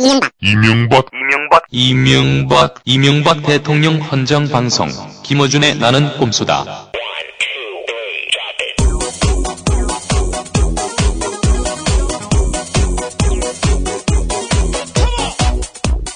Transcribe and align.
이명박 0.00 0.30
이명박 0.40 1.06
이명박 1.12 1.64
이명박 1.72 2.74
이명박 2.84 3.42
대통령 3.42 3.96
헌정 4.00 4.46
방송 4.48 4.88
김어준의 5.24 5.78
나는 5.78 6.16
꼼수다. 6.18 6.88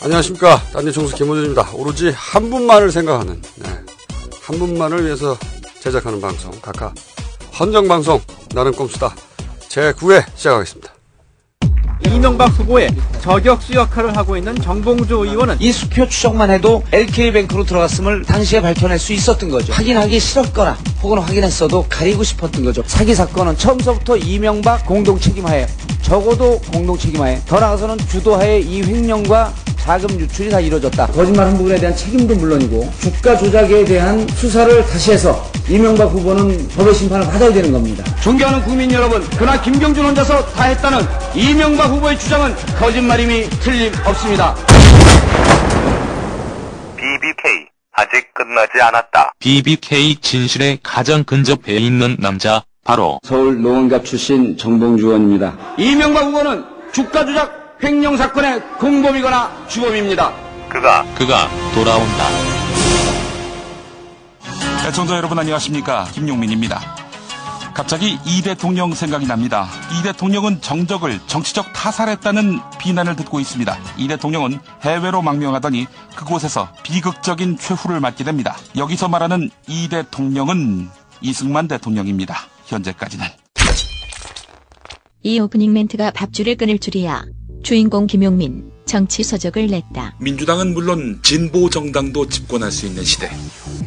안녕하십니까. 0.05 0.62
딴지 0.73 0.93
총수 0.93 1.17
김호준입니다. 1.17 1.73
오로지 1.75 2.11
한 2.11 2.51
분만을 2.51 2.91
생각하는, 2.91 3.41
네. 3.57 3.69
한 4.43 4.59
분만을 4.59 5.05
위해서 5.05 5.37
제작하는 5.80 6.21
방송, 6.21 6.53
각하. 6.61 6.93
헌정 7.59 7.89
방송, 7.89 8.21
나는 8.55 8.73
꼼수다. 8.73 9.14
제 9.69 9.93
9회 9.93 10.25
시작하겠습니다. 10.37 11.02
이명박 12.07 12.46
후보의 12.59 12.91
저격수 13.21 13.75
역할을 13.75 14.16
하고 14.16 14.37
있는 14.37 14.55
정봉주 14.57 15.14
의원은 15.14 15.57
이 15.61 15.72
수표 15.72 16.09
추적만 16.09 16.50
해도 16.50 16.82
LK뱅크로 16.93 17.64
들어갔음을 17.64 18.25
당시에 18.25 18.61
밝혀낼 18.61 18.99
수 18.99 19.13
있었던 19.13 19.50
거죠. 19.50 19.72
확인하기 19.72 20.18
싫었거나 20.18 20.76
혹은 21.03 21.18
확인했어도 21.18 21.86
가리고 21.89 22.23
싶었던 22.23 22.64
거죠. 22.64 22.82
사기 22.86 23.14
사건은 23.14 23.57
처음서부터 23.57 24.17
이명박 24.17 24.85
공동 24.86 25.18
책임하에 25.18 25.67
적어도 26.03 26.59
공동 26.73 26.99
책임하에 26.99 27.40
더 27.46 27.61
나아가서는 27.61 27.99
주도하에 28.09 28.61
이 28.61 28.82
횡령과 28.82 29.53
자금 29.82 30.18
유출이 30.21 30.48
다 30.48 30.61
이루어졌다. 30.61 31.09
거짓말 31.09 31.46
한 31.46 31.57
부분에 31.57 31.76
대한 31.76 31.95
책임도 31.96 32.37
물론이고 32.37 32.89
주가 33.00 33.37
조작에 33.37 33.84
대한 33.84 34.28
수사를 34.37 34.87
다시 34.87 35.11
해서 35.11 35.45
이명박 35.69 36.05
후보는 36.12 36.69
법의 36.77 36.95
심판을 36.95 37.27
받아야 37.27 37.53
되는 37.53 37.73
겁니다. 37.73 38.05
존경하는 38.20 38.64
국민 38.64 38.92
여러분 38.92 39.25
그나 39.31 39.61
김경준 39.61 40.05
혼자서 40.05 40.47
다 40.53 40.64
했다는 40.64 41.00
이명박 41.34 41.92
후보의 41.92 42.19
주장은 42.19 42.55
거짓말임이 42.78 43.45
틀림없습니다. 43.61 44.55
BBK 46.97 47.67
아직 47.93 48.33
끝나지 48.34 48.81
않았다. 48.81 49.33
BBK 49.39 50.17
진실에 50.17 50.79
가장 50.83 51.25
근접해 51.25 51.75
있는 51.75 52.17
남자 52.19 52.62
바로 52.84 53.21
서울 53.23 53.61
노원갑 53.61 54.05
출신 54.05 54.57
정봉주 54.57 55.07
의원입니다. 55.07 55.57
이명박 55.79 56.25
후보는 56.27 56.65
주가 56.93 57.25
조작 57.25 57.79
횡령 57.83 58.17
사건의 58.17 58.61
공범이거나 58.79 59.67
주범입니다. 59.69 60.33
그가 60.69 61.05
그가 61.17 61.49
돌아온다. 61.75 62.25
애청자 64.89 65.17
여러분 65.17 65.39
안녕하십니까 65.39 66.05
김용민입니다. 66.12 67.02
갑자기 67.75 68.19
이 68.27 68.42
대통령 68.42 68.92
생각이 68.92 69.27
납니다. 69.27 69.67
이 69.98 70.03
대통령은 70.03 70.61
정적을 70.61 71.20
정치적 71.27 71.73
타살했다는 71.73 72.61
비난을 72.78 73.17
듣고 73.17 73.41
있습니다. 73.41 73.78
이 73.97 74.09
대통령은 74.09 74.59
해외로 74.83 75.23
망명하더니 75.23 75.87
그곳에서 76.15 76.69
비극적인 76.83 77.59
최후를 77.59 78.00
맞게 78.00 78.25
됩니다. 78.25 78.56
여기서 78.77 79.09
말하는 79.09 79.50
이 79.69 79.89
대통령은 79.89 80.89
이승만 81.20 81.69
대통령입니다. 81.69 82.37
현재까지는. 82.67 83.27
이 85.23 85.39
오프닝 85.39 85.73
멘트가 85.73 86.11
밥줄을 86.11 86.56
끊을 86.56 86.78
줄이야. 86.78 87.25
주인공 87.62 88.09
김용민, 88.09 88.72
정치 88.93 89.23
서적을 89.23 89.69
냈다. 89.69 90.17
민주당은 90.19 90.75
물론 90.75 91.19
진보 91.23 91.71
정당도 91.71 92.29
집권할 92.29 92.71
수 92.71 92.85
있는 92.85 93.03
시대. 93.03 93.31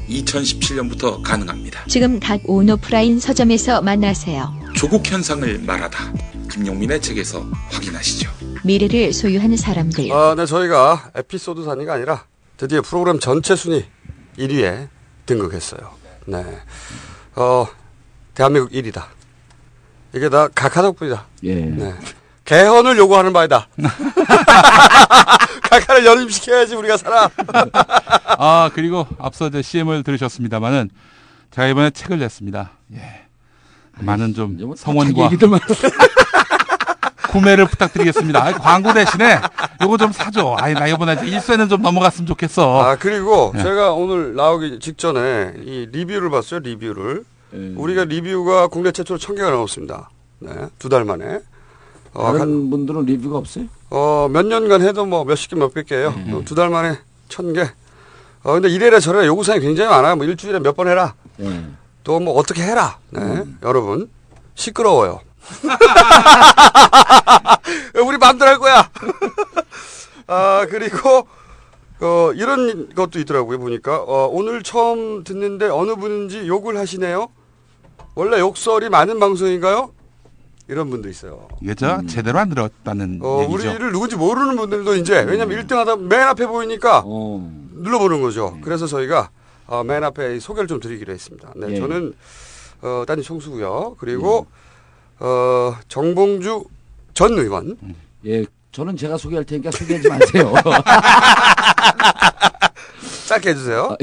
2017년부터 0.09 1.22
가능합니다. 1.22 1.86
지금 1.88 2.20
각 2.20 2.42
온오프라인 2.44 3.20
서점에서 3.20 3.84
만나세요. 3.84 4.52
조국 4.75 5.06
현상을 5.06 5.59
말하다. 5.59 6.12
김용민의 6.52 7.03
책에서 7.03 7.45
확인하시죠. 7.70 8.31
미래를 8.64 9.14
소유하는 9.14 9.56
사람들. 9.58 10.12
아, 10.12 10.34
네, 10.36 10.47
저희가 10.47 11.12
에피소드 11.14 11.64
단위가 11.66 11.94
아니라 11.94 12.25
드디어 12.58 12.81
프로그램 12.81 13.19
전체 13.19 13.56
순위 13.56 13.86
1위에 14.40 14.88
등극했어요. 15.28 15.81
네. 16.25 16.44
어, 17.36 17.67
대한민국 18.34 18.72
1위다. 18.72 19.03
이게 20.16 20.29
다 20.29 20.47
각하덕분이다. 20.47 21.28
예. 21.44 21.53
네. 21.53 21.94
개헌을 22.45 22.97
요구하는 22.97 23.33
바이다. 23.33 23.67
각하를 25.69 26.06
연임시켜야지 26.06 26.75
우리가 26.75 26.95
살아. 26.97 27.29
아 28.38 28.69
그리고 28.73 29.07
앞서 29.19 29.47
이제 29.47 29.61
CM을 29.61 30.03
들으셨습니다만은 30.03 30.89
제가 31.51 31.67
이번에 31.67 31.89
책을 31.89 32.19
냈습니다. 32.19 32.72
예. 32.94 33.22
많은 33.97 34.34
좀 34.34 34.75
성원과 34.78 35.25
얘기들만 35.25 35.59
구매를 37.31 37.66
부탁드리겠습니다. 37.66 38.44
아이, 38.44 38.53
광고 38.53 38.94
대신에 38.94 39.39
요거 39.81 39.97
좀 39.97 40.11
사줘. 40.11 40.55
아이 40.59 40.73
나 40.73 40.85
이번에 40.88 41.16
1세는 41.16 41.69
좀 41.69 41.81
넘어갔으면 41.81 42.28
좋겠어. 42.28 42.81
아, 42.81 42.95
그리고 42.97 43.51
네. 43.55 43.63
제가 43.63 43.91
오늘 43.94 44.35
나오기 44.35 44.79
직전에 44.79 45.53
이 45.63 45.88
리뷰를 45.91 46.29
봤어요, 46.29 46.59
리뷰를. 46.61 47.23
예. 47.53 47.73
우리가 47.75 48.05
리뷰가 48.05 48.67
국내 48.67 48.91
최초로 48.91 49.17
천 49.17 49.35
개가 49.35 49.50
넘었습니다. 49.50 50.09
네, 50.39 50.51
두 50.79 50.88
달 50.89 51.03
만에. 51.05 51.39
어, 52.16 52.28
한- 52.28 52.38
다른 52.38 52.70
분들은 52.70 53.06
리뷰가 53.06 53.38
없어요? 53.38 53.66
어, 53.90 54.28
몇 54.31 54.46
년간 54.46 54.81
해도 54.81 55.06
뭐 55.06 55.24
몇십 55.26 55.50
개, 55.52 55.56
몇백 55.56 55.88
개예요. 55.88 56.09
음. 56.09 56.34
어, 56.34 56.42
두달 56.46 56.70
만에 56.70 56.98
천 57.30 57.53
개. 57.53 57.62
어, 58.44 58.53
근데 58.53 58.70
이래라 58.70 59.00
저래라 59.00 59.26
요구사항이 59.26 59.64
굉장히 59.64 59.90
많아요. 59.90 60.16
뭐 60.16 60.26
일주일에 60.26 60.59
몇 60.59 60.76
번 60.76 60.88
해라. 60.88 61.16
예. 61.42 61.66
또뭐 62.03 62.34
어떻게 62.34 62.62
해라. 62.64 62.98
네, 63.09 63.22
음. 63.22 63.58
여러분. 63.64 64.09
시끄러워요. 64.56 65.20
우리 68.08 68.18
마음대로 68.18 68.52
할 68.52 68.59
거야. 68.59 68.90
아, 70.28 70.66
그리고, 70.70 71.28
어, 72.02 72.32
이런 72.36 72.90
것도 72.96 73.20
있더라고요, 73.20 73.59
보니까. 73.59 73.97
어, 74.02 74.28
오늘 74.32 74.64
처음 74.64 75.24
듣는데 75.24 75.68
어느 75.68 75.96
분인지 75.96 76.47
욕을 76.47 76.78
하시네요. 76.78 77.28
원래 78.16 78.40
욕설이 78.40 78.90
많은 78.90 79.20
방송인가요? 79.20 79.92
이런 80.68 80.90
분도 80.90 81.09
있어요. 81.09 81.48
이게 81.62 81.76
저 81.76 82.02
제대로 82.08 82.40
안 82.40 82.50
들었다는 82.50 83.20
어, 83.22 83.44
얘기죠. 83.44 83.70
우리를 83.70 83.92
누군지 83.92 84.16
모르는 84.16 84.56
분들도 84.56 84.96
이제, 84.96 85.22
왜냐면 85.22 85.59
1등 85.59 85.76
하다 85.76 85.98
맨 85.98 86.22
앞에 86.22 86.48
보이니까 86.48 87.03
어. 87.06 87.52
눌러보는 87.74 88.22
거죠. 88.22 88.58
그래서 88.62 88.88
저희가 88.88 89.30
어, 89.68 89.84
맨 89.84 90.03
앞에 90.03 90.36
이 90.36 90.40
소개를 90.40 90.68
좀 90.68 90.80
드리기로 90.80 91.14
했습니다. 91.14 91.52
네, 91.56 91.68
예. 91.72 91.76
저는 91.80 92.14
어, 92.81 93.03
딴지 93.08 93.24
총수고요. 93.24 93.96
그리고 94.00 94.48
어, 95.20 95.76
정봉주 95.88 96.66
전 97.14 97.34
의원. 97.38 97.78
예. 98.26 98.46
저는 98.72 98.97
제가 98.97 99.18
소개할 99.18 99.46
테니까 99.46 99.72
소개하지 99.72 100.09
마세요. 100.09 100.53
짧게 103.28 103.52
해주세요. 103.52 103.96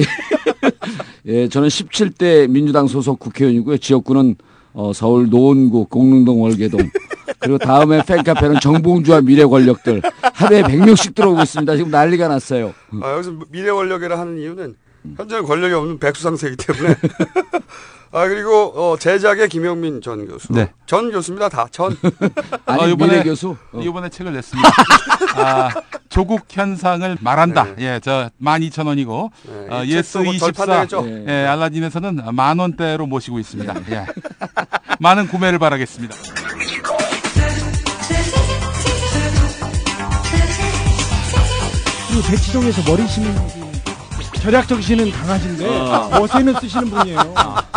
예, 1.27 1.49
저는 1.49 1.69
17대 1.69 2.49
민주당 2.49 2.87
소속 2.89 3.19
국회의원이고요. 3.19 3.79
지역구는 3.79 4.37
어, 4.75 4.93
서울 4.93 5.29
노원구, 5.29 5.87
공릉동, 5.87 6.43
월계동. 6.43 6.91
그리고 7.39 7.59
다음에 7.59 8.03
팬카페는 8.05 8.61
정봉주와 8.61 9.23
미래 9.23 9.45
권력들. 9.45 10.03
하루에 10.35 10.63
100명씩 10.63 11.15
들어오고 11.15 11.43
있습니다. 11.43 11.77
지금 11.77 11.91
난리가 11.91 12.29
났어요. 12.29 12.73
아, 13.03 13.13
여기서 13.15 13.33
미래 13.51 13.71
권력이라 13.73 14.19
하는 14.19 14.39
이유는 14.39 14.77
현재 15.17 15.41
권력이 15.41 15.75
없는 15.75 15.99
백수 15.99 16.20
상태이기 16.20 16.57
때문에. 16.57 16.95
아 18.15 18.29
그리고 18.29 18.67
어, 18.77 18.97
제작의 18.99 19.49
김용민 19.49 20.03
전 20.03 20.27
교수. 20.27 20.53
네. 20.53 20.71
전 20.85 21.11
교수입니다. 21.11 21.49
다 21.49 21.67
전. 21.71 21.97
아니, 22.67 22.83
어, 22.83 22.87
이번에- 22.89 22.97
미래 23.11 23.23
교수. 23.23 23.57
어. 23.73 23.81
이번에 23.81 24.11
책을 24.11 24.33
냈습니다. 24.35 24.69
아, 25.37 25.71
조국 26.11 26.43
현상을 26.51 27.17
말한다. 27.21 27.69
예, 27.79 28.01
저 28.03 28.29
12,000원이고 28.43 29.31
네, 29.45 29.67
어, 29.75 29.85
이 29.85 29.93
예스 29.93 30.13
책도 30.13 30.31
뭐24 30.31 30.39
절판되겠죠? 30.41 31.05
예. 31.09 31.25
예, 31.27 31.47
알라딘에서는 31.47 32.35
만 32.35 32.59
원대로 32.59 33.07
모시고 33.07 33.39
있습니다. 33.39 33.75
예. 33.93 34.07
많은 35.01 35.27
구매를 35.29 35.59
바라겠습니다. 35.59 36.15
이 42.11 42.23
대치동에서 42.31 42.83
머리 42.91 43.07
심는 43.09 43.35
분이 43.35 43.72
절약적 44.43 44.83
씨는 44.83 45.13
강하신데 45.13 45.67
어세는 46.19 46.55
쓰시는 46.61 46.91
분이에요. 46.91 47.35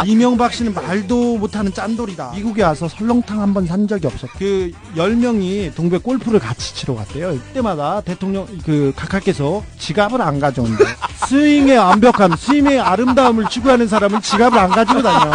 이명박 0.07 0.51
씨는 0.51 0.73
말도 0.73 1.37
못하는 1.37 1.71
짠돌이다. 1.71 2.31
미국에 2.35 2.63
와서 2.63 2.87
설렁탕 2.87 3.39
한 3.39 3.53
번 3.53 3.67
산 3.67 3.87
적이 3.87 4.07
없어. 4.07 4.27
그 4.39 4.71
10명이 4.97 5.75
동백 5.75 6.01
골프를 6.01 6.39
같이 6.39 6.73
치러 6.73 6.95
갔대요. 6.95 7.33
이때마다 7.33 8.01
대통령 8.01 8.47
그 8.65 8.91
각하께서 8.95 9.63
지갑을 9.77 10.19
안 10.23 10.39
가져온대. 10.39 10.83
스윙의 11.27 11.77
완벽함, 11.77 12.35
스윙의 12.35 12.79
아름다움을 12.79 13.45
추구하는 13.47 13.87
사람은 13.87 14.21
지갑을 14.21 14.57
안 14.57 14.69
가지고 14.71 15.03
다녀. 15.03 15.31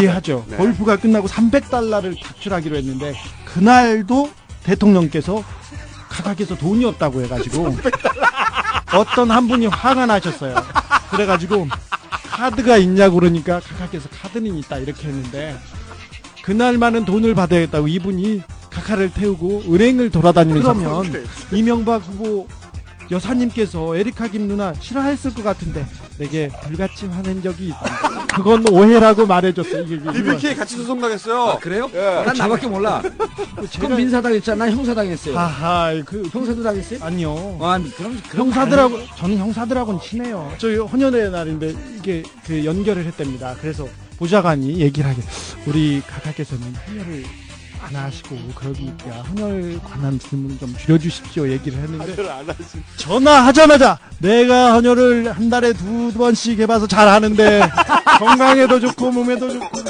이해하죠. 0.00 0.46
골프가 0.56 0.96
끝나고 0.96 1.28
300달러를 1.28 2.16
지출하기로 2.16 2.76
했는데 2.76 3.14
그날도 3.44 4.30
대통령께서 4.64 5.44
각하께서 6.08 6.56
돈이 6.56 6.84
없다고 6.86 7.22
해가지고 7.22 7.76
어떤 8.94 9.30
한 9.30 9.46
분이 9.48 9.66
화가 9.66 10.06
나셨어요. 10.06 10.54
그래가지고 11.10 11.68
카드가 12.30 12.76
있냐고 12.78 13.16
그러니까 13.16 13.60
각하께서 13.60 14.08
카드는 14.08 14.56
있다 14.58 14.78
이렇게 14.78 15.08
했는데 15.08 15.58
그날만은 16.42 17.04
돈을 17.04 17.34
받아야겠다고 17.34 17.88
이분이 17.88 18.42
카카를 18.70 19.12
태우고 19.12 19.64
은행을 19.68 20.10
돌아다니면서 20.10 20.74
그러면 20.74 21.26
이명박 21.52 22.02
후보 22.02 22.46
여사님께서 23.10 23.96
에리카 23.96 24.28
김 24.28 24.46
누나 24.48 24.72
싫어했을 24.74 25.34
것 25.34 25.42
같은데 25.42 25.86
내게 26.18 26.48
불같이 26.62 27.06
화낸 27.06 27.42
적이 27.42 27.68
있다. 27.68 28.26
그건 28.34 28.68
오해라고 28.68 29.26
말해줬어. 29.26 29.80
이게 29.80 29.98
BBK 30.12 30.54
같이 30.54 30.76
소송당했어요. 30.76 31.42
아, 31.42 31.58
그래요? 31.58 31.90
예. 31.94 32.22
난 32.24 32.36
나밖에 32.36 32.66
몰라. 32.66 33.02
그럼 33.78 33.96
민사당 33.96 34.32
했잖아. 34.34 34.64
난 34.66 34.76
형사당 34.76 35.06
했어요. 35.06 35.36
하하, 35.38 35.94
그 36.04 36.28
형사도 36.30 36.62
당했어요? 36.62 37.00
아니요. 37.02 37.58
아, 37.60 37.80
그럼 37.96 38.20
그럼 38.28 38.46
형사들하고 38.48 38.98
저는 39.16 39.38
형사들하고는 39.38 40.00
친해요. 40.00 40.52
저희 40.58 40.76
헌혈의 40.76 41.30
날인데 41.30 41.74
이게 41.98 42.22
그 42.46 42.64
연결을 42.64 43.04
했답니다. 43.06 43.54
그래서 43.60 43.88
보좌관이 44.18 44.78
얘기를 44.80 45.08
하게 45.08 45.22
우리 45.66 46.02
각하께서는 46.06 46.74
헌혈을 46.86 47.24
안 47.90 48.04
하시고 48.04 48.36
그러니까 48.54 49.10
헌혈 49.22 49.80
관한 49.82 50.18
질문 50.18 50.58
좀 50.58 50.74
줄여주십시오. 50.76 51.48
얘기를 51.48 51.78
했는데. 51.78 52.14
전화하자마자 52.96 53.98
내가 54.18 54.74
헌혈을 54.74 55.32
한 55.32 55.50
달에 55.50 55.72
두 55.72 56.12
번씩 56.12 56.60
해봐서 56.60 56.86
잘 56.86 57.08
하는데 57.08 57.60
건강에도 58.18 58.78
좋고 58.78 59.10
몸에도 59.10 59.50
좋고 59.50 59.80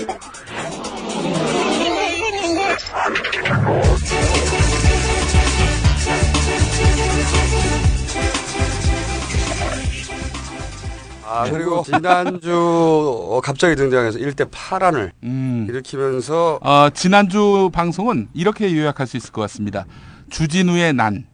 아 11.31 11.49
그리고 11.49 11.83
지난주 11.87 12.53
어, 12.53 13.41
갑자기 13.41 13.77
등장해서 13.77 14.19
1대 14.19 14.51
8안을 14.51 15.13
음. 15.23 15.67
일으키면서 15.69 16.59
어, 16.61 16.91
지난주 16.91 17.71
방송은 17.73 18.29
이렇게 18.35 18.77
요약할 18.77 19.07
수 19.07 19.17
있을 19.17 19.31
것 19.31 19.41
같습니다. 19.43 19.87
주진우의 20.31 20.93
난. 20.95 21.27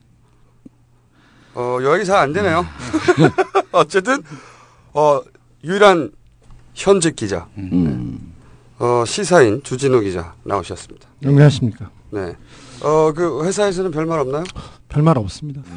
어, 1.54 1.78
여기서 1.82 2.14
안 2.14 2.34
되네요. 2.34 2.66
어쨌든 3.72 4.22
어, 4.92 5.20
유일한 5.64 6.12
현직 6.74 7.16
기자, 7.16 7.46
어, 8.78 9.04
시사인 9.06 9.62
주진우 9.62 10.02
기자 10.02 10.34
나오셨습니다. 10.42 11.08
안녕하십니까. 11.24 11.90
네. 12.10 12.36
어, 12.82 13.12
그 13.14 13.46
회사에서는 13.46 13.90
별말 13.90 14.18
없나요? 14.18 14.44
별말 14.96 15.18
없습니다. 15.18 15.60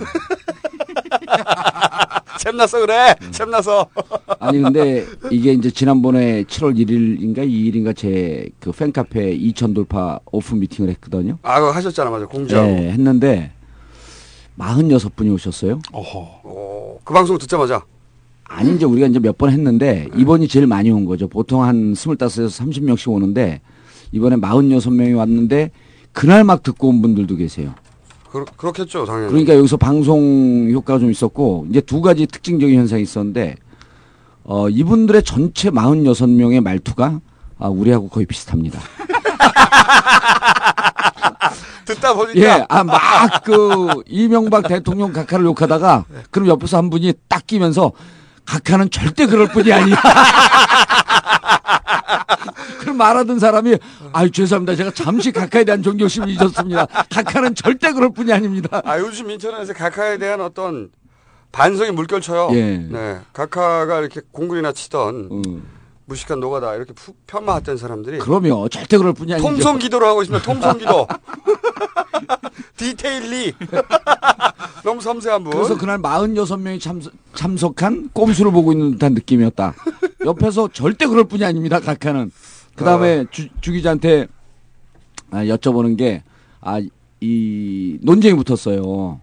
잼나서 2.39 2.79
그래. 2.79 3.13
잼나서. 3.31 3.85
아니 4.39 4.61
근데 4.61 5.05
이게 5.29 5.51
이제 5.51 5.69
지난번에 5.69 6.43
7월 6.43 6.73
1일인가 6.77 7.39
2일인가 7.39 7.93
제 7.95 8.49
그 8.61 8.71
팬카페 8.71 9.37
2천 9.37 9.75
돌파 9.75 10.19
오프 10.31 10.55
미팅을 10.55 10.89
했거든요. 10.91 11.37
아, 11.43 11.59
그거 11.59 11.71
하셨잖아, 11.71 12.09
맞아. 12.09 12.25
공지하고. 12.27 12.65
네, 12.67 12.91
했는데 12.91 13.51
46분이 14.57 15.33
오셨어요. 15.33 15.79
어, 15.91 16.97
그 17.03 17.13
방송 17.13 17.37
듣자마자. 17.37 17.83
아니 18.45 18.73
이제 18.75 18.85
우리가 18.85 19.07
이제 19.07 19.19
몇 19.19 19.37
번 19.37 19.51
했는데 19.51 20.07
이번이 20.17 20.47
제일 20.47 20.65
많이 20.65 20.89
온 20.91 21.03
거죠. 21.05 21.27
보통 21.27 21.63
한 21.63 21.93
25에서 21.93 22.47
30명씩 22.47 23.11
오는데 23.11 23.59
이번에 24.13 24.37
46명이 24.37 25.15
왔는데 25.17 25.71
그날 26.13 26.43
막 26.45 26.63
듣고 26.63 26.87
온 26.89 27.01
분들도 27.01 27.35
계세요. 27.35 27.75
그, 28.31 28.45
그렇겠죠, 28.57 29.05
당연히. 29.05 29.29
그러니까 29.29 29.55
여기서 29.55 29.77
방송 29.77 30.69
효과가 30.71 30.99
좀 30.99 31.09
있었고 31.11 31.67
이제 31.69 31.81
두 31.81 32.01
가지 32.01 32.27
특징적인 32.27 32.77
현상이 32.77 33.01
있었는데 33.01 33.55
어 34.43 34.69
이분들의 34.69 35.23
전체 35.23 35.69
46명의 35.69 36.61
말투가 36.61 37.21
아, 37.59 37.67
우리하고 37.67 38.07
거의 38.07 38.25
비슷합니다. 38.25 38.79
듣다 41.85 42.13
보니까. 42.13 42.39
예, 42.39 42.65
아, 42.69 42.83
막, 42.83 43.43
그, 43.43 43.89
이명박 44.07 44.67
대통령 44.67 45.11
각하를 45.11 45.45
욕하다가, 45.45 46.05
그럼 46.29 46.47
옆에서 46.47 46.77
한 46.77 46.89
분이 46.89 47.13
딱 47.27 47.45
끼면서, 47.47 47.91
각하는 48.45 48.89
절대 48.89 49.25
그럴 49.25 49.47
뿐이 49.47 49.71
아니야. 49.73 49.95
그럼 52.79 52.97
말하던 52.97 53.39
사람이, 53.39 53.77
아유, 54.13 54.31
죄송합니다. 54.31 54.75
제가 54.75 54.91
잠시 54.91 55.31
각하에 55.31 55.63
대한 55.63 55.83
존경심을 55.83 56.29
잊었습니다. 56.29 56.85
각하는 57.09 57.55
절대 57.55 57.91
그럴 57.91 58.11
뿐이 58.11 58.31
아닙니다. 58.31 58.81
아, 58.85 58.99
요즘 58.99 59.29
인터넷에 59.29 59.73
각하에 59.73 60.17
대한 60.17 60.41
어떤 60.41 60.89
반성이 61.51 61.91
물결쳐요. 61.91 62.49
예. 62.53 62.77
네. 62.77 63.19
각하가 63.33 63.99
이렇게 63.99 64.21
공군이나 64.31 64.71
치던 64.71 65.29
음. 65.31 65.78
무식한 66.09 66.39
노가다 66.39 66.75
이렇게 66.75 66.93
푹 66.93 67.15
폄하했던 67.27 67.77
사람들이 67.77 68.17
그럼요. 68.19 68.67
절대 68.69 68.97
그럴 68.97 69.13
뿐이 69.13 69.33
아니죠. 69.33 69.47
통성 69.47 69.77
기도를 69.77 70.07
하고 70.07 70.21
있습니다. 70.23 70.43
통성 70.43 70.77
기도. 70.77 71.07
디테일리. 72.75 73.53
너무 74.83 74.99
섬세한 75.01 75.43
분. 75.43 75.53
그래서 75.53 75.77
그날 75.77 76.01
46명이 76.01 76.81
참석, 76.81 77.13
참석한 77.35 78.09
꼼수를 78.13 78.51
보고 78.51 78.71
있는 78.71 78.91
듯한 78.91 79.13
느낌이었다. 79.13 79.75
옆에서 80.25 80.69
절대 80.73 81.05
그럴 81.05 81.25
뿐이 81.25 81.43
아닙니다, 81.45 81.79
각하는. 81.79 82.31
그 82.75 82.83
다음에 82.85 83.25
주, 83.31 83.47
주 83.61 83.71
기자한테 83.71 84.27
아, 85.31 85.43
여쭤보는 85.43 85.97
게, 85.97 86.23
아, 86.61 86.81
이 87.21 87.97
논쟁이 88.01 88.41
붙었어요. 88.41 89.19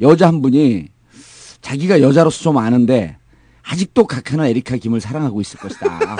여자 0.00 0.26
한 0.26 0.42
분이 0.42 0.88
자기가 1.62 2.00
여자로서 2.02 2.42
좀 2.42 2.58
아는데, 2.58 3.16
아직도 3.70 4.06
각하는 4.06 4.46
에리카 4.46 4.76
김을 4.76 5.00
사랑하고 5.00 5.40
있을 5.42 5.60
것이다. 5.60 6.16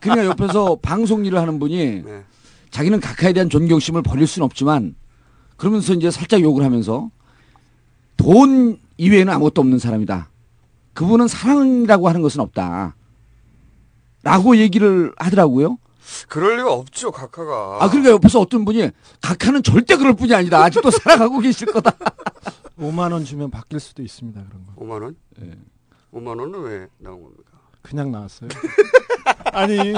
그러니까 0.00 0.26
옆에서 0.26 0.76
방송 0.80 1.24
일을 1.24 1.38
하는 1.38 1.58
분이 1.58 2.02
네. 2.02 2.24
자기는 2.70 3.00
각하에 3.00 3.32
대한 3.32 3.50
존경심을 3.50 4.02
버릴 4.02 4.26
수는 4.26 4.44
없지만 4.44 4.94
그러면서 5.56 5.92
이제 5.92 6.10
살짝 6.10 6.40
욕을 6.40 6.64
하면서 6.64 7.10
돈 8.16 8.78
이외에는 8.98 9.32
아무것도 9.32 9.60
없는 9.60 9.78
사람이다. 9.78 10.30
그분은 10.94 11.26
사랑이라고 11.26 12.08
하는 12.08 12.22
것은 12.22 12.40
없다. 12.40 12.94
라고 14.22 14.56
얘기를 14.56 15.12
하더라고요. 15.16 15.78
그럴 16.28 16.58
리가 16.58 16.72
없죠, 16.72 17.10
각하가. 17.10 17.78
아, 17.80 17.88
그러니까 17.88 18.12
옆에서 18.12 18.40
어떤 18.40 18.64
분이 18.64 18.90
각하는 19.20 19.62
절대 19.62 19.96
그럴 19.96 20.14
뿐이 20.14 20.34
아니다. 20.34 20.62
아직도 20.62 20.90
사랑하고 20.90 21.40
계실 21.40 21.70
거다. 21.72 21.92
5만 22.78 23.12
원 23.12 23.24
주면 23.24 23.50
바뀔 23.50 23.80
수도 23.80 24.02
있습니다. 24.02 24.40
그런 24.48 24.66
거. 24.66 24.84
5만 24.84 25.02
원? 25.02 25.16
예. 25.42 25.52
5만 26.12 26.38
원은 26.40 26.60
왜 26.62 26.88
나온 26.98 27.22
겁니까? 27.22 27.50
그냥 27.82 28.10
나왔어요. 28.12 28.50
아니 29.52 29.94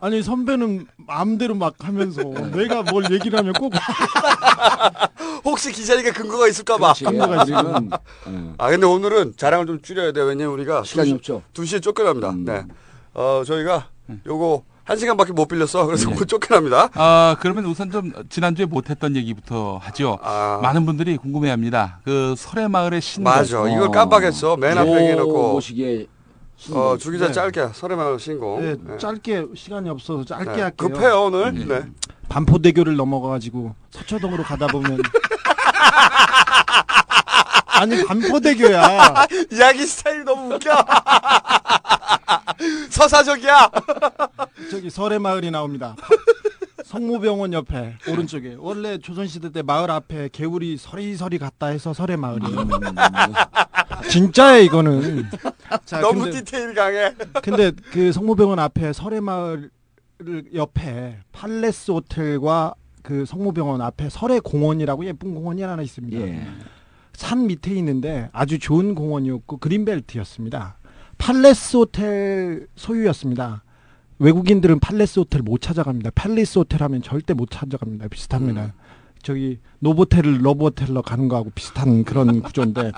아니 0.00 0.22
선배는 0.22 0.86
마음대로 0.96 1.54
막 1.54 1.74
하면서 1.80 2.22
내가 2.22 2.82
뭘 2.82 3.10
얘기를 3.10 3.38
하면 3.38 3.52
꼭 3.54 3.72
혹시 5.44 5.72
기자니까 5.72 6.12
근거가 6.12 6.48
있을까봐. 6.48 6.94
근거가 6.94 7.44
예. 7.48 7.52
아, 8.58 8.70
근데 8.70 8.86
오늘은 8.86 9.34
자랑을 9.36 9.66
좀 9.66 9.80
줄여야 9.82 10.12
돼요. 10.12 10.26
왜냐면 10.26 10.52
우리가 10.54 10.84
시간이 10.84 11.12
2시, 11.12 11.14
없죠. 11.16 11.42
2시에 11.54 11.82
쫓겨납니다. 11.82 12.30
음. 12.30 12.44
네. 12.44 12.64
어, 13.14 13.42
저희가 13.44 13.88
요거 14.26 14.64
한 14.88 14.96
시간밖에 14.96 15.32
못 15.34 15.46
빌렸어. 15.46 15.84
그래서 15.84 16.08
곧 16.08 16.26
쫓겨납니다. 16.26 16.88
아, 16.94 17.36
그러면 17.40 17.66
우선 17.66 17.90
좀 17.90 18.10
지난주에 18.30 18.64
못했던 18.64 19.14
얘기부터 19.16 19.78
하죠. 19.82 20.18
아. 20.22 20.60
많은 20.62 20.86
분들이 20.86 21.18
궁금해합니다. 21.18 22.00
그 22.04 22.34
설해마을의 22.38 23.02
신곡. 23.02 23.30
맞아. 23.30 23.68
이걸 23.68 23.90
깜빡했어. 23.90 24.56
맨 24.56 24.78
앞에. 24.78 25.14
모시기에 25.14 26.06
어, 26.70 26.96
주 26.98 27.10
기자 27.10 27.26
네. 27.26 27.32
짧게 27.32 27.68
설해마을 27.74 28.18
신공. 28.18 28.62
네, 28.62 28.76
네. 28.82 28.96
짧게 28.96 29.48
시간이 29.54 29.90
없어서 29.90 30.24
짧게 30.24 30.52
네. 30.52 30.62
할게요. 30.62 30.88
급해요, 30.88 31.24
오늘. 31.24 31.68
네. 31.68 31.82
반포대교를 32.30 32.96
넘어가가지고 32.96 33.74
서초동으로 33.90 34.42
가다 34.42 34.68
보면 34.68 35.02
아니 37.66 38.02
반포대교야. 38.06 39.26
이야기 39.52 39.84
스타일이 39.84 40.24
너무 40.24 40.54
웃겨. 40.54 40.70
서사적이야. 42.90 43.70
저기 44.70 44.90
설해마을이 44.90 45.50
나옵니다. 45.50 45.96
성모병원 46.84 47.52
옆에 47.52 47.96
오른쪽에 48.08 48.56
원래 48.58 48.98
조선시대 48.98 49.52
때 49.52 49.62
마을 49.62 49.90
앞에 49.90 50.30
개울이 50.32 50.76
서리서리 50.78 51.38
갔다 51.38 51.66
해서 51.66 51.92
설해마을이에요. 51.92 52.68
진짜야 54.10 54.58
이거는. 54.58 55.26
자, 55.84 56.00
너무 56.00 56.24
근데, 56.24 56.38
디테일 56.38 56.74
강해. 56.74 57.14
근데 57.42 57.72
그 57.92 58.12
성모병원 58.12 58.58
앞에 58.58 58.92
설해마을 58.92 59.70
옆에 60.54 61.18
팔레스 61.32 61.90
호텔과 61.90 62.74
그 63.02 63.24
성모병원 63.26 63.82
앞에 63.82 64.08
설해공원이라고 64.08 65.04
예쁜 65.06 65.34
공원이 65.34 65.62
하나 65.62 65.82
있습니다. 65.82 66.18
예. 66.20 66.46
산 67.12 67.46
밑에 67.46 67.74
있는데 67.74 68.30
아주 68.32 68.58
좋은 68.58 68.94
공원이었고 68.94 69.58
그린벨트였습니다. 69.58 70.77
팔레스 71.18 71.76
호텔 71.76 72.66
소유였습니다. 72.76 73.62
외국인들은 74.18 74.80
팔레스 74.80 75.20
호텔 75.20 75.42
못 75.42 75.60
찾아갑니다. 75.60 76.10
팔레스 76.14 76.58
호텔 76.58 76.82
하면 76.82 77.02
절대 77.02 77.34
못 77.34 77.50
찾아갑니다. 77.50 78.08
비슷합니다. 78.08 78.72
저기 79.22 79.58
노보텔을 79.80 80.42
러브호텔로 80.42 81.02
가는 81.02 81.28
거하고 81.28 81.50
비슷한 81.50 82.04
그런 82.04 82.40
구조인데 82.42 82.92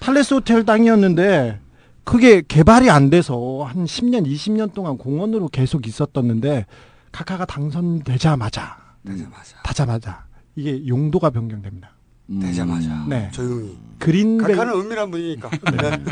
팔레스 0.00 0.34
호텔 0.34 0.64
땅이었는데 0.64 1.60
그게 2.04 2.42
개발이 2.46 2.90
안 2.90 3.10
돼서 3.10 3.64
한 3.66 3.84
10년, 3.84 4.26
20년 4.26 4.72
동안 4.74 4.96
공원으로 4.96 5.48
계속 5.48 5.86
있었었는데 5.86 6.66
카카가 7.12 7.46
당선되자마자 7.46 8.76
되자마자. 9.06 9.62
타자마자 9.62 10.24
이게 10.56 10.86
용도가 10.86 11.30
변경됩니다. 11.30 11.90
되자마자. 12.40 13.04
네. 13.08 13.30
조용히. 13.32 13.76
그린벨 13.98 14.56
각하는 14.56 14.80
은밀한 14.80 15.10
분이니까. 15.10 15.50
네. 15.72 16.04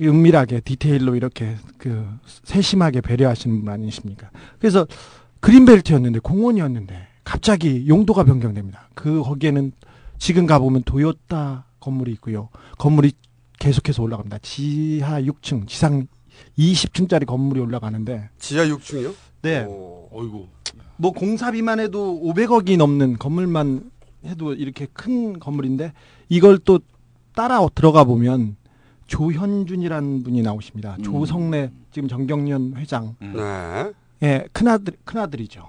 은밀하게 0.00 0.60
디테일로 0.60 1.16
이렇게 1.16 1.56
그 1.78 2.06
세심하게 2.44 3.00
배려하시는 3.00 3.64
분 3.64 3.72
아니십니까? 3.72 4.30
그래서 4.58 4.86
그린벨트였는데 5.40 6.20
공원이었는데 6.20 7.08
갑자기 7.22 7.86
용도가 7.88 8.24
변경됩니다. 8.24 8.88
그 8.94 9.22
거기에는 9.22 9.72
지금 10.18 10.46
가보면 10.46 10.84
도요타 10.84 11.66
건물이 11.80 12.12
있고요. 12.12 12.48
건물이 12.78 13.12
계속해서 13.58 14.02
올라갑니다. 14.02 14.38
지하 14.42 15.20
6층, 15.20 15.66
지상 15.68 16.06
20층짜리 16.58 17.26
건물이 17.26 17.60
올라가는데 17.60 18.30
지하 18.38 18.64
6층이요? 18.66 19.14
네. 19.42 19.66
어이구. 20.10 20.48
뭐 20.96 21.12
공사비만 21.12 21.80
해도 21.80 22.20
500억이 22.22 22.76
넘는 22.76 23.18
건물만 23.18 23.90
해도 24.24 24.54
이렇게 24.54 24.86
큰 24.92 25.38
건물인데 25.38 25.92
이걸 26.28 26.58
또 26.58 26.80
따라 27.34 27.66
들어가 27.74 28.04
보면 28.04 28.56
조현준이라는 29.06 30.22
분이 30.22 30.42
나오십니다. 30.42 30.96
조성래 31.02 31.70
지금 31.90 32.08
정경련 32.08 32.74
회장. 32.76 33.16
네. 33.20 33.92
예, 34.22 34.48
큰아들 34.52 34.94
큰아들이죠. 35.04 35.68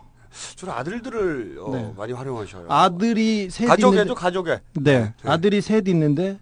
주로 0.55 0.73
아들들을 0.73 1.57
어, 1.61 1.71
네. 1.71 1.93
많이 1.95 2.13
활용하셔요. 2.13 2.65
아들이 2.69 3.49
셋 3.49 3.67
가족애죠, 3.67 4.01
있는데 4.01 4.13
가족애. 4.13 4.61
네, 4.73 5.13
아들이 5.23 5.61
셋 5.61 5.87
있는데 5.87 6.39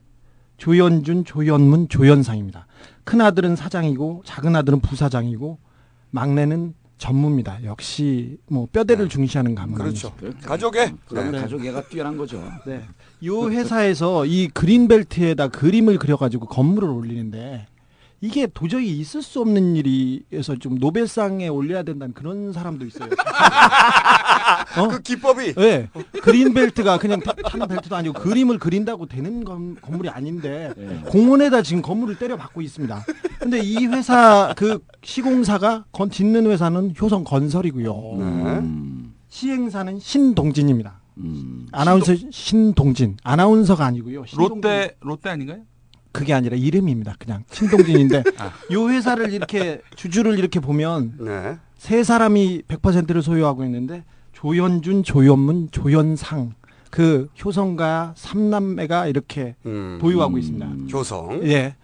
조현준, 0.57 1.25
조현문, 1.25 1.89
조현상입니다. 1.89 2.67
큰 3.03 3.21
아들은 3.21 3.55
사장이고 3.55 4.23
작은 4.25 4.55
아들은 4.55 4.79
부사장이고 4.79 5.57
막내는 6.11 6.73
전무입니다. 6.97 7.63
역시 7.63 8.37
뭐 8.47 8.67
뼈대를 8.71 9.09
중시하는 9.09 9.55
가문. 9.55 9.75
그렇죠. 9.75 10.09
아니십니까? 10.17 10.47
가족애. 10.47 10.93
그러면 11.07 11.31
네. 11.33 11.39
가족애가 11.41 11.87
뛰어난 11.89 12.17
거죠. 12.17 12.41
네. 12.65 12.85
이 13.19 13.29
회사에서 13.29 14.25
이 14.25 14.47
그린벨트에다 14.47 15.49
그림을 15.49 15.97
그려가지고 15.97 16.47
건물을 16.47 16.89
올리는데 16.89 17.67
이게 18.23 18.47
도저히 18.47 18.97
있을 18.99 19.21
수 19.21 19.41
없는 19.41 19.75
일이어서 19.75 20.55
좀 20.55 20.75
노벨상에 20.75 21.49
올려야 21.49 21.83
된다는 21.83 22.13
그런 22.13 22.53
사람도 22.53 22.85
있어요. 22.85 23.09
어? 24.79 24.87
그 24.87 25.01
기법이. 25.01 25.53
네. 25.55 25.89
그린벨트가 26.21 26.99
그냥 26.99 27.19
타- 27.19 27.33
타는 27.33 27.67
벨트도 27.67 27.93
아니고 27.97 28.13
그림을 28.21 28.59
그린다고 28.59 29.07
되는 29.07 29.43
건, 29.43 29.75
건물이 29.81 30.07
아닌데 30.07 30.71
공원에다 31.09 31.63
지금 31.63 31.81
건물을 31.81 32.17
때려 32.17 32.37
박고 32.37 32.61
있습니다. 32.61 33.03
근데 33.39 33.59
이 33.59 33.87
회사 33.87 34.53
그 34.55 34.79
시공사가 35.03 35.83
건 35.91 36.09
짓는 36.09 36.45
회사는 36.47 36.93
효성 37.01 37.25
건설이고요. 37.25 37.91
음. 38.21 39.13
시행사는 39.27 39.99
신동진입니다. 39.99 41.01
아나운서 41.73 42.13
신동 42.31 42.93
진 42.93 43.17
아나운서가 43.21 43.85
아니고요. 43.85 44.25
신동진. 44.25 44.55
롯데 44.61 44.95
롯데 45.01 45.29
아닌가요? 45.29 45.59
그게 46.13 46.33
아니라 46.33 46.55
이름입니다. 46.55 47.15
그냥 47.19 47.43
신동진인데 47.51 48.23
요 48.71 48.89
회사를 48.89 49.33
이렇게 49.33 49.81
주주를 49.95 50.39
이렇게 50.39 50.61
보면 50.61 51.15
네. 51.19 51.57
세 51.75 52.03
사람이 52.03 52.61
100%를 52.67 53.21
소유하고 53.21 53.65
있는데 53.65 54.05
조현준, 54.31 55.03
조현문, 55.03 55.69
조현상 55.71 56.53
그 56.91 57.27
효성가 57.43 58.13
삼남매가 58.15 59.07
이렇게 59.07 59.55
음. 59.65 59.97
보유하고 59.99 60.37
있습니다. 60.37 60.65
효성. 60.93 61.41
예. 61.45 61.75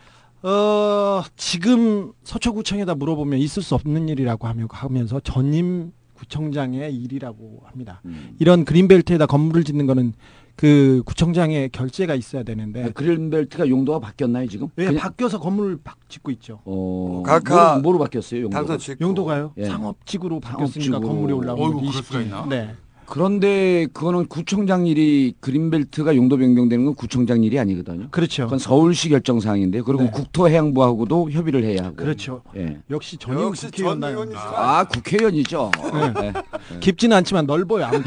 어, 0.43 1.23
지금 1.35 2.13
서초구청에다 2.23 2.95
물어보면 2.95 3.39
있을 3.39 3.63
수 3.63 3.75
없는 3.75 4.07
일이라고 4.07 4.47
하면서 4.69 5.19
전임 5.21 5.91
구청장의 6.13 6.93
일이라고 6.95 7.63
합니다. 7.65 8.01
이런 8.39 8.65
그린벨트에다 8.65 9.25
건물을 9.25 9.63
짓는 9.63 9.87
거는 9.87 10.13
그 10.59 11.01
구청장의 11.05 11.69
결재가 11.69 12.15
있어야 12.15 12.43
되는데 12.43 12.83
아, 12.83 12.89
그린벨트가 12.93 13.69
용도가 13.69 13.99
바뀌었나요 13.99 14.45
지금? 14.49 14.67
예, 14.77 14.87
그냥- 14.87 15.01
바뀌어서 15.01 15.39
건물을 15.39 15.77
박 15.85 15.95
짓고 16.09 16.31
있죠. 16.31 16.59
어, 16.65 17.23
각하 17.25 17.67
뭐로, 17.75 17.81
뭐로 17.81 17.99
바뀌었어요 17.99 18.41
용도가? 18.41 18.77
용도가요? 18.99 19.53
예. 19.57 19.65
상업지구로 19.67 20.41
바뀌었으니까 20.41 20.97
상업지구로. 20.97 21.07
건물이 21.07 21.31
올라오고 21.33 21.63
어이구, 21.65 21.79
그럴 21.79 21.93
수가 22.03 22.19
있나? 22.19 22.45
네. 22.49 22.71
그런데 23.05 23.87
그거는 23.93 24.25
구청장 24.27 24.85
일이 24.85 25.33
그린벨트가 25.39 26.15
용도 26.17 26.35
변경되는 26.37 26.83
건 26.85 26.93
구청장 26.93 27.41
일이 27.45 27.57
아니거든요. 27.57 28.09
그렇죠. 28.11 28.43
그건 28.43 28.59
서울시 28.59 29.07
결정 29.07 29.39
사항인데 29.39 29.79
그리고 29.81 30.03
네. 30.03 30.11
국토해양부하고도 30.11 31.31
협의를 31.31 31.63
해야 31.63 31.85
하고. 31.85 31.95
그렇죠. 31.95 32.41
예. 32.57 32.79
역시 32.91 33.15
전임 33.17 33.43
역시 33.45 33.71
전 33.71 33.71
국회의원 34.01 34.03
의원이시라. 34.03 34.53
아 34.57 34.83
국회의원이죠. 34.83 35.71
네. 35.93 36.13
네. 36.21 36.33
깊지는 36.81 37.15
않지만 37.15 37.45
넓어요. 37.45 37.89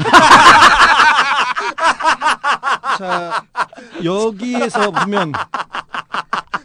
자 2.97 3.45
여기에서 4.03 4.91
보면 4.91 5.31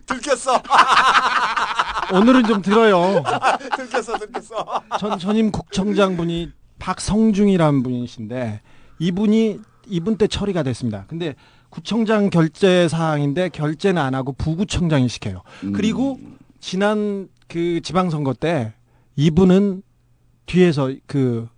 들켰어. 0.07 0.63
오늘은 2.13 2.45
좀 2.45 2.63
들어요. 2.63 3.23
들켰어, 3.77 4.19
들켰어. 4.19 4.83
전 4.99 5.19
전임 5.19 5.51
국청장 5.51 6.17
분이 6.17 6.53
박성중이라는 6.79 7.83
분이신데 7.83 8.61
이분이 8.99 9.61
이분 9.87 10.17
때 10.17 10.27
처리가 10.27 10.63
됐습니다. 10.63 11.05
근데 11.09 11.35
구청장 11.71 12.31
결재 12.31 12.89
사항인데 12.89 13.51
결재는 13.51 14.01
안 14.01 14.15
하고 14.15 14.33
부구청장이 14.33 15.09
시켜요. 15.09 15.43
음. 15.65 15.73
그리고 15.73 16.19
지난 16.61 17.29
그 17.47 17.81
지방선거 17.83 18.35
때 18.35 18.75
이분은 19.17 19.83
뒤에서 20.47 20.93
그, 21.07 21.49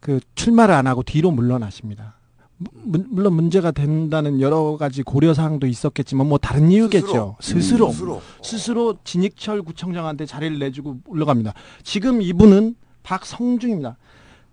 그 0.00 0.20
출마를 0.34 0.74
안 0.74 0.86
하고 0.86 1.02
뒤로 1.02 1.30
물러나십니다. 1.30 2.16
무- 2.58 3.04
물론 3.08 3.34
문제가 3.34 3.70
된다는 3.70 4.40
여러 4.40 4.76
가지 4.78 5.02
고려 5.02 5.34
사항도 5.34 5.66
있었겠지만 5.66 6.26
뭐 6.26 6.38
다른 6.38 6.70
이유겠죠. 6.70 7.36
스스로 7.40 7.90
스스로. 7.92 8.22
스스로 8.42 8.96
진익철 9.04 9.62
구청장한테 9.62 10.24
자리를 10.26 10.58
내주고 10.58 10.98
올라갑니다. 11.06 11.52
지금 11.82 12.22
이분은 12.22 12.74
박성중입니다. 13.02 13.96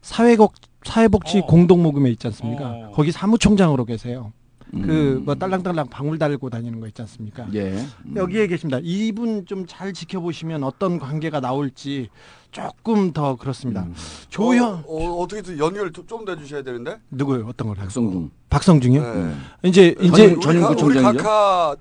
사회복 0.01 0.53
사회복지 0.83 1.39
어. 1.39 1.45
공동모금회 1.45 2.09
있지 2.11 2.27
않습니까? 2.27 2.69
어. 2.71 2.91
거기 2.93 3.11
사무총장으로 3.11 3.85
계세요. 3.85 4.33
그 4.71 4.77
음. 5.19 5.21
뭐 5.23 5.35
딸랑딸랑 5.35 5.87
방울 5.89 6.17
달고 6.17 6.49
다니는 6.49 6.79
거 6.79 6.87
있지 6.87 7.01
않습니까? 7.03 7.47
예. 7.53 7.71
음. 8.05 8.13
여기에 8.15 8.47
계십니다. 8.47 8.79
이분 8.81 9.45
좀 9.45 9.65
잘 9.67 9.93
지켜보시면 9.93 10.63
어떤 10.63 10.97
관계가 10.99 11.39
나올지 11.39 12.09
조금 12.53 13.11
더 13.11 13.35
그렇습니다. 13.35 13.85
조현 14.29 14.63
어, 14.63 14.83
어, 14.87 15.21
어 15.21 15.27
떻게든 15.27 15.57
연결 15.59 15.91
좀 15.91 16.23
내주셔야 16.23 16.61
되는데. 16.63 16.97
누구요? 17.09 17.47
어떤 17.47 17.67
걸? 17.67 17.75
박성중. 17.77 18.29
박성중이요? 18.49 19.01
네. 19.15 19.35
이제 19.63 19.95
전임- 19.95 20.13
이제 20.13 20.39
전임 20.39 20.61
가- 20.61 20.75
우리? 20.81 21.01
각하 21.01 21.75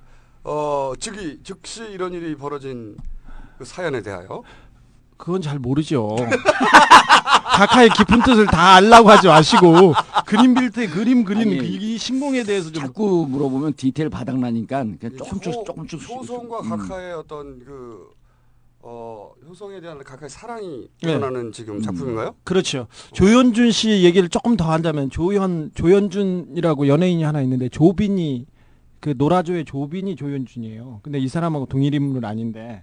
어 0.45 0.93
즉위 0.99 1.39
즉시 1.45 1.83
이런 1.85 2.13
일이 2.15 2.35
벌어진 2.35 2.97
그 3.59 3.65
사연에 3.65 4.03
대하여 4.03 4.43
그건 5.19 5.41
잘 5.43 5.59
모르죠. 5.59 6.17
각하의 7.55 7.91
깊은 7.91 8.23
뜻을 8.23 8.47
다 8.47 8.77
알라고 8.77 9.11
하지 9.11 9.29
마시고 9.29 9.93
그림 10.27 10.55
빌트의 10.55 10.89
그림 10.89 11.23
그린 11.23 11.43
아니, 11.43 11.59
그이 11.59 11.99
신공에 11.99 12.43
대해서 12.45 12.73
좀 12.73 12.83
자꾸 12.83 13.27
물어보면 13.29 13.75
디테일 13.75 14.09
바닥나니까 14.09 14.83
그냥 14.83 15.17
조금씩 15.19 15.53
효- 15.55 15.65
조금씩 15.65 16.09
효성과 16.09 16.61
음. 16.61 16.69
각하의 16.71 17.13
어떤 17.13 17.59
그 17.65 18.09
어, 18.85 19.31
효성에 19.49 19.81
대한 19.81 20.03
각하의 20.03 20.29
사랑이 20.29 20.89
네. 21.03 21.15
드러나는 21.15 21.53
지금 21.53 21.81
작품인가요? 21.81 22.35
그렇죠. 22.43 22.89
조현준 23.13 23.71
씨 23.71 24.03
얘기를 24.03 24.29
조금 24.29 24.57
더 24.57 24.71
한다면 24.73 25.09
조현 25.09 25.71
조현준이라고 25.75 26.89
연예인이 26.89 27.23
하나 27.23 27.41
있는데 27.43 27.69
조빈이 27.69 28.47
그 28.99 29.15
노라조의 29.17 29.65
조빈이 29.65 30.17
조현준이에요. 30.17 31.01
근데 31.03 31.19
이 31.19 31.29
사람하고 31.29 31.67
동일 31.67 31.95
인물은 31.95 32.25
아닌데 32.29 32.83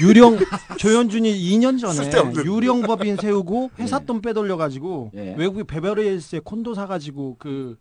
유령 0.00 0.38
조현준이 0.78 1.32
2년 1.32 1.80
전에 1.80 1.94
쓸데없는. 1.94 2.46
유령 2.46 2.82
법인 2.82 3.16
세우고 3.16 3.72
회사 3.80 3.98
돈 3.98 4.20
빼돌려 4.20 4.56
가지고 4.56 5.10
예. 5.14 5.34
외국 5.36 5.66
베버리힐스에 5.66 6.40
콘도 6.44 6.74
사 6.74 6.86
가지고 6.86 7.34
그 7.40 7.76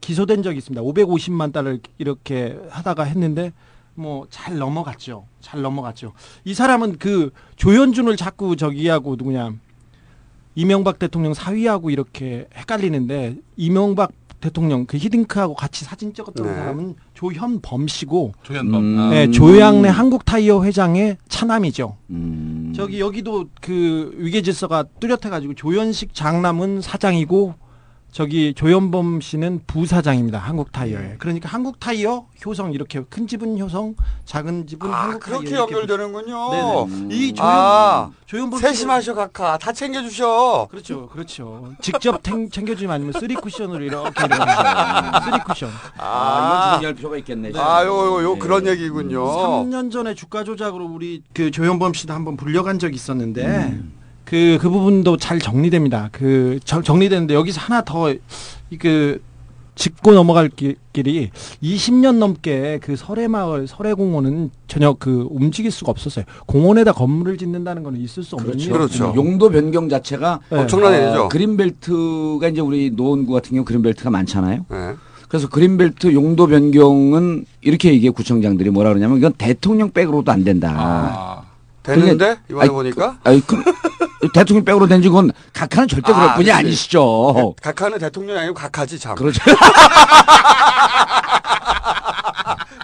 기소된 0.00 0.42
적이 0.42 0.58
있습니다. 0.58 0.82
550만 0.82 1.52
달러를 1.52 1.80
이렇게 1.98 2.58
하다가 2.70 3.04
했는데 3.04 3.52
뭐 3.96 4.26
잘 4.30 4.58
넘어갔죠. 4.58 5.26
잘 5.40 5.62
넘어갔죠. 5.62 6.12
이 6.44 6.54
사람은 6.54 6.98
그 6.98 7.30
조현준을 7.56 8.16
자꾸 8.16 8.56
저기하고 8.56 9.16
누구냐 9.16 9.54
이명박 10.54 10.98
대통령 10.98 11.34
사위하고 11.34 11.90
이렇게 11.90 12.48
헷갈리는데 12.56 13.36
이명박 13.56 14.12
대통령 14.40 14.86
그 14.86 14.96
히딩크하고 14.96 15.54
같이 15.54 15.84
사진 15.84 16.12
찍었던 16.12 16.46
네. 16.46 16.54
사람은 16.54 16.94
조현범 17.14 17.88
씨고 17.88 18.34
조현범. 18.42 18.84
음. 18.84 18.98
아. 18.98 19.10
네, 19.10 19.30
조양래 19.30 19.88
한국타이어 19.88 20.62
회장의 20.62 21.16
차남이죠. 21.28 21.96
음. 22.10 22.72
저기 22.76 23.00
여기도 23.00 23.46
그 23.60 24.12
위계질서가 24.16 24.84
뚜렷해가지고 25.00 25.54
조현식 25.54 26.14
장남은 26.14 26.82
사장이고 26.82 27.54
저기 28.12 28.54
조현범 28.54 29.20
씨는 29.20 29.60
부사장입니다. 29.66 30.38
한국 30.38 30.72
타이어에. 30.72 31.16
그러니까 31.18 31.50
한국 31.50 31.78
타이어 31.78 32.24
효성 32.44 32.72
이렇게 32.72 33.02
큰 33.10 33.26
집은 33.26 33.58
효성, 33.58 33.94
작은 34.24 34.66
집은 34.66 34.88
아, 34.90 35.02
한국 35.04 35.20
타이어 35.20 35.38
그렇게 35.38 35.50
이렇게 35.54 35.74
연결되는군요. 35.74 36.86
네네. 36.86 37.14
이 37.14 37.34
조현 37.34 37.50
아, 37.52 38.10
조현범 38.24 38.58
세심하셔 38.58 39.14
각하 39.14 39.58
다 39.58 39.70
챙겨주셔. 39.70 40.68
그렇죠, 40.70 41.08
그렇죠. 41.08 41.72
직접 41.82 42.22
탱, 42.22 42.48
챙겨주면 42.48 42.94
아니면 42.94 43.12
쓰리 43.12 43.34
쿠션으로 43.34 43.84
이렇게 43.84 44.22
쓰리 44.22 45.38
쿠션. 45.46 45.70
아, 45.98 46.46
이건 46.48 46.72
정리할 46.72 46.94
필요가 46.94 47.16
있겠네. 47.18 47.52
아, 47.56 47.84
요, 47.84 47.88
요, 47.88 48.22
요 48.22 48.32
네. 48.32 48.38
그런 48.38 48.66
얘기군요. 48.66 49.26
3년 49.26 49.92
전에 49.92 50.14
주가 50.14 50.42
조작으로 50.42 50.86
우리 50.86 51.22
그 51.34 51.50
조현범 51.50 51.92
씨도 51.92 52.14
한번 52.14 52.38
불려간 52.38 52.78
적이 52.78 52.94
있었는데 52.94 53.78
그, 54.26 54.58
그 54.60 54.68
부분도 54.68 55.16
잘 55.16 55.38
정리됩니다. 55.38 56.10
그, 56.12 56.58
저- 56.64 56.82
정리되는데 56.82 57.32
여기서 57.32 57.60
하나 57.60 57.80
더, 57.82 58.10
이 58.10 58.76
그, 58.78 59.22
짚고 59.76 60.12
넘어갈 60.12 60.48
기- 60.48 60.74
길이 60.94 61.30
20년 61.62 62.16
넘게 62.16 62.80
그 62.82 62.96
설해마을, 62.96 63.66
설해공원은 63.68 64.50
전혀 64.68 64.94
그 64.98 65.28
움직일 65.30 65.70
수가 65.70 65.90
없었어요. 65.90 66.24
공원에다 66.46 66.92
건물을 66.92 67.36
짓는다는 67.36 67.82
건 67.82 67.94
있을 67.98 68.22
수 68.22 68.36
없는 68.36 68.52
그렇죠. 68.52 68.64
일. 68.66 68.72
그렇죠. 68.72 69.12
용도 69.14 69.50
변경 69.50 69.88
자체가 69.90 70.40
네. 70.50 70.58
엄청난 70.60 70.94
어, 70.94 70.96
일이죠. 70.96 71.28
그린벨트가 71.28 72.48
이제 72.48 72.60
우리 72.62 72.90
노원구 72.90 73.34
같은 73.34 73.50
경우 73.52 73.64
그린벨트가 73.66 74.08
많잖아요. 74.10 74.64
네. 74.70 74.94
그래서 75.28 75.46
그린벨트 75.50 76.14
용도 76.14 76.46
변경은 76.46 77.44
이렇게 77.60 77.92
얘기해 77.92 78.10
구청장들이 78.10 78.70
뭐라 78.70 78.90
그러냐면 78.90 79.18
이건 79.18 79.34
대통령 79.36 79.90
백으로도 79.90 80.32
안 80.32 80.42
된다. 80.42 80.72
아, 80.74 81.35
됐는데 81.86 82.16
그러니까- 82.16 82.42
이번에 82.50 82.62
아이, 82.62 82.68
보니까 82.68 83.18
아니, 83.24 83.46
그, 83.46 83.62
대통령 84.34 84.64
백으로 84.64 84.86
된 84.86 85.00
적은 85.02 85.30
각하는 85.52 85.86
절대 85.88 86.12
그럴 86.12 86.28
아, 86.30 86.34
분이 86.34 86.46
그치. 86.46 86.52
아니시죠. 86.52 87.54
각하는 87.62 87.98
대통령이 87.98 88.38
아니고 88.38 88.54
각하지 88.54 88.98
참. 88.98 89.14
그렇죠. 89.14 89.40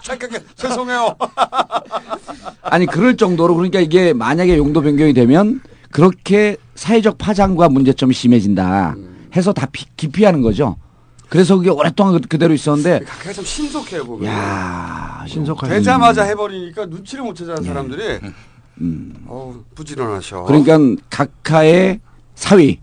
착각해. 0.03 0.39
죄송해요. 0.55 1.15
아니 2.61 2.85
그럴 2.85 3.15
정도로 3.17 3.55
그러니까 3.55 3.79
이게 3.79 4.13
만약에 4.13 4.57
용도 4.57 4.81
변경이 4.81 5.13
되면 5.13 5.61
그렇게 5.91 6.57
사회적 6.75 7.17
파장과 7.17 7.69
문제점이 7.69 8.13
심해진다 8.13 8.95
해서 9.35 9.53
다 9.53 9.67
피- 9.71 9.85
기피하는 9.95 10.41
거죠. 10.41 10.77
그래서 11.29 11.55
그게 11.57 11.69
오랫동안 11.69 12.13
그- 12.21 12.27
그대로 12.27 12.53
있었는데 12.53 12.99
각하가 13.05 13.33
참 13.33 13.43
신속해 13.45 14.01
보면. 14.03 14.31
야 14.31 15.23
신속하게. 15.27 15.73
되자마자 15.75 16.23
해버리니까 16.23 16.85
눈치를 16.87 17.23
못 17.23 17.33
채자는 17.35 17.63
사람들이 17.63 18.19
음. 18.81 19.25
어우 19.27 19.63
부지런하셔. 19.75 20.43
그러니까 20.43 20.77
각하의 21.09 21.99
사위 22.35 22.79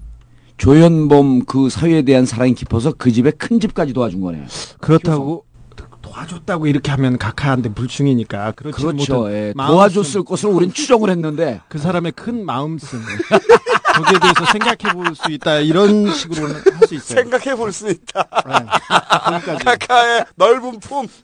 조현범 0.57 1.45
그 1.47 1.69
사위에 1.71 2.03
대한 2.03 2.27
사랑이 2.27 2.55
깊어서 2.55 2.93
그 2.97 3.11
집에 3.13 3.31
큰 3.31 3.61
집까지 3.61 3.93
도와준 3.93 4.21
거네요. 4.21 4.45
그렇다고 4.81 5.45
도와줬다고 6.03 6.67
이렇게 6.67 6.91
하면 6.93 7.19
각하한테 7.19 7.73
불충이니까 7.73 8.53
그렇지 8.53 8.77
그렇죠. 8.83 9.31
예. 9.33 9.53
도와줬을 9.57 10.25
것을 10.25 10.49
우린 10.51 10.73
추정을 10.73 11.09
했는데 11.11 11.61
그 11.69 11.79
사람의 11.79 12.13
큰 12.13 12.45
마음씀 12.45 13.01
거기에 13.95 14.19
대해서 14.19 14.45
생각해 14.53 14.95
볼 14.95 15.15
수 15.15 15.31
있다 15.31 15.59
이런 15.59 16.13
식으로 16.13 16.49
할수 16.49 16.95
있어요. 16.95 17.21
생각해 17.23 17.55
볼 17.57 17.73
수 17.73 17.89
있다. 17.91 18.27
네. 18.47 19.57
각하의 19.65 20.25
넓은 20.37 20.81
품. 20.81 21.07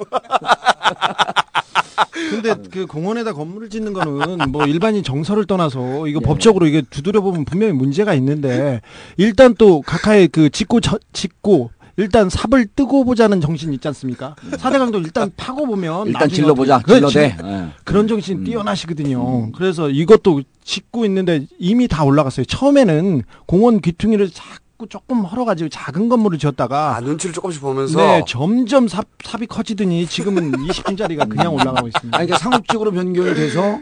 근데 2.30 2.54
그 2.70 2.86
공원에다 2.86 3.32
건물을 3.32 3.70
짓는 3.70 3.92
거는 3.92 4.50
뭐 4.50 4.66
일반인 4.66 5.02
정서를 5.02 5.46
떠나서 5.46 6.06
이거 6.08 6.20
법적으로 6.20 6.66
이게 6.66 6.82
두드려 6.88 7.20
보면 7.20 7.44
분명히 7.44 7.72
문제가 7.72 8.14
있는데 8.14 8.80
일단 9.16 9.54
또 9.56 9.82
각하의 9.82 10.28
그 10.28 10.50
짓고 10.50 10.80
저, 10.80 10.98
짓고 11.12 11.70
일단 11.98 12.28
삽을 12.28 12.66
뜨고 12.76 13.04
보자는 13.04 13.40
정신 13.40 13.72
있지 13.72 13.88
않습니까? 13.88 14.36
사대강도 14.58 14.98
일단 14.98 15.30
파고 15.34 15.66
보면 15.66 16.08
일단 16.08 16.28
질러보자. 16.28 16.82
질러대. 16.86 17.36
예. 17.42 17.68
그런 17.84 18.06
정신 18.06 18.44
뛰어나시거든요. 18.44 19.52
그래서 19.52 19.88
이것도 19.88 20.42
짓고 20.62 21.06
있는데 21.06 21.46
이미 21.58 21.88
다 21.88 22.04
올라갔어요. 22.04 22.44
처음에는 22.44 23.22
공원 23.46 23.80
귀퉁이를 23.80 24.28
자꾸 24.30 24.65
조금 24.87 25.23
헐어가지고 25.25 25.71
작은 25.71 26.09
건물을 26.11 26.38
지었다가 26.38 26.97
아 26.97 27.00
눈치를 27.00 27.33
조금씩 27.33 27.62
보면서 27.62 27.99
네, 27.99 28.23
점점 28.28 28.87
삽, 28.88 29.06
삽이 29.25 29.47
커지더니 29.47 30.06
지금은 30.06 30.52
20층짜리가 30.68 31.28
그냥 31.30 31.54
올라가고 31.54 31.88
있습니다. 31.88 32.16
아니, 32.16 32.26
그러니까 32.26 32.38
상업적으로 32.38 32.92
변경이 32.92 33.35
돼서 33.35 33.81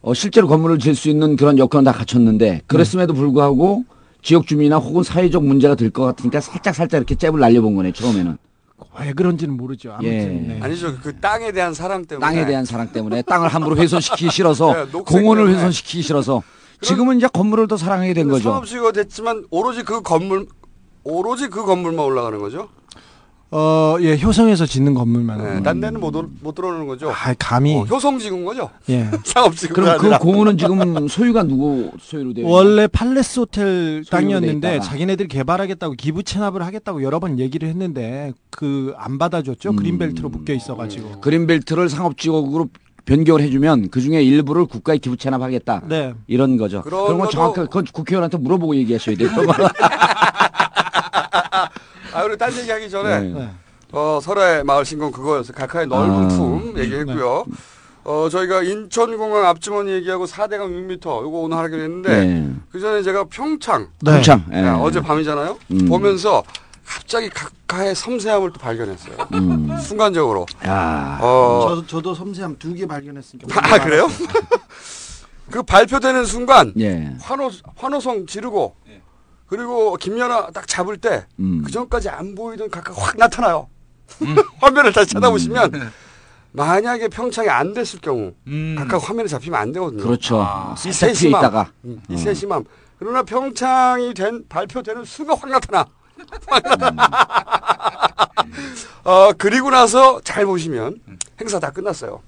어, 0.00 0.14
실제로 0.14 0.46
건물을 0.46 0.78
지을 0.78 0.94
수 0.94 1.08
있는 1.08 1.34
그런 1.36 1.58
여건은 1.58 1.84
다 1.84 1.92
갖췄는데 1.92 2.62
그랬음에도 2.68 3.14
불구하고 3.14 3.84
지역 4.22 4.46
주민이나 4.46 4.76
혹은 4.78 5.02
사회적 5.02 5.44
문제가 5.44 5.74
될 5.74 5.90
것 5.90 6.04
같으니까 6.04 6.40
살짝 6.40 6.74
살짝 6.76 6.98
이렇게 6.98 7.16
잽을 7.16 7.40
날려본 7.40 7.74
거네 7.74 7.90
처음에는 7.92 8.38
왜 9.00 9.12
그런지는 9.12 9.56
모르죠. 9.56 9.92
아무튼 9.92 10.10
예. 10.10 10.54
네. 10.54 10.58
아니죠 10.60 10.96
그 11.02 11.16
땅에 11.18 11.50
대한 11.52 11.72
사랑 11.74 12.04
때문에 12.04 12.24
땅에 12.26 12.46
대한 12.46 12.64
사랑 12.64 12.92
때문에 12.92 13.22
땅을 13.22 13.48
함부로 13.48 13.76
훼손시키기 13.76 14.30
싫어서 14.30 14.72
네, 14.86 14.98
공원을. 15.04 15.48
훼손시키기 15.48 16.02
싫어서 16.02 16.42
지금은 16.82 17.16
이제 17.18 17.26
건물을 17.32 17.68
더 17.68 17.76
사랑하게 17.76 18.14
된 18.14 18.28
거죠. 18.28 18.50
사업지가 18.50 18.92
됐지만 18.92 19.44
오로지 19.50 19.82
그 19.82 20.02
건물 20.02 20.46
오로지 21.04 21.48
그 21.48 21.64
건물만 21.64 22.04
올라가는 22.04 22.38
거죠. 22.38 22.68
어, 23.54 23.96
예, 24.00 24.18
효성에서 24.18 24.64
짓는 24.64 24.94
건물만. 24.94 25.38
네, 25.56 25.62
딴 25.62 25.78
데는 25.78 26.00
못, 26.00 26.16
올- 26.16 26.26
못 26.40 26.54
들어오는 26.54 26.86
거죠. 26.86 27.10
아, 27.10 27.34
감히. 27.38 27.76
어, 27.76 27.82
효성 27.82 28.18
지은 28.18 28.46
거죠. 28.46 28.70
예. 28.88 29.10
상업지구가 29.24 29.98
그럼 29.98 30.18
그. 30.18 30.24
공원은 30.24 30.56
지금 30.56 31.06
소유가 31.06 31.42
누구 31.42 31.90
소유로 32.00 32.32
되어? 32.32 32.48
원래 32.48 32.86
팔레스 32.86 33.40
호텔 33.40 34.04
땅이었는데. 34.10 34.80
자기네들이 34.80 35.28
개발하겠다고 35.28 35.94
기부 35.96 36.22
체납을 36.22 36.64
하겠다고 36.64 37.02
여러 37.02 37.20
번 37.20 37.38
얘기를 37.38 37.68
했는데 37.68 38.32
그 38.48 38.94
안 38.96 39.18
받아줬죠. 39.18 39.70
음. 39.70 39.76
그린벨트로 39.76 40.30
묶여 40.30 40.54
있어가지고. 40.54 41.20
그린벨트를 41.20 41.90
상업지역으로 41.90 42.68
변경을 43.04 43.40
해주면 43.42 43.90
그 43.90 44.00
중에 44.00 44.22
일부를 44.22 44.66
국가에 44.66 44.98
기부 44.98 45.16
체납하겠다. 45.16 45.82
네. 45.88 46.14
이런 46.26 46.56
거죠. 46.56 46.82
그런 46.82 47.04
그런 47.06 47.18
건 47.18 47.30
정확하게 47.30 47.66
그건 47.66 47.84
국회의원한테 47.92 48.38
물어보고 48.38 48.76
얘기하셔야 48.76 49.16
돼요. 49.16 49.28
아, 52.14 52.24
우리 52.24 52.36
딴 52.36 52.52
얘기하기 52.56 52.90
전에 52.90 53.20
네. 53.20 53.32
네. 53.32 53.48
어, 53.92 54.20
설의 54.22 54.64
마을 54.64 54.84
신공 54.84 55.10
그거였어요. 55.10 55.54
각하의 55.54 55.86
넓은 55.86 56.10
아. 56.10 56.28
품 56.28 56.74
얘기했고요. 56.78 57.44
어, 58.04 58.28
저희가 58.30 58.62
인천공항 58.62 59.46
앞주머니 59.46 59.92
얘기하고 59.92 60.26
4대강 60.26 60.98
6m 61.00 61.22
요거 61.22 61.38
오늘 61.38 61.56
하기로 61.56 61.82
했는데 61.82 62.24
네. 62.24 62.50
그 62.70 62.80
전에 62.80 63.02
제가 63.02 63.24
평창 63.24 63.88
네. 64.00 64.12
평창. 64.12 64.44
예. 64.52 64.58
야, 64.58 64.76
어제 64.76 65.00
밤이잖아요. 65.00 65.58
음. 65.70 65.86
보면서 65.88 66.42
갑자기 66.92 67.30
각하의 67.30 67.94
섬세함을 67.94 68.52
또 68.52 68.60
발견했어요. 68.60 69.16
음. 69.32 69.76
순간적으로. 69.80 70.44
야. 70.66 71.18
어, 71.22 71.66
저, 71.68 71.86
저도 71.86 72.14
섬세함 72.14 72.58
두 72.58 72.74
개 72.74 72.86
발견했으니까. 72.86 73.48
아, 73.58 73.78
그래요? 73.82 74.08
그 75.50 75.62
발표되는 75.62 76.24
순간 76.26 76.72
예. 76.78 77.14
환호 77.20 77.50
환호성 77.76 78.26
지르고 78.26 78.74
그리고 79.46 79.96
김연아 79.96 80.50
딱 80.52 80.66
잡을 80.66 80.96
때 80.96 81.26
음. 81.40 81.62
그 81.64 81.70
전까지 81.70 82.08
안 82.08 82.34
보이던 82.34 82.70
각각 82.70 82.94
확 82.98 83.16
나타나요. 83.16 83.68
화면을 84.60 84.92
다시 84.92 85.12
찾아보시면 85.14 85.92
만약에 86.52 87.08
평창이 87.08 87.48
안 87.48 87.72
됐을 87.74 88.00
경우 88.00 88.32
음. 88.46 88.76
각각 88.78 89.08
화면에 89.08 89.28
잡히면 89.28 89.58
안 89.60 89.72
되거든요. 89.72 90.02
그렇죠. 90.02 90.40
아. 90.42 90.74
이 90.86 90.92
세심함. 90.92 91.40
있다가. 91.40 91.70
음, 91.84 92.02
이 92.08 92.16
세심함. 92.16 92.64
그러나 92.98 93.22
평창이 93.22 94.12
된 94.14 94.44
발표되는 94.48 95.04
순간 95.04 95.36
확 95.38 95.50
나타나. 95.50 95.86
확 96.46 96.62
나타나. 96.62 97.08
어 99.04 99.32
그리고 99.36 99.70
나서 99.70 100.20
잘 100.22 100.44
보시면 100.46 100.98
행사 101.40 101.58
다 101.58 101.70
끝났어요. 101.70 102.20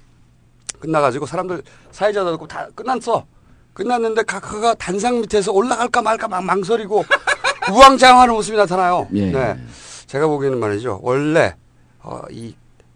끝나가지고 0.79 1.25
사람들 1.25 1.63
사회자도 1.91 2.33
없고 2.33 2.47
다 2.47 2.67
끝났어. 2.75 3.25
끝났는데 3.73 4.23
각하가 4.23 4.73
단상 4.75 5.21
밑에서 5.21 5.51
올라갈까 5.51 6.01
말까 6.01 6.27
막 6.27 6.43
망설이고 6.43 7.03
우왕좌왕하는 7.71 8.33
모습이 8.33 8.57
나타나요. 8.57 9.07
예. 9.13 9.31
네. 9.31 9.59
제가 10.07 10.27
보기에는 10.27 10.59
말이죠. 10.59 10.99
원래 11.01 11.55
어, 12.01 12.21
이 12.29 12.55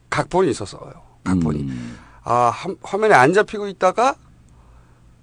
각본이 0.10 0.50
있었어요. 0.52 0.92
각본이. 1.24 1.62
음. 1.64 1.98
아, 2.24 2.52
한- 2.54 2.78
화면에 2.84 3.16
안 3.16 3.34
잡히고 3.34 3.68
있다가 3.68 4.16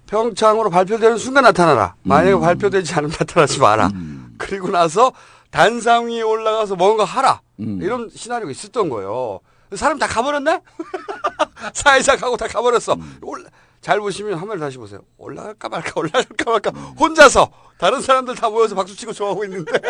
평창으로 0.07 0.69
발표되는 0.69 1.17
순간 1.17 1.43
나타나라. 1.43 1.95
만약에 2.03 2.33
음. 2.33 2.41
발표되지 2.41 2.93
않으면 2.95 3.15
나타나지 3.19 3.59
마라. 3.59 3.89
그리고 4.37 4.69
나서 4.69 5.11
단상 5.51 6.07
위에 6.07 6.21
올라가서 6.21 6.75
뭔가 6.75 7.03
하라. 7.05 7.41
음. 7.59 7.79
이런 7.81 8.09
시나리오가 8.13 8.51
있었던 8.51 8.89
거예요. 8.89 9.39
사람 9.75 9.97
다 9.99 10.07
가버렸네? 10.07 10.61
사회자 11.73 12.15
가고 12.15 12.37
다 12.37 12.47
가버렸어. 12.47 12.93
음. 12.93 13.17
올라- 13.21 13.49
잘 13.81 13.99
보시면 13.99 14.33
화면을 14.35 14.59
다시 14.59 14.77
보세요. 14.77 15.01
올라갈까 15.17 15.69
말까, 15.69 15.91
올라갈까 15.99 16.51
말까. 16.51 16.71
혼자서 16.99 17.49
다른 17.77 18.01
사람들 18.01 18.35
다 18.35 18.49
모여서 18.49 18.75
박수치고 18.75 19.13
좋아하고 19.13 19.43
있는데. 19.45 19.71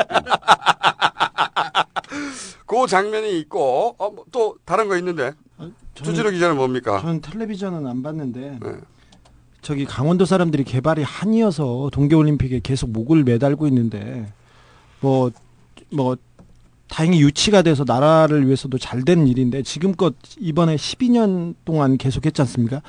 그 2.65 2.85
장면이 2.87 3.39
있고, 3.39 3.95
어, 3.97 4.09
뭐또 4.11 4.57
다른 4.65 4.87
거 4.87 4.97
있는데. 4.97 5.33
주지로 5.95 6.29
기자는 6.29 6.57
뭡니까? 6.57 6.99
저는 7.01 7.21
텔레비전은 7.21 7.87
안 7.87 8.03
봤는데 8.03 8.59
네. 8.61 8.71
저기 9.63 9.83
강원도 9.85 10.25
사람들이 10.25 10.63
개발이 10.63 11.01
한이어서 11.01 11.89
동계올림픽에 11.91 12.59
계속 12.61 12.91
목을 12.91 13.23
매달고 13.23 13.65
있는데 13.67 14.31
뭐 14.99 15.31
뭐 15.91 16.17
다행히 16.89 17.21
유치가 17.21 17.61
돼서 17.61 17.83
나라를 17.85 18.45
위해서도 18.45 18.77
잘 18.77 19.03
된 19.03 19.27
일인데 19.27 19.63
지금껏 19.63 20.15
이번에 20.39 20.75
12년 20.75 21.55
동안 21.65 21.97
계속했지 21.97 22.41
않습니까? 22.41 22.81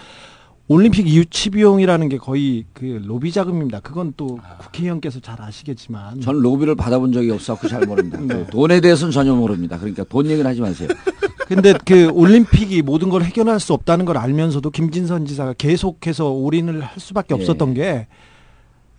올림픽 0.70 1.08
유치 1.08 1.48
비용이라는 1.50 2.08
게 2.11 2.18
거의 2.18 2.64
그 2.74 3.00
로비 3.04 3.32
자금입니다. 3.32 3.80
그건 3.80 4.12
또 4.18 4.38
국회의원께서 4.58 5.18
잘 5.20 5.40
아시겠지만 5.40 6.20
전 6.20 6.40
로비를 6.40 6.74
받아본 6.74 7.12
적이 7.12 7.30
없어서 7.30 7.66
잘 7.68 7.87
모릅니다. 7.87 8.18
그 8.28 8.46
돈에 8.50 8.80
대해서는 8.80 9.11
전혀 9.11 9.34
모릅니다. 9.34 9.78
그러니까 9.78 10.04
돈 10.04 10.26
얘기는 10.26 10.44
하지 10.48 10.61
마세요. 10.61 10.88
근데 11.48 11.72
그 11.87 12.11
올림픽이 12.11 12.82
모든 12.82 13.08
걸 13.08 13.22
해결할 13.22 13.58
수 13.61 13.72
없다는 13.72 14.04
걸 14.04 14.18
알면서도 14.18 14.70
김진선 14.70 15.24
지사가 15.24 15.54
계속해서 15.54 16.30
올인을 16.32 16.82
할 16.82 17.00
수밖에 17.00 17.34
예. 17.34 17.40
없었던 17.40 17.72
게 17.72 18.06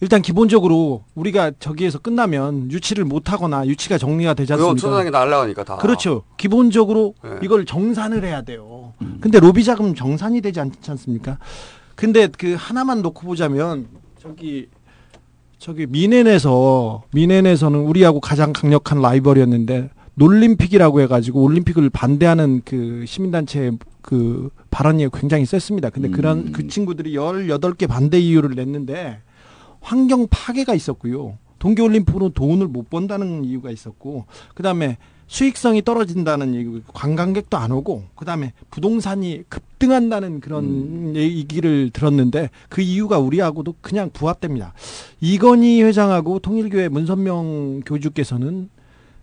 일단 0.02 0.22
기본적으로 0.22 1.04
우리가 1.16 1.52
저기에서 1.60 2.00
끝나면 2.00 2.72
유치를 2.72 3.04
못 3.04 3.32
하거나 3.32 3.68
유치가 3.68 3.98
정리가 3.98 4.34
되지 4.34 4.54
않습니까? 4.54 4.80
천상에 4.80 5.10
날라가니까 5.10 5.64
다. 5.66 5.76
그렇죠. 5.78 6.24
기본적으로 6.38 7.16
네. 7.24 7.32
이걸 7.44 7.66
정산을 7.66 8.24
해야 8.24 8.42
돼요. 8.42 8.94
근데 9.20 9.40
로비 9.40 9.64
자금 9.64 9.94
정산이 9.94 10.40
되지 10.42 10.62
않지 10.62 10.90
않습니까? 10.92 11.38
근데 11.96 12.28
그 12.28 12.56
하나만 12.58 13.02
놓고 13.02 13.28
보자면 13.28 13.88
저기 14.18 14.68
저기 15.58 15.86
미넨에서 15.86 17.04
미넨에서는 17.14 17.80
우리하고 17.80 18.22
가장 18.22 18.54
강력한 18.54 19.02
라이벌이었는데 19.02 19.90
놀림픽이라고 20.14 21.02
해가지고 21.02 21.44
올림픽을 21.44 21.90
반대하는 21.90 22.62
그 22.64 23.04
시민단체 23.06 23.72
그 24.02 24.50
발언이 24.70 25.10
굉장히 25.14 25.46
셌습니다. 25.46 25.90
근데 25.90 26.10
그런 26.10 26.54
그 26.54 26.68
친구들이 26.68 27.14
18개 27.16 27.88
반대 27.88 28.18
이유를 28.18 28.56
냈는데 28.56 29.22
환경 29.82 30.28
파괴가 30.30 30.74
있었고요. 30.74 31.38
동계올림픽으로 31.60 32.30
돈을 32.30 32.68
못 32.68 32.90
번다는 32.90 33.44
이유가 33.44 33.70
있었고, 33.72 34.26
그 34.56 34.64
다음에 34.64 34.98
수익성이 35.28 35.84
떨어진다는 35.84 36.56
얘기, 36.56 36.82
관광객도 36.88 37.56
안 37.56 37.72
오고, 37.72 38.06
그 38.16 38.26
다음에 38.26 38.54
부동산이 38.72 39.44
급등한다는 39.48 40.40
그런 40.40 41.16
얘기를 41.16 41.92
들었는데, 41.92 42.50
그 42.68 42.82
이유가 42.82 43.20
우리하고도 43.20 43.76
그냥 43.82 44.10
부합됩니다. 44.12 44.74
이건희 45.22 45.84
회장하고 45.84 46.40
통일교회 46.40 46.90
문선명 46.90 47.82
교주께서는 47.86 48.70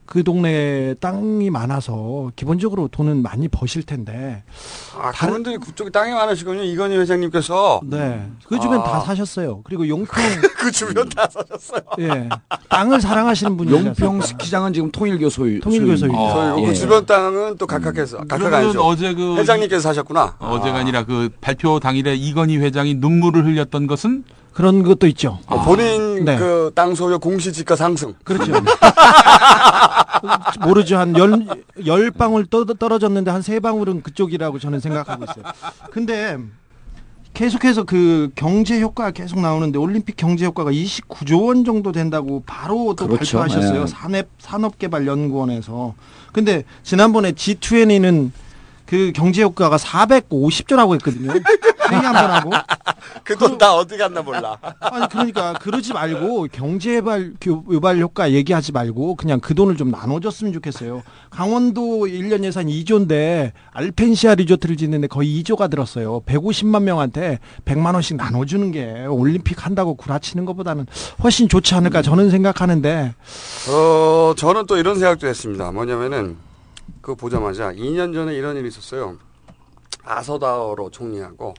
그 0.07 0.23
동네에 0.23 0.95
땅이 0.95 1.51
많아서 1.51 2.31
기본적으로 2.37 2.89
돈은 2.89 3.23
많이 3.23 3.49
버실 3.49 3.83
텐데, 3.83 4.45
아, 4.97 5.11
그분들이 5.13 5.59
그쪽에 5.59 5.91
땅이 5.91 6.13
많으시군요. 6.13 6.63
이건희 6.63 6.97
회장님께서. 6.97 7.81
네. 7.85 8.29
그 8.47 8.59
주변 8.59 8.81
아. 8.81 8.85
다 8.85 9.01
사셨어요. 9.01 9.63
그리고 9.65 9.87
용평, 9.87 10.07
그 10.59 10.71
주변 10.71 11.09
다 11.09 11.29
사셨어요. 11.29 11.81
예. 12.01 12.29
땅을 12.69 13.01
사랑하시는 13.01 13.57
분이 13.57 13.71
용평 13.71 14.21
스키장은 14.21 14.73
지금 14.73 14.91
통일교 14.91 15.29
소유. 15.29 15.61
통일교 15.61 15.97
소유. 15.97 16.13
저희 16.13 16.63
그 16.63 16.69
예. 16.71 16.75
주변 16.75 17.05
땅은 17.05 17.57
또 17.59 17.67
각각해서, 17.67 18.19
각각 18.19 18.39
그러면 18.39 18.61
아니죠. 18.61 18.81
어제 18.81 19.15
그 19.15 19.37
회장님께서 19.37 19.81
사셨구나. 19.81 20.37
어제가 20.39 20.79
아 20.79 20.83
니라 20.85 21.05
그 21.05 21.31
발표 21.41 21.81
당일에 21.81 22.15
이건희 22.15 22.59
회장이 22.59 22.95
눈물을 22.95 23.45
흘렸던 23.45 23.87
것은 23.87 24.25
그런 24.57 24.83
것도 24.83 25.07
있죠. 25.09 25.39
어, 25.49 25.63
본인 25.65 26.25
네. 26.25 26.39
그땅 26.39 26.95
소유 26.95 27.19
공시지가 27.19 27.77
상승. 27.77 28.15
그렇죠. 28.25 28.53
모르죠. 30.65 30.97
한 30.97 31.15
열, 31.19 31.47
열 31.85 32.11
방울 32.11 32.47
떠, 32.47 32.65
떨어졌는데 32.65 33.31
한 33.31 33.43
세 33.43 33.61
방울은 33.61 34.03
그쪽이라고 34.03 34.59
저는 34.59 34.81
생각하고 34.81 35.25
있어요. 35.25 35.45
근데 35.91 36.39
계속해서 37.35 37.85
그 37.85 38.31
경제 38.35 38.81
효과가 38.81 39.11
계속 39.11 39.41
나오는데 39.41 39.79
올림픽 39.79 40.17
경제 40.17 40.47
효과가 40.47 40.71
29조 40.73 41.49
원 41.49 41.65
정도 41.67 41.93
된다고 41.93 42.43
바로 42.47 42.95
또 42.97 43.07
그렇죠. 43.09 43.39
발표하셨어요. 43.39 43.85
네. 43.85 43.87
산업 43.87 44.27
산업개발연구원에서. 44.39 45.93
근데 46.33 46.65
지난번에 46.83 47.33
G20는 47.33 48.31
그 48.87 49.13
경제 49.15 49.43
효과가 49.43 49.77
450조라고 49.77 50.95
했거든요. 50.95 51.33
회의 51.33 52.01
한 52.01 52.13
번 52.15 52.31
하고. 52.31 52.51
그돈다 53.25 53.75
어디 53.77 53.97
갔나 53.97 54.23
몰라. 54.23 54.57
아니 54.81 55.09
그러니까 55.09 55.53
그러지 55.55 55.93
말고 55.93 56.49
경제발 56.53 57.35
교- 57.41 57.65
유발 57.71 57.99
효과 57.99 58.31
얘기하지 58.33 58.73
말고 58.73 59.17
그냥 59.17 59.41
그 59.41 59.55
돈을 59.55 59.77
좀 59.77 59.91
나눠줬으면 59.91 60.53
좋겠어요. 60.55 61.03
강원도 61.31 62.07
1년 62.07 62.45
예산 62.45 62.67
2조인데 62.67 63.53
알펜시아 63.73 64.35
리조트를 64.37 64.77
짓는데 64.77 65.07
거의 65.09 65.43
2조가 65.43 65.71
들었어요. 65.71 66.21
150만 66.27 66.83
명한테 66.83 67.39
100만 67.65 67.95
원씩 67.95 68.17
나눠주는 68.17 68.71
게 68.73 69.07
올림픽 69.07 69.65
한다고 69.67 69.95
구라치는 69.95 70.45
것보다는 70.45 70.87
훨씬 71.23 71.49
좋지 71.49 71.75
않을까 71.75 72.03
저는 72.03 72.31
생각하는데 72.31 73.15
어, 73.71 74.35
저는 74.37 74.67
또 74.67 74.77
이런 74.77 74.99
생각도 74.99 75.27
했습니다. 75.27 75.71
뭐냐면은, 75.73 76.37
그거 77.07 77.15
보자마자 77.15 77.73
2년 77.73 78.13
전에 78.13 78.35
이런 78.35 78.57
일이 78.57 78.67
있었어요. 78.67 79.17
아서다로 80.03 80.91
총리하고 80.91 81.55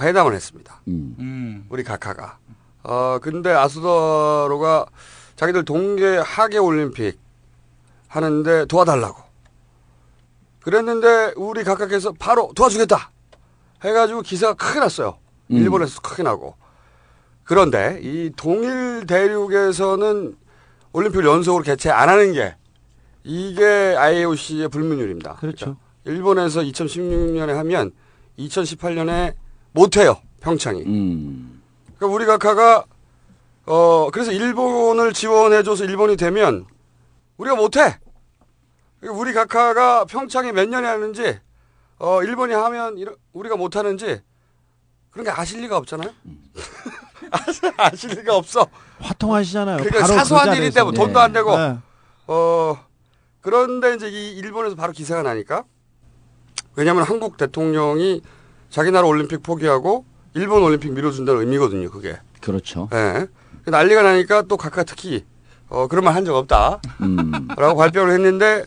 회담을 0.00 0.34
했습니다. 0.34 0.80
음. 0.88 1.14
음. 1.20 1.66
우리 1.68 1.84
각하가. 1.84 2.38
어, 2.82 3.20
근데 3.22 3.52
아스더로가 3.52 4.86
자기들 5.36 5.64
동계 5.64 6.18
하계 6.18 6.58
올림픽 6.58 7.20
하는데 8.08 8.64
도와달라고. 8.64 9.22
그랬는데 10.58 11.34
우리 11.36 11.62
각하께서 11.62 12.12
바로 12.18 12.50
도와주겠다. 12.56 13.12
해가지고 13.84 14.22
기사가 14.22 14.54
크게 14.54 14.80
났어요. 14.80 15.18
음. 15.52 15.58
일본에서 15.58 16.00
크게 16.00 16.24
나고. 16.24 16.56
그런데 17.44 18.00
이 18.02 18.32
동일 18.36 19.06
대륙에서는 19.06 20.36
올림픽을 20.92 21.26
연속으로 21.26 21.62
개최 21.62 21.90
안 21.90 22.08
하는 22.08 22.32
게 22.32 22.56
이게 23.24 23.64
IOC의 23.96 24.68
불문율입니다. 24.68 25.34
그렇죠. 25.36 25.76
일본에서 26.04 26.60
2016년에 26.62 27.52
하면 27.54 27.92
2018년에 28.38 29.34
못해요. 29.72 30.16
평창이. 30.40 30.82
음. 30.82 31.62
그러니까 31.96 32.14
우리 32.16 32.26
각하가 32.26 32.84
어 33.66 34.08
그래서 34.10 34.32
일본을 34.32 35.12
지원해줘서 35.12 35.84
일본이 35.84 36.16
되면 36.16 36.66
우리가 37.36 37.54
못해. 37.56 37.98
그러니까 39.00 39.20
우리 39.20 39.32
각하가 39.32 40.04
평창에 40.04 40.50
몇 40.52 40.68
년에 40.68 40.88
하는지 40.88 41.38
어 41.98 42.22
일본이 42.24 42.52
하면 42.54 42.98
이러- 42.98 43.14
우리가 43.32 43.56
못하는지 43.56 44.20
그런 45.10 45.24
게 45.24 45.30
아실 45.30 45.60
리가 45.60 45.76
없잖아요. 45.76 46.10
아실- 47.30 47.72
아실 47.76 48.10
리가 48.10 48.36
없어. 48.36 48.66
화통하시잖아요. 48.98 49.76
그러니까 49.76 50.00
바로 50.00 50.12
사소한 50.14 50.50
그 50.50 50.56
일인데. 50.56 50.82
뭐 50.82 50.90
돈도 50.90 51.20
안 51.20 51.32
되고 51.32 51.56
네. 51.56 51.78
어 52.26 52.84
그런데 53.42 53.94
이제 53.94 54.08
이 54.08 54.30
일본에서 54.38 54.74
바로 54.76 54.92
기사가 54.92 55.22
나니까 55.22 55.64
왜냐하면 56.76 57.02
한국 57.04 57.36
대통령이 57.36 58.22
자기 58.70 58.90
나라 58.90 59.06
올림픽 59.06 59.42
포기하고 59.42 60.06
일본 60.34 60.62
올림픽 60.62 60.92
밀어준다는 60.92 61.40
의미거든요. 61.42 61.90
그게. 61.90 62.18
그렇죠. 62.40 62.88
예. 62.94 63.26
난리가 63.66 64.02
나니까 64.02 64.42
또 64.42 64.56
각각 64.56 64.84
특히 64.86 65.24
어 65.68 65.86
그런 65.88 66.04
말 66.04 66.14
한 66.14 66.24
적 66.24 66.34
없다라고 66.36 66.80
음. 67.02 67.48
발표를 67.76 68.14
했는데 68.14 68.64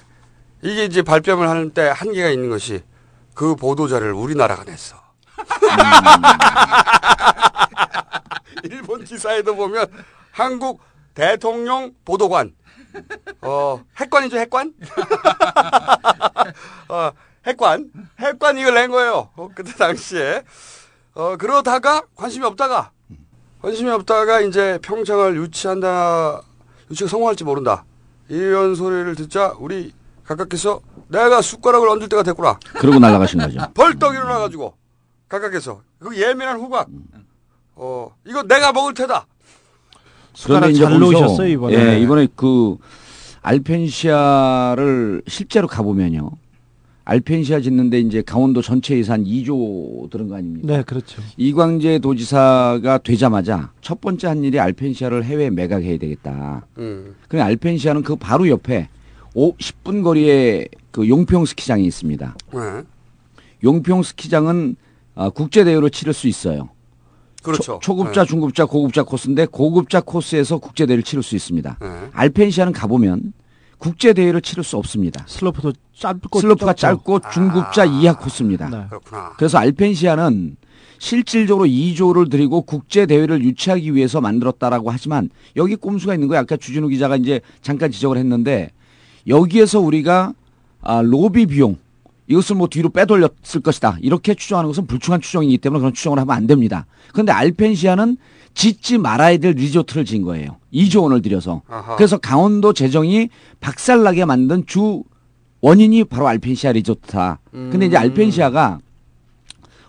이게 0.62 0.86
이제 0.86 1.02
발표를 1.02 1.50
할때 1.50 1.90
한계가 1.94 2.30
있는 2.30 2.50
것이 2.50 2.84
그 3.34 3.56
보도 3.56 3.88
자료를 3.88 4.14
우리나라가 4.14 4.64
냈어. 4.64 4.96
일본 8.64 9.04
기사에도 9.04 9.56
보면 9.56 9.88
한국 10.32 10.82
대통령 11.14 11.94
보도관 12.04 12.54
어 13.42 13.84
핵관이죠 13.98 14.38
핵관? 14.38 14.74
어 16.90 17.12
핵관? 17.46 17.92
핵관 18.20 18.58
이걸 18.58 18.74
낸 18.74 18.92
거예요. 18.92 19.30
어, 19.36 19.50
그때 19.54 19.72
당시에. 19.74 20.44
어 21.14 21.38
그러다가 21.38 22.04
관심이 22.16 22.46
없다가 22.46 22.92
관심이 23.62 23.90
없다가 23.90 24.42
이제 24.42 24.80
평창을 24.82 25.38
유치한다 25.38 26.42
유치가 26.92 27.10
성공할지 27.10 27.44
모른다. 27.44 27.86
이런 28.28 28.76
소리를 28.76 29.16
듣자 29.16 29.54
우리 29.60 29.94
각각께서 30.26 30.82
내가 31.08 31.42
숟가락을 31.42 31.88
얹을 31.90 32.10
때가 32.10 32.24
됐구나. 32.24 32.60
그러고 32.80 33.00
날아가신 33.00 33.40
거죠. 33.40 33.60
벌떡 33.74 34.16
일어나가지고 34.16 34.76
각각께서. 35.30 35.82
그 36.00 36.20
예민한 36.20 36.60
후각 36.60 36.88
어 37.76 38.14
이거 38.26 38.44
내가 38.44 38.74
먹을 38.74 38.94
테다 38.94 39.26
숟가락 40.36 40.74
잘 40.74 40.92
거기서, 40.92 41.00
놓으셨어요, 41.00 41.48
이번에. 41.50 41.76
예, 41.76 42.00
이번에 42.00 42.28
그 42.36 42.78
알펜시아를 43.42 45.22
실제로 45.28 45.68
가보면요. 45.68 46.32
알펜시아 47.08 47.62
짓는데 47.62 48.00
이제 48.00 48.24
강원도 48.24 48.64
전체 48.64 48.98
예산 48.98 49.24
2조 49.24 50.10
들은 50.10 50.28
거 50.28 50.36
아닙니까? 50.36 50.68
네, 50.68 50.84
그렇죠. 50.84 51.22
이광재 51.38 52.00
도지사가 52.00 52.98
되자마자 53.00 53.72
첫 53.82 54.02
번째 54.02 54.28
한 54.28 54.44
일이 54.44 54.60
알펜시아를 54.60 55.24
해외 55.24 55.52
매각해야 55.52 56.00
되겠다. 56.00 56.66
음. 56.80 57.16
그 57.28 57.42
알펜시아는 57.42 58.02
그 58.02 58.16
바로 58.16 58.50
옆에 58.50 58.90
5, 59.36 59.56
10분 59.56 60.04
거리에 60.04 60.68
그 60.90 61.08
용평 61.08 61.46
스키장이 61.46 61.86
있습니다. 61.86 62.36
네. 62.54 62.60
용평 63.64 64.02
스키장은 64.02 64.76
아, 65.14 65.30
국제 65.30 65.64
대회로 65.64 65.90
치를 65.90 66.14
수 66.14 66.28
있어요. 66.28 66.70
그렇죠. 67.52 67.80
초, 67.82 67.96
급자 67.96 68.24
네. 68.24 68.28
중급자, 68.28 68.66
고급자 68.66 69.04
코스인데 69.04 69.46
고급자 69.48 70.02
코스에서 70.02 70.58
국제 70.58 70.86
대회를 70.86 71.04
치를 71.04 71.24
수 71.24 71.36
있습니다. 71.36 71.78
네. 71.82 71.88
알펜시아는 72.14 72.74
가 72.74 72.88
보면 72.88 73.34
국제 73.78 74.14
대회를 74.14 74.42
치를 74.42 74.64
수 74.64 74.78
없습니다. 74.78 75.24
슬로프도 75.28 75.74
짧고 75.96 76.40
슬로프가. 76.42 76.74
짧고 76.74 77.20
중급자 77.32 77.84
아. 77.84 77.86
이하 77.86 78.18
코스입니다. 78.18 78.70
네. 78.70 78.86
그렇구나. 78.90 79.34
그래서 79.38 79.58
알펜시아는 79.58 80.58
실질적으로 80.98 81.66
2조를 81.68 82.32
들이고 82.32 82.62
국제 82.62 83.06
대회를 83.06 83.44
유치하기 83.44 83.94
위해서 83.94 84.22
만들었다라고 84.22 84.90
하지만 84.92 85.30
여기 85.56 85.76
꼼수가 85.76 86.14
있는 86.14 86.28
거예요. 86.28 86.42
아까 86.42 86.58
주진우 86.58 86.88
기자가 86.88 87.18
이제 87.18 87.42
잠깐 87.62 87.92
지적을 87.92 88.18
했는데 88.18 88.72
여기에서 89.28 89.80
우리가 89.80 90.34
아, 90.82 91.02
로비 91.02 91.48
비용 91.48 91.78
이것을 92.28 92.56
뭐 92.56 92.68
뒤로 92.68 92.90
빼돌렸을 92.90 93.62
것이다. 93.64 93.98
이렇게 94.02 94.34
추정하는 94.34 94.70
것은 94.70 94.88
불충한 94.88 95.22
추정이기 95.22 95.58
때문에 95.60 95.80
그런 95.80 95.94
추정을 95.94 96.20
하면 96.20 96.36
안 96.36 96.48
됩니다. 96.48 96.86
그런데 97.14 97.32
알펜시아는 97.32 98.18
짓지 98.54 98.98
말아야 98.98 99.38
될 99.38 99.54
리조트를 99.54 100.06
지은 100.06 100.22
거예요. 100.24 100.58
2조 100.74 101.04
원을 101.04 101.22
들여서. 101.22 101.62
아하. 101.68 101.96
그래서 101.98 102.18
강원도 102.18 102.74
재정이 102.74 103.30
박살나게 103.60 104.26
만든 104.26 104.66
주 104.66 105.04
원인이 105.62 106.04
바로 106.06 106.28
알펜시아 106.28 106.72
리조트다. 106.72 107.40
근데 107.52 107.88
이제 107.88 107.98
음. 107.98 108.02
알펜시아가 108.02 108.80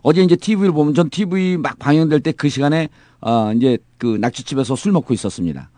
어제 0.03 0.22
이제 0.22 0.37
TV를 0.37 0.72
보면 0.72 0.94
전 0.94 1.11
TV 1.11 1.57
막 1.57 1.79
방영될 1.79 2.20
때 2.20 2.33
그 2.33 2.49
시간에 2.49 2.88
어 3.20 3.53
이제 3.55 3.79
그 3.99 4.18
낙지집에서 4.20 4.77
술 4.77 4.92
먹고 4.92 5.12
있었습니다. 5.14 5.70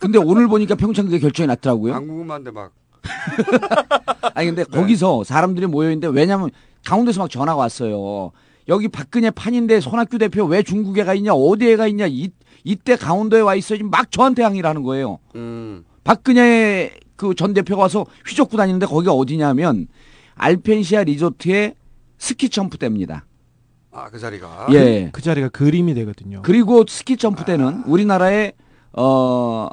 근데 0.00 0.18
오늘 0.18 0.48
보니까 0.48 0.74
평창 0.74 1.06
그게 1.06 1.18
결정이 1.18 1.46
났더라고요. 1.48 1.94
안 1.94 2.06
궁금한데 2.06 2.50
막 2.50 2.72
아니 4.34 4.46
근데 4.48 4.64
네. 4.64 4.70
거기서 4.70 5.24
사람들이 5.24 5.66
모여 5.66 5.90
있는데 5.90 6.08
왜냐면 6.08 6.50
강원도에서 6.84 7.20
막 7.20 7.30
전화가 7.30 7.56
왔어요. 7.56 8.32
여기 8.68 8.88
박근혜 8.88 9.30
판인데 9.30 9.80
손학규 9.80 10.18
대표 10.18 10.44
왜 10.44 10.62
중국에 10.62 11.04
가 11.04 11.14
있냐 11.14 11.34
어디에 11.34 11.76
가 11.76 11.86
있냐 11.86 12.06
이, 12.06 12.30
이때 12.64 12.96
강원도에 12.96 13.40
와 13.40 13.54
있어야지 13.54 13.84
막 13.84 14.10
저한테 14.10 14.42
항의를 14.42 14.68
하는 14.68 14.82
거예요. 14.82 15.18
음. 15.34 15.84
박근혜 16.02 16.98
그 17.16 17.34
전 17.34 17.54
대표가 17.54 17.82
와서 17.82 18.06
휘젓고 18.26 18.56
다니는데 18.56 18.86
거기가 18.86 19.12
어디냐면 19.12 19.86
알펜시아 20.34 21.04
리조트의 21.04 21.74
스키 22.18 22.48
점프대입니다. 22.48 23.24
아, 23.92 24.10
그 24.10 24.18
자리가. 24.18 24.66
예. 24.72 25.10
그 25.12 25.22
자리가 25.22 25.50
그림이 25.50 25.94
되거든요. 25.94 26.42
그리고 26.42 26.84
스키 26.88 27.16
점프대는 27.16 27.84
우리나라에 27.86 28.52
어 28.92 29.68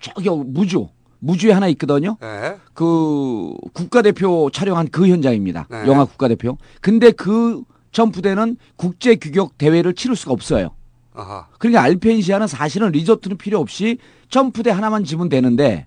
저기 0.00 0.28
무주 0.28 0.88
무주에 1.20 1.52
하나 1.52 1.68
있거든요. 1.68 2.16
네. 2.20 2.56
그 2.74 3.54
국가대표 3.72 4.50
촬영한 4.52 4.88
그 4.90 5.06
현장입니다. 5.06 5.66
네. 5.70 5.86
영화 5.86 6.04
국가대표. 6.04 6.58
근데 6.80 7.12
그 7.12 7.62
점프대는 7.92 8.56
국제 8.76 9.14
규격 9.16 9.56
대회를 9.58 9.94
치를 9.94 10.16
수가 10.16 10.32
없어요. 10.32 10.70
아하. 11.12 11.46
그러니까 11.58 11.82
알펜시아는 11.82 12.46
사실은 12.46 12.90
리조트는 12.92 13.36
필요 13.36 13.58
없이 13.58 13.98
점프대 14.28 14.70
하나만 14.70 15.04
지면 15.04 15.28
되는데 15.28 15.86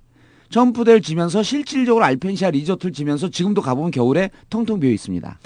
점프대를 0.49 1.01
지면서 1.01 1.41
실질적으로 1.41 2.05
알펜시아 2.05 2.51
리조트를 2.51 2.93
지면서 2.93 3.29
지금도 3.29 3.61
가보면 3.61 3.91
겨울에 3.91 4.29
텅텅 4.49 4.79
비어 4.79 4.91
있습니다. 4.91 5.39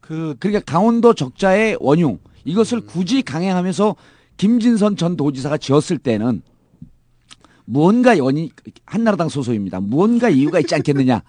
그 0.00 0.34
그러니까 0.40 0.64
강원도 0.64 1.14
적자의 1.14 1.76
원흉 1.78 2.18
이것을 2.44 2.80
굳이 2.80 3.22
강행하면서 3.22 3.94
김진선 4.36 4.96
전 4.96 5.16
도지사가 5.16 5.58
지었을 5.58 5.98
때는 5.98 6.42
무언가 7.76 8.18
연이 8.18 8.50
한나라당 8.84 9.30
소속입니다. 9.30 9.80
무언가 9.80 10.28
이유가 10.28 10.60
있지 10.60 10.74
않겠느냐. 10.74 11.22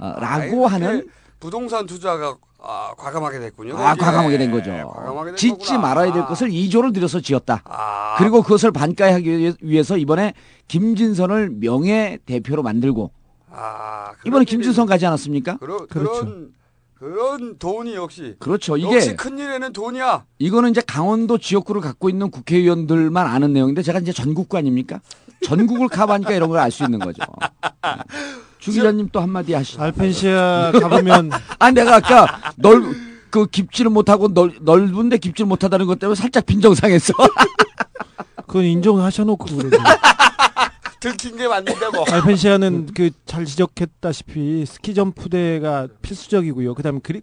어, 0.00 0.12
라고 0.18 0.66
아이, 0.66 0.72
하는 0.72 1.06
부동산 1.38 1.86
투자가 1.86 2.36
아, 2.64 2.92
과감하게 2.96 3.38
됐군요. 3.38 3.76
아, 3.76 3.94
거기에. 3.94 4.04
과감하게 4.04 4.38
된 4.38 4.50
거죠. 4.50 4.70
과감하게 4.70 5.30
된 5.30 5.36
짓지 5.36 5.58
거구나. 5.58 5.78
말아야 5.78 6.12
될 6.12 6.26
것을 6.26 6.48
2조를 6.50 6.92
들여서 6.92 7.20
지었다. 7.20 7.62
아, 7.64 8.16
그리고 8.18 8.42
그것을 8.42 8.72
반가에 8.72 9.12
하기 9.12 9.30
위해- 9.38 9.52
위해서 9.60 9.96
이번에 9.96 10.34
김진선을 10.66 11.50
명예 11.60 12.18
대표로 12.26 12.62
만들고 12.64 13.12
아, 13.52 14.12
이번에 14.26 14.44
김진선 14.44 14.86
가지 14.86 15.06
않았습니까? 15.06 15.58
그런 15.58 15.86
그렇죠. 15.86 16.20
그런 16.20 16.52
그런 16.94 17.58
돈이 17.58 17.94
역시 17.96 18.36
그렇죠. 18.38 18.76
이게 18.76 18.94
역시 18.94 19.16
큰 19.16 19.36
일에는 19.38 19.72
돈이야. 19.72 20.24
이거는 20.38 20.70
이제 20.70 20.80
강원도 20.86 21.36
지역구를 21.38 21.80
갖고 21.80 22.08
있는 22.08 22.30
국회의원들만 22.30 23.26
아는 23.26 23.52
내용인데 23.52 23.82
제가 23.82 23.98
이제 23.98 24.12
전국구 24.12 24.56
아닙니까? 24.56 25.00
전국을 25.44 25.88
가보니까 25.88 26.32
이런 26.32 26.48
걸 26.48 26.58
알 26.58 26.70
수 26.70 26.84
있는 26.84 26.98
거죠. 26.98 27.22
주 28.58 28.70
기자님 28.70 29.08
또 29.12 29.20
한마디 29.20 29.52
하시죠. 29.54 29.80
알펜시아 29.82 30.72
가보면 30.72 31.30
아, 31.58 31.70
내가 31.70 31.96
아까 31.96 32.40
넓, 32.56 32.82
그 33.30 33.46
깊지를 33.46 33.90
못하고 33.90 34.28
넓, 34.32 34.52
넓은데 34.60 35.18
깊지를 35.18 35.46
못하다는 35.48 35.86
것 35.86 35.98
때문에 35.98 36.14
살짝 36.14 36.46
빈정상했어. 36.46 37.12
그건 38.46 38.64
인정하셔놓고 38.64 39.44
그러죠. 39.56 39.78
들킨 41.00 41.36
게 41.36 41.48
맞는데 41.48 41.88
뭐. 41.92 42.04
알펜시아는 42.08 42.86
그 42.94 43.10
잘 43.26 43.44
지적했다시피 43.46 44.64
스키 44.66 44.94
점프대가 44.94 45.88
필수적이고요. 46.02 46.74
그다음에 46.74 47.00
그리, 47.02 47.22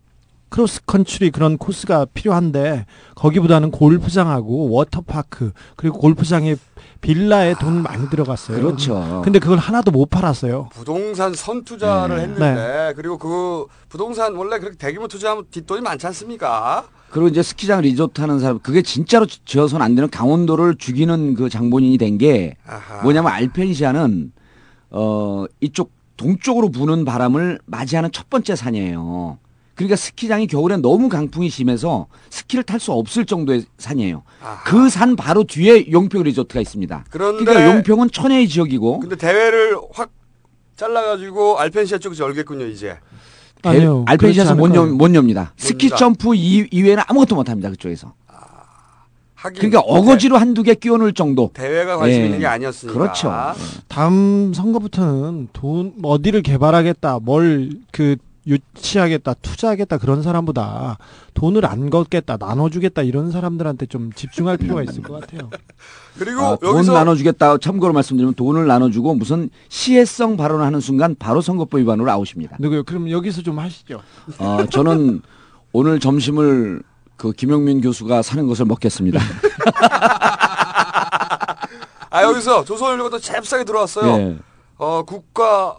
크로스 0.50 0.82
컨트리 0.86 1.30
그런 1.30 1.58
코스가 1.58 2.06
필요한데 2.14 2.86
거기보다는 3.16 3.70
골프장하고 3.72 4.72
워터파크 4.72 5.52
그리고 5.76 6.00
골프장에 6.00 6.56
빌라에 7.02 7.56
돈 7.60 7.82
많이 7.82 8.10
들어갔어요. 8.10 8.58
그렇죠. 8.58 9.22
근데 9.24 9.40
그걸 9.40 9.58
하나도 9.58 9.92
못 9.92 10.10
팔았어요. 10.10 10.70
부동산 10.74 11.34
선 11.34 11.64
투자를 11.64 12.18
네. 12.18 12.22
했는데 12.24 12.94
그리고 12.96 13.18
그 13.18 13.66
부동산 13.88 14.36
원래 14.36 14.60
그렇게 14.60 14.78
대규모 14.78 15.08
투자하면 15.08 15.46
뒷돈이 15.50 15.82
많지 15.82 16.06
않습니까? 16.08 16.86
그리고 17.10 17.28
이제 17.30 17.42
스키장 17.42 17.82
리조트 17.82 18.22
하는 18.22 18.40
사람, 18.40 18.60
그게 18.60 18.82
진짜로 18.82 19.26
지- 19.26 19.44
지어서는 19.46 19.84
안 19.84 19.96
되는 19.96 20.10
강원도를 20.10 20.76
죽이는 20.76 21.34
그 21.36 21.50
장본인이 21.50 21.98
된게 21.98 22.56
아하. 22.68 23.02
뭐냐면 23.02 23.32
알펜시아는 23.32 24.32
어 24.92 25.46
이쪽 25.62 25.92
동쪽으로 26.18 26.70
부는 26.70 27.06
바람을 27.06 27.60
맞이하는 27.66 28.12
첫 28.12 28.30
번째 28.30 28.56
산이에요. 28.56 29.40
그러니까 29.80 29.96
스키장이 29.96 30.48
겨울엔 30.48 30.82
너무 30.82 31.08
강풍이 31.08 31.50
심해서 31.50 32.08
스키를 32.30 32.64
탈 32.66 32.82
수 32.82 32.92
없을 32.92 33.26
정도의 33.26 33.64
산이에요. 33.78 34.24
그 34.66 34.90
산 34.90 35.16
바로 35.16 35.46
뒤에 35.46 35.90
용평 35.90 36.22
리조트가 36.24 36.60
있습니다. 36.60 37.06
그런데 37.10 37.46
그러니까 37.46 37.76
용평은 37.78 38.12
천혜의 38.12 38.50
지역이고 38.50 39.00
근데 39.00 39.16
대회를 39.16 39.78
확 39.94 40.10
잘라가지고 40.76 41.60
알펜시아 41.60 41.98
쪽에서 41.98 42.26
열겠군요 42.26 42.66
이제. 42.66 42.98
대- 43.62 43.70
아니요, 43.70 44.04
알펜시아에서 44.06 44.56
못, 44.56 44.76
여? 44.76 44.86
못 44.86 45.14
엽니다. 45.16 45.54
스키. 45.56 45.90
점프 45.90 46.36
이, 46.36 46.68
이외에는 46.72 47.04
아무것도 47.08 47.36
못 47.36 47.48
합니다. 47.50 47.70
그쪽에서. 47.70 48.14
하긴 49.36 49.58
그러니까 49.60 49.80
어거지로 49.80 50.38
한두 50.38 50.64
개 50.64 50.76
끼워 50.76 50.98
넣을 50.98 51.14
정도. 51.14 51.52
대, 51.54 51.66
회가 51.66 51.96
관심 51.96 52.20
예. 52.22 52.26
있는 52.26 52.40
게 52.40 52.46
아니었으니까. 52.48 52.98
그렇죠. 53.00 53.32
다음 53.88 54.54
선거부터는 54.54 55.48
돈 55.54 55.94
어디를 56.04 56.42
개발하겠다, 56.42 57.20
뭘 57.20 57.70
그 57.94 58.18
유치하겠다, 58.50 59.36
투자하겠다 59.36 59.98
그런 60.00 60.24
사람보다 60.24 60.98
돈을 61.36 61.66
안 61.66 61.90
걷겠다, 61.90 62.38
나눠주겠다 62.38 63.04
이런 63.04 63.32
사람들한테 63.32 63.86
좀 63.86 64.12
집중할 64.12 64.58
필요가 64.58 64.84
있을 64.84 65.02
것 65.04 65.22
같아요. 65.22 65.50
그리고 66.18 66.42
아, 66.42 66.56
돈 66.58 66.76
여기서 66.78 66.94
나눠주겠다. 66.94 67.60
참고로 67.60 67.94
말씀드리면 67.94 68.34
돈을 68.34 68.68
나눠주고 68.68 69.16
무슨 69.16 69.50
시혜성 69.70 70.36
발언을 70.36 70.66
하는 70.66 70.80
순간 70.82 71.16
바로 71.18 71.40
선거법 71.42 71.80
위반으로 71.80 72.12
아웃입니다. 72.12 72.58
누구요? 72.60 72.84
그럼 72.84 73.10
여기서 73.10 73.42
좀 73.42 73.60
하시죠. 73.60 74.02
어, 74.40 74.66
저는 74.70 75.22
오늘 75.72 76.00
점심을 76.00 76.82
그 77.16 77.32
김영민 77.32 77.82
교수가 77.82 78.22
사는 78.22 78.48
것을 78.48 78.66
먹겠습니다. 78.66 79.20
아 82.12 82.24
여기서 82.24 82.64
조선일보가 82.64 83.20
잽싸게 83.20 83.66
들어왔어요. 83.66 84.08
예. 84.08 84.38
어 84.78 85.04
국가 85.04 85.78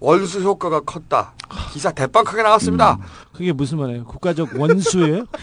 원수 0.00 0.40
효과가 0.42 0.80
컸다. 0.80 1.32
기사 1.72 1.90
대빵하게 1.92 2.42
나왔습니다. 2.42 2.94
음. 3.00 3.04
그게 3.32 3.52
무슨 3.52 3.78
말이에요? 3.78 4.04
국가적 4.04 4.58
원수예요? 4.58 5.24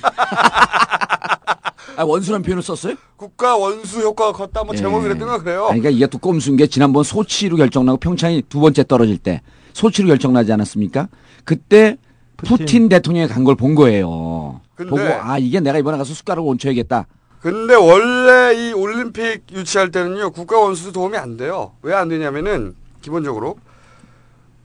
아, 1.95 2.03
원수란 2.05 2.41
표현을 2.41 2.63
썼어요? 2.63 2.95
국가 3.15 3.55
원수 3.55 4.01
효과가 4.01 4.31
컸다. 4.31 4.63
뭐 4.63 4.73
예. 4.73 4.77
제목이 4.79 5.03
그랬던가 5.03 5.37
그래요. 5.39 5.65
아니, 5.67 5.79
그러니까 5.79 5.89
이게 5.91 6.07
또 6.07 6.17
꼼수인 6.17 6.57
게 6.57 6.65
지난번 6.67 7.03
소치로 7.03 7.55
결정나고 7.57 7.97
평창이 7.97 8.43
두 8.49 8.59
번째 8.59 8.83
떨어질 8.83 9.17
때 9.19 9.41
소치로 9.73 10.07
결정나지 10.07 10.51
않았습니까? 10.51 11.07
그때 11.45 11.97
푸틴, 12.37 12.57
푸틴. 12.65 12.89
대통령이 12.89 13.27
간 13.27 13.43
걸 13.43 13.55
본 13.55 13.75
거예요. 13.75 14.61
근데- 14.75 14.89
보고 14.89 15.01
아 15.03 15.37
이게 15.37 15.59
내가 15.59 15.77
이번에 15.77 15.97
가서 15.97 16.13
숟가락을 16.15 16.49
얹혀야겠다. 16.49 17.05
근데 17.39 17.75
원래 17.75 18.55
이 18.55 18.73
올림픽 18.73 19.43
유치할 19.51 19.91
때는요 19.91 20.31
국가 20.31 20.59
원수도 20.59 20.91
도움이 20.93 21.17
안 21.17 21.37
돼요. 21.37 21.73
왜 21.83 21.93
안 21.93 22.07
되냐면은 22.09 22.75
기본적으로 23.01 23.57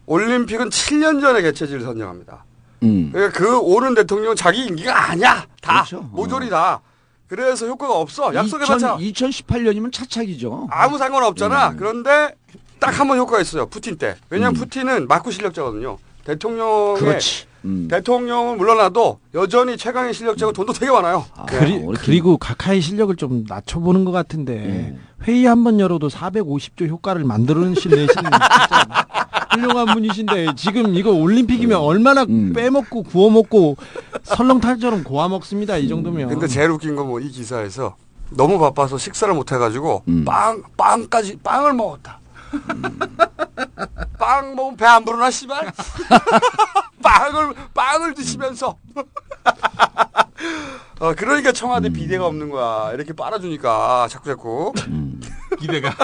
올림픽은 0.08 0.70
7년 0.70 1.20
전에 1.20 1.42
개최지를 1.42 1.82
선정합니다. 1.82 2.44
음. 2.82 3.10
그러니까 3.12 3.38
그 3.38 3.58
오는 3.58 3.94
대통령은 3.94 4.36
자기 4.36 4.64
임기가 4.64 5.10
아니야. 5.10 5.44
다 5.60 5.84
그렇죠. 5.84 6.08
모조리다. 6.12 6.80
그래서 7.28 7.66
효과가 7.66 7.94
없어. 7.94 8.34
약속해봤자 8.34 8.96
2018년이면 8.96 9.92
차차기죠. 9.92 10.68
아무 10.70 10.96
상관 10.98 11.24
없잖아. 11.24 11.70
음. 11.70 11.76
그런데 11.76 12.34
딱 12.80 12.98
한 12.98 13.06
번 13.08 13.18
효과가 13.18 13.40
있어요. 13.42 13.66
푸틴 13.66 13.98
때. 13.98 14.16
왜냐면 14.30 14.54
음. 14.54 14.60
푸틴은 14.60 15.08
막구 15.08 15.30
실력자거든요. 15.30 15.98
대통령의 16.24 16.96
그렇지. 16.96 17.44
음. 17.64 17.88
대통령은 17.90 18.56
물러나도 18.56 19.18
여전히 19.34 19.76
최강의 19.76 20.14
실력자고 20.14 20.52
돈도 20.52 20.72
되게 20.74 20.90
많아요. 20.92 21.26
그리, 21.48 21.84
그리 21.96 22.20
고 22.20 22.38
각하의 22.38 22.80
실력을 22.80 23.14
좀 23.16 23.44
낮춰보는 23.48 24.04
것 24.04 24.12
같은데 24.12 24.96
회의 25.26 25.44
한 25.46 25.64
번 25.64 25.80
열어도 25.80 26.08
450조 26.08 26.86
효과를 26.88 27.24
만들어내신 27.24 27.90
진짜 27.90 28.06
훌륭한 29.60 29.86
분이신데 29.86 30.48
지금 30.56 30.94
이거 30.94 31.10
올림픽이면 31.10 31.78
얼마나 31.78 32.24
빼먹고 32.24 33.04
구워 33.04 33.30
먹고 33.30 33.76
설렁탕처럼 34.24 35.04
고아 35.04 35.28
먹습니다 35.28 35.76
이 35.76 35.88
정도면. 35.88 36.28
근데 36.28 36.46
제일 36.46 36.70
웃긴 36.70 36.96
건 36.96 37.06
뭐 37.08 37.20
이 37.20 37.28
기사에서 37.30 37.96
너무 38.30 38.58
바빠서 38.58 38.98
식사를 38.98 39.32
못 39.34 39.52
해가지고 39.52 40.02
음. 40.08 40.24
빵 40.24 40.62
빵까지 40.76 41.38
빵을 41.42 41.72
먹었다. 41.74 42.18
빵 44.18 44.54
먹으면 44.54 44.76
배 44.76 44.86
안 44.86 45.04
부르나 45.04 45.30
씨발? 45.30 45.72
빵을 47.02 47.54
빵을 47.74 48.14
드시면서. 48.14 48.76
어 51.00 51.14
그러니까 51.16 51.52
청와대 51.52 51.90
비대가 51.90 52.26
없는 52.26 52.50
거야. 52.50 52.92
이렇게 52.92 53.12
빨아주니까 53.12 54.08
자꾸 54.10 54.28
자꾸. 54.28 54.72
비대가 55.58 55.94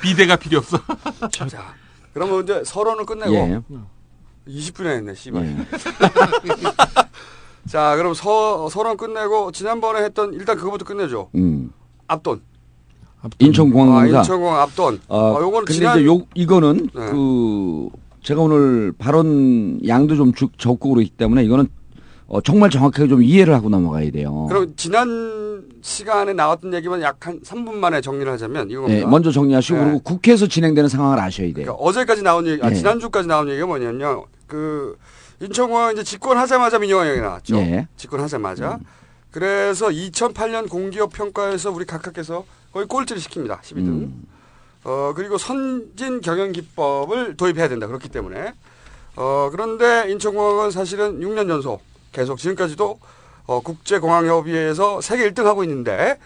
비대가 0.00 0.36
필요 0.36 0.58
없어. 0.58 0.78
자, 1.30 1.46
그러면 2.14 2.44
이제 2.44 2.62
서론을 2.64 3.04
끝내고 3.04 3.34
예. 3.34 3.60
20분에 4.48 4.86
했네, 4.86 5.14
씨발. 5.14 5.46
예. 5.46 5.56
자, 7.68 7.96
그럼 7.96 8.14
서, 8.14 8.68
서론 8.68 8.96
끝내고 8.96 9.52
지난번에 9.52 10.02
했던 10.04 10.32
일단 10.34 10.56
그거부터 10.56 10.84
끝내죠. 10.84 11.30
음. 11.34 11.72
앞돈. 12.06 12.40
인천공항공사. 13.38 14.18
아, 14.18 14.20
인천공항 14.20 14.60
앞돈. 14.62 15.00
어, 15.08 15.36
아, 15.36 15.40
요거는 15.40 15.64
근데 15.64 15.72
지난 15.72 15.98
이제 15.98 16.06
요 16.06 16.20
이거는 16.34 16.76
네. 16.94 17.10
그 17.10 17.88
제가 18.22 18.42
오늘 18.42 18.92
발언 18.98 19.80
양도 19.88 20.14
좀 20.14 20.34
주- 20.34 20.50
적극으로 20.58 21.00
있기 21.00 21.16
때문에 21.16 21.42
이거는 21.42 21.66
어, 22.26 22.40
정말 22.40 22.70
정확하게 22.70 23.08
좀 23.08 23.22
이해를 23.22 23.54
하고 23.54 23.68
넘어가야 23.68 24.10
돼요. 24.10 24.46
그럼 24.48 24.72
지난 24.76 25.62
시간에 25.82 26.32
나왔던 26.32 26.72
얘기만 26.74 27.02
약 27.02 27.18
한 27.20 27.40
3분 27.40 27.74
만에 27.74 28.00
정리를 28.00 28.30
하자면 28.32 28.70
이겁니다. 28.70 28.94
네, 28.94 29.06
먼저 29.06 29.30
정리하시고 29.30 29.78
네. 29.78 29.84
그리고 29.84 29.98
국회에서 30.00 30.46
진행되는 30.46 30.88
상황을 30.88 31.18
아셔야 31.18 31.46
돼요. 31.46 31.54
그러니까 31.54 31.74
어제까지 31.74 32.22
나온 32.22 32.46
얘기, 32.46 32.62
아, 32.62 32.68
네. 32.68 32.74
지난주까지 32.74 33.28
나온 33.28 33.48
얘기가 33.48 33.66
뭐냐면요. 33.66 34.24
그 34.46 34.98
인천공항 35.40 35.92
이제 35.92 36.02
집권하자마자 36.02 36.78
민영화형이 36.78 37.20
나왔죠. 37.20 37.56
네. 37.56 37.86
집권하자마자. 37.96 38.78
그래서 39.30 39.88
2008년 39.88 40.68
공기업 40.68 41.12
평가에서 41.12 41.70
우리 41.70 41.84
각하께서 41.84 42.44
거의 42.72 42.86
꼴찌를 42.86 43.20
시킵니다. 43.22 43.60
12등. 43.60 43.78
음. 43.88 44.24
어, 44.84 45.12
그리고 45.16 45.38
선진 45.38 46.20
경영 46.20 46.52
기법을 46.52 47.36
도입해야 47.36 47.68
된다. 47.68 47.86
그렇기 47.86 48.08
때문에. 48.10 48.52
어, 49.16 49.48
그런데 49.50 50.10
인천공항은 50.10 50.70
사실은 50.70 51.20
6년 51.20 51.48
연속 51.48 51.80
계속 52.14 52.38
지금까지도 52.38 52.98
어, 53.46 53.60
국제공항협의회에서 53.60 55.02
세계 55.02 55.28
1등 55.30 55.44
하고 55.44 55.62
있는데 55.64 56.18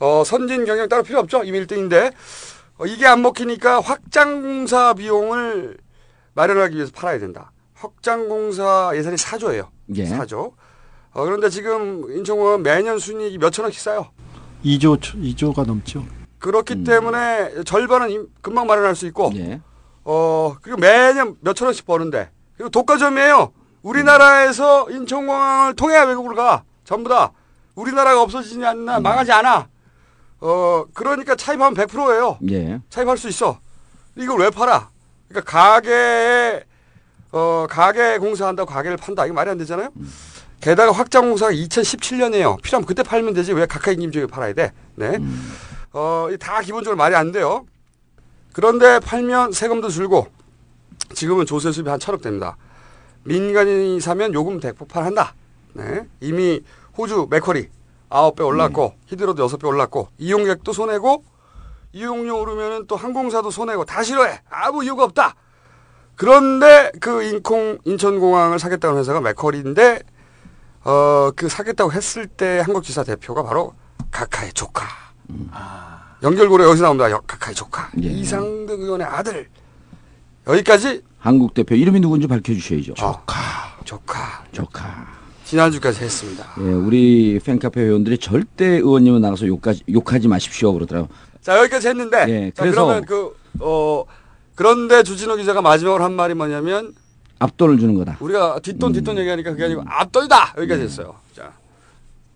어, 0.00 0.24
선진 0.26 0.64
경영 0.64 0.88
따로 0.88 1.04
필요 1.04 1.20
없죠. 1.20 1.44
이미 1.44 1.60
1등인데 1.64 2.12
어, 2.78 2.86
이게 2.86 3.06
안 3.06 3.22
먹히니까 3.22 3.80
확장공사 3.80 4.94
비용을 4.94 5.76
마련하기 6.34 6.74
위해서 6.74 6.90
팔아야 6.92 7.20
된다. 7.20 7.52
확장공사 7.74 8.90
예산이 8.94 9.16
4조예요. 9.16 9.68
예. 9.94 10.04
4조. 10.06 10.52
어, 11.12 11.24
그런데 11.24 11.48
지금 11.50 12.10
인천공항은 12.10 12.62
매년 12.64 12.98
순이익이 12.98 13.38
몇 13.38 13.50
천억씩 13.50 13.80
쌓여. 13.80 14.10
2조 14.64 14.98
2조가 14.98 15.64
넘죠. 15.66 16.04
그렇기 16.40 16.74
음. 16.74 16.84
때문에 16.84 17.62
절반은 17.64 18.10
임- 18.10 18.26
금방 18.40 18.66
마련할 18.66 18.96
수 18.96 19.06
있고 19.06 19.30
예. 19.36 19.60
어 20.04 20.56
그리고 20.60 20.78
매년 20.78 21.36
몇천 21.40 21.66
원씩 21.66 21.86
버는데 21.86 22.30
그리고 22.56 22.70
독과점이에요. 22.70 23.52
우리나라에서 23.84 24.90
인천공항을 24.90 25.74
통해야 25.74 26.04
외국으로 26.04 26.34
가 26.34 26.64
전부 26.84 27.08
다 27.08 27.30
우리나라가 27.74 28.22
없어지지 28.22 28.56
음. 28.56 28.64
않나 28.64 29.00
망하지 29.00 29.30
않아. 29.32 29.68
어 30.40 30.84
그러니까 30.92 31.36
차입하면 31.36 31.74
100%예요. 31.74 32.38
예. 32.50 32.80
차입할 32.90 33.16
수 33.16 33.28
있어. 33.28 33.58
이걸 34.16 34.40
왜 34.40 34.50
팔아? 34.50 34.88
그러니까 35.28 35.50
가게에 35.50 36.64
어 37.32 37.66
가게 37.68 38.18
공사한다고 38.18 38.70
가게를 38.70 38.96
판다 38.96 39.26
이거 39.26 39.34
말이 39.34 39.50
안 39.50 39.58
되잖아요. 39.58 39.90
게다가 40.60 40.92
확장 40.92 41.28
공사가 41.28 41.52
2017년이에요. 41.52 42.62
필요하면 42.62 42.86
그때 42.86 43.02
팔면 43.02 43.34
되지 43.34 43.52
왜 43.52 43.66
각하 43.66 43.90
임금 43.90 44.12
중에 44.12 44.26
팔아야 44.26 44.54
돼? 44.54 44.72
네. 44.94 45.18
어, 45.92 46.28
이다 46.32 46.62
기본적으로 46.62 46.96
말이 46.96 47.14
안 47.14 47.32
돼요. 47.32 47.66
그런데 48.52 48.98
팔면 49.00 49.52
세금도 49.52 49.90
줄고 49.90 50.28
지금은 51.12 51.44
조세 51.44 51.70
수입이 51.70 51.88
한 51.90 51.98
천억 51.98 52.22
됩니다. 52.22 52.56
민간인이 53.24 54.00
사면 54.00 54.32
요금 54.34 54.60
대폭발한다. 54.60 55.34
네. 55.74 56.06
이미 56.20 56.62
호주 56.96 57.26
맥커리 57.30 57.68
아홉 58.10 58.36
배 58.36 58.44
올랐고 58.44 58.94
히드로도 59.06 59.42
여섯 59.42 59.56
배 59.58 59.66
올랐고 59.66 60.08
이용객도 60.18 60.72
손해고 60.72 61.24
이용료 61.92 62.40
오르면은 62.40 62.86
또 62.86 62.96
항공사도 62.96 63.50
손해고 63.50 63.84
다 63.84 64.02
싫어해. 64.02 64.40
아무 64.50 64.84
이유가 64.84 65.04
없다. 65.04 65.34
그런데 66.16 66.92
그 67.00 67.22
인콩 67.24 67.78
인천공항을 67.84 68.58
사겠다는 68.58 68.98
회사가 68.98 69.20
맥커리인데 69.20 70.00
어 70.84 71.32
그 71.34 71.48
사겠다고 71.48 71.92
했을 71.92 72.26
때 72.26 72.60
한국지사 72.60 73.02
대표가 73.04 73.42
바로 73.42 73.74
각하의 74.10 74.52
조카. 74.52 74.84
연결고리 76.22 76.62
여기서 76.64 76.84
나옵니다. 76.84 77.10
여- 77.10 77.20
각하의 77.26 77.54
조카. 77.54 77.90
예. 78.02 78.08
이상득 78.08 78.80
의원의 78.80 79.06
아들. 79.06 79.48
여기까지 80.46 81.02
한국 81.24 81.54
대표 81.54 81.74
이름이 81.74 82.00
누군지 82.00 82.26
밝혀주셔야죠. 82.26 82.92
조카. 82.92 83.34
조카. 83.86 84.44
조카. 84.52 85.06
지난주까지 85.46 86.04
했습니다. 86.04 86.44
예, 86.60 86.64
우리 86.64 87.40
팬카페 87.42 87.80
회원들이 87.80 88.18
절대 88.18 88.66
의원님은 88.66 89.22
나가서 89.22 89.46
욕하지, 89.46 89.84
욕하지 89.90 90.28
마십시오 90.28 90.74
그러더라고요. 90.74 91.08
자 91.40 91.58
여기까지 91.60 91.88
했는데 91.88 92.26
예, 92.28 92.50
자, 92.54 92.62
그래서- 92.62 92.84
그러면 92.84 93.04
그 93.06 93.32
어 93.60 94.04
그런데 94.54 95.02
주진우 95.02 95.36
기자가 95.36 95.62
마지막으로 95.62 96.04
한 96.04 96.12
말이 96.12 96.34
뭐냐면 96.34 96.92
앞돈을 97.38 97.78
주는 97.78 97.94
거다. 97.94 98.18
우리가 98.20 98.58
뒷돈 98.58 98.90
음. 98.90 98.92
뒷돈 98.92 99.16
얘기하니까 99.18 99.52
그게 99.52 99.64
아니고 99.64 99.82
앞돈이다 99.86 100.54
여기까지 100.58 100.82
했어요. 100.82 101.14
자 101.34 101.52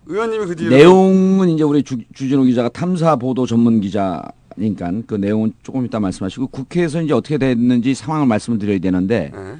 의원님이 0.07 0.45
그 0.47 0.55
뒤로 0.55 0.69
네. 0.71 0.77
내용은 0.77 1.49
이제 1.49 1.63
우리 1.63 1.83
주, 1.83 1.97
주진우 2.15 2.43
기자가 2.45 2.69
탐사 2.69 3.17
보도 3.17 3.45
전문 3.45 3.81
기자 3.81 4.23
니까 4.59 4.91
그 5.07 5.15
내용은 5.15 5.53
조금 5.63 5.85
이따 5.85 5.99
말씀하시고 5.99 6.47
국회에서 6.47 7.01
이제 7.01 7.13
어떻게 7.13 7.37
됐는지 7.37 7.93
상황을 7.93 8.27
말씀을 8.27 8.59
드려야 8.59 8.79
되는데 8.79 9.31
예. 9.33 9.57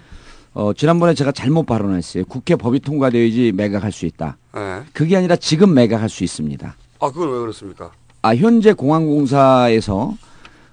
어, 0.53 0.73
지난번에 0.73 1.13
제가 1.13 1.31
잘못 1.31 1.65
발언했어요. 1.65 2.25
국회 2.25 2.55
법이 2.55 2.79
통과되어야지 2.81 3.53
매각할 3.53 3.91
수 3.91 4.05
있다. 4.05 4.38
예. 4.57 4.83
그게 4.93 5.15
아니라 5.15 5.35
지금 5.35 5.73
매각할 5.73 6.09
수 6.09 6.23
있습니다. 6.23 6.75
아 6.99 7.12
그건 7.12 7.31
왜 7.31 7.39
그렇습니까? 7.39 7.91
아, 8.21 8.35
현재 8.35 8.73
공항공사에서 8.73 10.17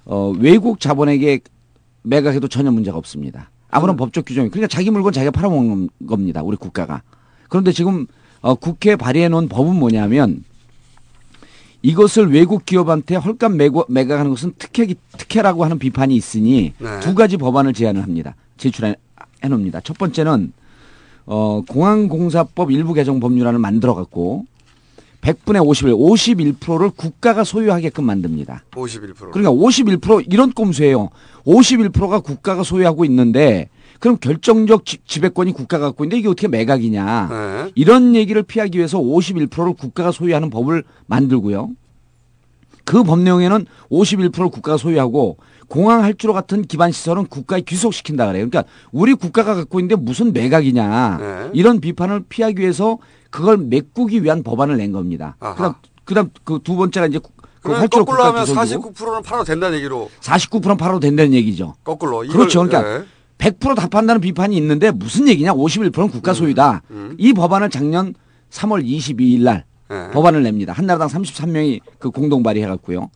어, 0.05 0.33
외국 0.37 0.79
자본에게 0.79 1.39
매각해도 2.03 2.47
전혀 2.47 2.71
문제가 2.71 2.97
없습니다. 2.97 3.49
아무런 3.69 3.95
음. 3.95 3.97
법적 3.97 4.25
규정이 4.25 4.49
그러니까 4.49 4.67
자기 4.67 4.89
물건 4.89 5.13
자기가 5.13 5.31
팔아먹는 5.31 5.89
겁니다. 6.07 6.41
우리 6.43 6.57
국가가. 6.57 7.01
그런데 7.49 7.71
지금 7.71 8.07
어, 8.41 8.55
국회 8.55 8.95
발의해 8.95 9.29
놓은 9.29 9.47
법은 9.47 9.75
뭐냐면 9.75 10.43
이것을 11.81 12.31
외국 12.31 12.65
기업한테 12.65 13.15
헐값 13.15 13.53
매고, 13.53 13.85
매각하는 13.87 14.31
것은 14.31 14.53
특혜 14.57 14.87
특혜라고 15.17 15.63
하는 15.63 15.79
비판이 15.79 16.15
있으니 16.15 16.73
네. 16.77 16.99
두 17.01 17.15
가지 17.15 17.37
법안을 17.37 17.73
제안을 17.73 18.03
합니다. 18.03 18.35
제출해 18.57 18.95
해 19.43 19.47
놓습니다. 19.47 19.81
첫 19.81 19.97
번째는 19.97 20.51
어, 21.25 21.61
공항공사법 21.67 22.71
일부 22.71 22.93
개정 22.93 23.19
법률안을 23.19 23.59
만들어 23.59 23.93
갖고 23.93 24.45
100분의 25.21 25.65
51, 25.65 25.93
51%를 25.93 26.89
국가가 26.91 27.43
소유하게끔 27.43 28.05
만듭니다. 28.05 28.63
51%. 28.71 29.31
그러니까 29.31 29.51
51% 29.51 30.31
이런 30.31 30.51
꼼수예요. 30.51 31.09
51%가 31.45 32.19
국가가 32.19 32.63
소유하고 32.63 33.03
있는데 33.05 33.69
그럼 33.99 34.17
결정적 34.19 34.85
지, 34.85 34.97
지배권이 35.05 35.53
국가가 35.53 35.85
갖고 35.87 36.03
있는데 36.03 36.19
이게 36.19 36.27
어떻게 36.27 36.47
매각이냐. 36.47 37.27
네. 37.29 37.71
이런 37.75 38.15
얘기를 38.15 38.43
피하기 38.43 38.77
위해서 38.77 38.99
51%를 38.99 39.73
국가가 39.73 40.11
소유하는 40.11 40.49
법을 40.49 40.83
만들고요. 41.07 41.71
그 42.85 43.03
법 43.03 43.19
내용에는 43.19 43.65
51%를 43.91 44.49
국가가 44.49 44.77
소유하고 44.77 45.37
공항 45.67 46.03
할주로 46.03 46.31
같은 46.33 46.61
기반 46.61 46.91
시설은 46.93 47.25
국가에 47.25 47.59
귀속시킨다 47.61 48.27
그래요. 48.27 48.47
그러니까 48.49 48.71
우리 48.93 49.13
국가가 49.13 49.55
갖고 49.55 49.79
있는데 49.81 49.95
무슨 50.01 50.31
매각이냐. 50.31 51.17
네. 51.19 51.49
이런 51.53 51.81
비판을 51.81 52.23
피하기 52.29 52.61
위해서 52.61 52.97
그걸 53.29 53.57
메꾸기 53.57 54.23
위한 54.23 54.41
법안을 54.43 54.77
낸 54.77 54.93
겁니다. 54.93 55.35
아하. 55.41 55.55
그다음 55.55 55.73
그다음 56.05 56.29
그 56.45 56.59
두 56.63 56.77
번째가 56.77 57.07
이제 57.07 57.19
그 57.19 57.29
그러면 57.61 57.81
할주로 57.81 58.05
거꾸로 58.05 58.23
하면 58.23 58.45
귀속이고 58.45 58.93
49%는 58.93 59.21
팔아도 59.23 59.43
된다는 59.43 59.77
얘기로 59.79 60.09
49%는 60.21 60.77
팔아도 60.77 60.99
된다는 61.01 61.33
얘기죠. 61.33 61.75
거꾸로. 61.83 62.23
이걸- 62.23 62.37
그렇죠. 62.37 62.63
그러니까 62.65 62.99
예. 62.99 63.03
100%다 63.51 63.87
판다는 63.87 64.21
비판이 64.21 64.55
있는데 64.57 64.91
무슨 64.91 65.27
얘기냐? 65.27 65.53
51%는 65.53 66.09
국가 66.09 66.33
소유다. 66.33 66.81
음. 66.91 67.15
이 67.17 67.33
법안을 67.33 67.69
작년 67.69 68.13
3월 68.49 68.85
22일 68.85 69.41
날 69.43 69.65
예. 69.91 70.11
법안을 70.11 70.43
냅니다. 70.43 70.73
한나라당 70.73 71.07
33명이 71.07 71.79
그 71.99 72.11
공동 72.11 72.43
발의해 72.43 72.67
갖고요. 72.67 73.09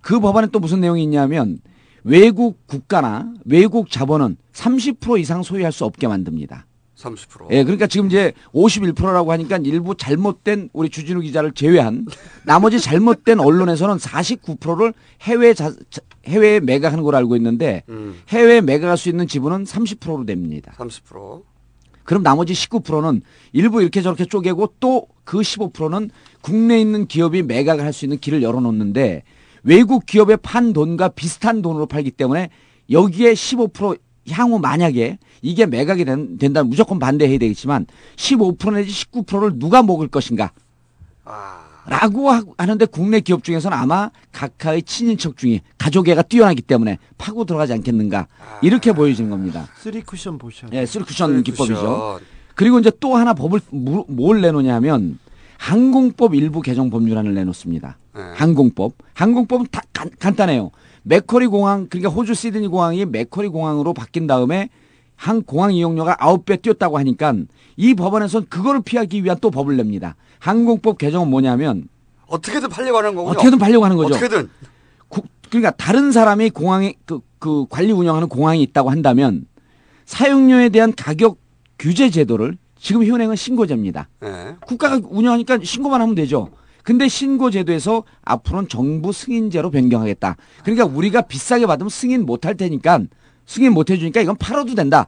그 0.00 0.20
법안에 0.20 0.48
또 0.52 0.58
무슨 0.58 0.80
내용이 0.80 1.02
있냐면 1.04 1.58
외국 2.02 2.66
국가나 2.66 3.32
외국 3.46 3.90
자본은 3.90 4.36
30% 4.52 5.18
이상 5.20 5.42
소유할 5.42 5.72
수 5.72 5.84
없게 5.84 6.06
만듭니다. 6.06 6.66
30%. 6.98 7.50
예, 7.50 7.64
그러니까 7.64 7.86
지금 7.86 8.06
이제 8.06 8.32
51%라고 8.54 9.32
하니까 9.32 9.56
일부 9.58 9.96
잘못된 9.96 10.70
우리 10.72 10.88
주진우 10.90 11.20
기자를 11.20 11.52
제외한 11.52 12.06
나머지 12.44 12.78
잘못된 12.80 13.40
언론에서는 13.40 13.96
49%를 13.96 14.92
해외 15.22 15.54
자, 15.54 15.72
자- 15.90 16.00
해외에 16.26 16.60
매각하는 16.60 17.04
걸로 17.04 17.16
알고 17.16 17.36
있는데 17.36 17.82
음, 17.88 18.20
해외에 18.28 18.60
매각할 18.60 18.96
수 18.96 19.08
있는 19.08 19.26
지분은 19.26 19.64
30%로 19.64 20.24
됩니다. 20.24 20.72
30%. 20.76 21.42
그럼 22.04 22.22
나머지 22.22 22.52
19%는 22.52 23.22
일부 23.52 23.80
이렇게 23.80 24.02
저렇게 24.02 24.24
쪼개고 24.26 24.74
또 24.80 25.14
그 25.24 25.38
15%는 25.38 26.10
국내에 26.42 26.80
있는 26.80 27.06
기업이 27.06 27.42
매각을 27.42 27.84
할 27.84 27.92
수 27.92 28.04
있는 28.04 28.18
길을 28.18 28.42
열어놓는데 28.42 29.22
외국 29.62 30.04
기업에 30.04 30.36
판 30.36 30.72
돈과 30.72 31.08
비슷한 31.08 31.62
돈으로 31.62 31.86
팔기 31.86 32.10
때문에 32.10 32.50
여기에 32.90 33.32
15% 33.32 33.98
향후 34.30 34.58
만약에 34.58 35.18
이게 35.42 35.66
매각이 35.66 36.04
된, 36.04 36.38
된다면 36.38 36.70
무조건 36.70 36.98
반대해야 36.98 37.38
되겠지만 37.38 37.86
15% 38.16 38.74
내지 38.74 38.90
19%를 39.06 39.58
누가 39.58 39.82
먹을 39.82 40.08
것인가 40.08 40.52
아, 41.24 41.63
라고 41.86 42.30
하- 42.30 42.42
하는데 42.56 42.84
국내 42.86 43.20
기업 43.20 43.44
중에서는 43.44 43.76
아마 43.76 44.10
각하의 44.32 44.82
친인척 44.84 45.36
중에 45.36 45.60
가족애가 45.78 46.22
뛰어나기 46.22 46.62
때문에 46.62 46.98
파고 47.18 47.44
들어가지 47.44 47.72
않겠는가 47.74 48.26
이렇게 48.62 48.92
보여지는 48.92 49.30
겁니다. 49.30 49.68
쓰리 49.78 50.00
쿠션 50.02 50.38
보셔. 50.38 50.66
예, 50.72 50.86
쓰리 50.86 51.04
쿠션 51.04 51.42
기법이죠. 51.42 52.20
그리고 52.54 52.78
이제 52.78 52.90
또 53.00 53.16
하나 53.16 53.34
법을 53.34 53.60
무- 53.70 54.06
뭘 54.08 54.40
내놓냐면 54.40 55.18
항공법 55.58 56.34
일부 56.34 56.60
개정 56.62 56.90
법률안을 56.90 57.34
내놓습니다. 57.34 57.98
네. 58.14 58.20
항공법. 58.34 58.92
항공법은 59.14 59.66
다 59.70 59.82
간, 59.92 60.10
간단해요. 60.18 60.70
맥쿼리 61.02 61.46
공항 61.48 61.86
그러니까 61.88 62.10
호주 62.10 62.34
시드니 62.34 62.68
공항이 62.68 63.04
맥쿼리 63.04 63.48
공항으로 63.48 63.92
바뀐 63.92 64.26
다음에 64.26 64.68
한 65.16 65.42
공항 65.42 65.72
이용료가 65.72 66.16
9배 66.16 66.60
뛰었다고 66.62 66.98
하니까 66.98 67.34
이 67.76 67.94
법안에서는 67.94 68.48
그거를 68.48 68.82
피하기 68.82 69.24
위한 69.24 69.38
또 69.40 69.50
법을 69.50 69.76
냅니다. 69.76 70.16
항공법 70.38 70.98
개정은 70.98 71.28
뭐냐면 71.28 71.88
어떻게든 72.26 72.68
팔려고 72.68 72.98
하는 72.98 73.14
거군요. 73.14 73.32
어떻게든 73.32 73.58
팔려고 73.58 73.84
하는 73.84 73.96
거죠. 73.96 74.14
어떻게든. 74.14 74.48
구- 75.08 75.22
그러니까 75.48 75.70
다른 75.72 76.10
사람이 76.12 76.50
공항에 76.50 76.94
그, 77.04 77.20
그 77.38 77.66
관리 77.68 77.92
운영하는 77.92 78.28
공항이 78.28 78.62
있다고 78.62 78.90
한다면 78.90 79.46
사용료에 80.06 80.68
대한 80.70 80.92
가격 80.94 81.38
규제 81.78 82.10
제도를 82.10 82.56
지금 82.78 83.04
현행은 83.04 83.36
신고제입니다. 83.36 84.08
예. 84.24 84.56
국가가 84.66 85.00
운영하니까 85.02 85.58
신고만 85.62 86.00
하면 86.02 86.14
되죠. 86.14 86.50
근데 86.82 87.08
신고 87.08 87.50
제도에서 87.50 88.04
앞으로는 88.22 88.68
정부 88.68 89.10
승인제로 89.12 89.70
변경하겠다. 89.70 90.36
그러니까 90.64 90.84
우리가 90.84 91.22
비싸게 91.22 91.66
받으면 91.66 91.88
승인 91.88 92.26
못할 92.26 92.56
테니까 92.56 93.00
승인 93.46 93.72
못 93.72 93.90
해주니까 93.90 94.20
이건 94.20 94.36
팔아도 94.36 94.74
된다. 94.74 95.06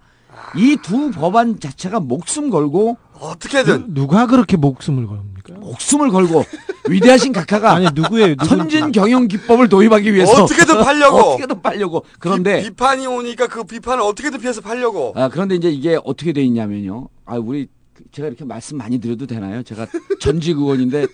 이 0.56 0.76
두 0.82 1.10
법안 1.10 1.58
자체가 1.58 2.00
목숨 2.00 2.50
걸고 2.50 2.98
어떻게든 3.18 3.94
누 3.94 4.06
가 4.06 4.26
그렇게 4.26 4.56
목숨을 4.56 5.06
겁니까? 5.06 5.54
목숨을 5.58 6.10
걸고 6.10 6.44
위대하신 6.88 7.32
각하가 7.32 7.72
아니 7.72 7.86
누구예요? 7.94 8.28
누구? 8.36 8.44
선진 8.46 8.92
경영 8.92 9.26
기법을 9.28 9.68
도입하기 9.68 10.12
위해서 10.14 10.44
어떻게든 10.44 10.82
팔려고. 10.84 11.16
어떻게든 11.18 11.62
팔려고 11.62 12.04
그런데 12.20 12.62
비, 12.62 12.70
판이 12.70 13.06
오니까 13.06 13.46
그 13.48 13.64
비판을 13.64 14.02
어떻게든 14.02 14.38
피해서 14.40 14.60
팔려고. 14.60 15.12
아, 15.16 15.28
그런데 15.28 15.54
이제 15.56 15.68
이게 15.70 15.98
어떻게 16.04 16.32
돼 16.32 16.42
있냐면요. 16.44 17.08
아, 17.24 17.36
우리 17.36 17.68
그- 17.94 18.04
제가 18.12 18.28
이렇게 18.28 18.44
말씀 18.44 18.76
많이 18.76 18.98
드려도 19.00 19.26
되나요? 19.26 19.62
제가 19.62 19.86
전직 20.20 20.58
의원인데 20.58 21.06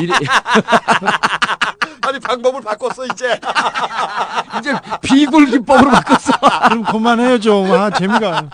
미래 0.00 0.14
아니 2.18 2.20
방법을 2.20 2.60
바꿨어 2.62 3.06
이제. 3.12 3.38
이제 4.58 4.72
비굴 5.02 5.46
기법으로 5.46 5.90
바꿨어. 5.90 6.32
그럼 6.68 6.84
그만해요 6.84 7.38
좀. 7.38 7.70
아 7.70 7.90
재미가. 7.90 8.50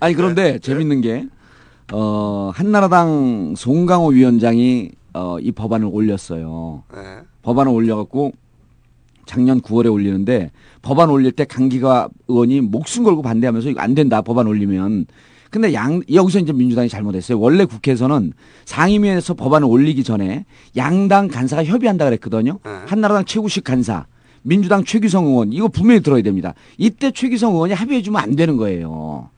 아니 0.00 0.14
그런데 0.14 0.58
재밌는 0.58 1.00
게 1.00 1.26
어, 1.92 2.50
한나라당 2.54 3.54
송강호 3.56 4.08
위원장이 4.08 4.90
어, 5.14 5.38
이 5.40 5.52
법안을 5.52 5.88
올렸어요. 5.90 6.82
네. 6.92 7.00
법안을 7.42 7.72
올려갖고 7.72 8.32
작년 9.26 9.60
9월에 9.60 9.92
올리는데 9.92 10.50
법안 10.82 11.08
올릴 11.10 11.32
때 11.32 11.44
강기가 11.44 12.08
의원이 12.26 12.62
목숨 12.62 13.04
걸고 13.04 13.22
반대하면서 13.22 13.70
이거 13.70 13.80
안 13.80 13.94
된다 13.94 14.22
법안 14.22 14.46
올리면 14.48 15.06
근데 15.50 15.74
양 15.74 16.00
여기서 16.12 16.38
이제 16.38 16.52
민주당이 16.52 16.88
잘못했어요. 16.88 17.38
원래 17.40 17.64
국회에서는 17.64 18.32
상임위에서 18.66 19.34
법안을 19.34 19.66
올리기 19.66 20.04
전에 20.04 20.44
양당 20.76 21.28
간사가 21.28 21.64
협의한다 21.64 22.04
그랬거든요. 22.04 22.58
네. 22.64 22.70
한나라당 22.86 23.24
최구식 23.24 23.64
간사, 23.64 24.06
민주당 24.42 24.84
최규성 24.84 25.26
의원 25.26 25.52
이거 25.52 25.66
분명히 25.68 26.00
들어야 26.02 26.22
됩니다. 26.22 26.54
이때 26.78 27.10
최규성 27.10 27.54
의원이 27.54 27.74
합의해 27.74 28.00
주면 28.02 28.22
안 28.22 28.36
되는 28.36 28.56
거예요. 28.56 29.28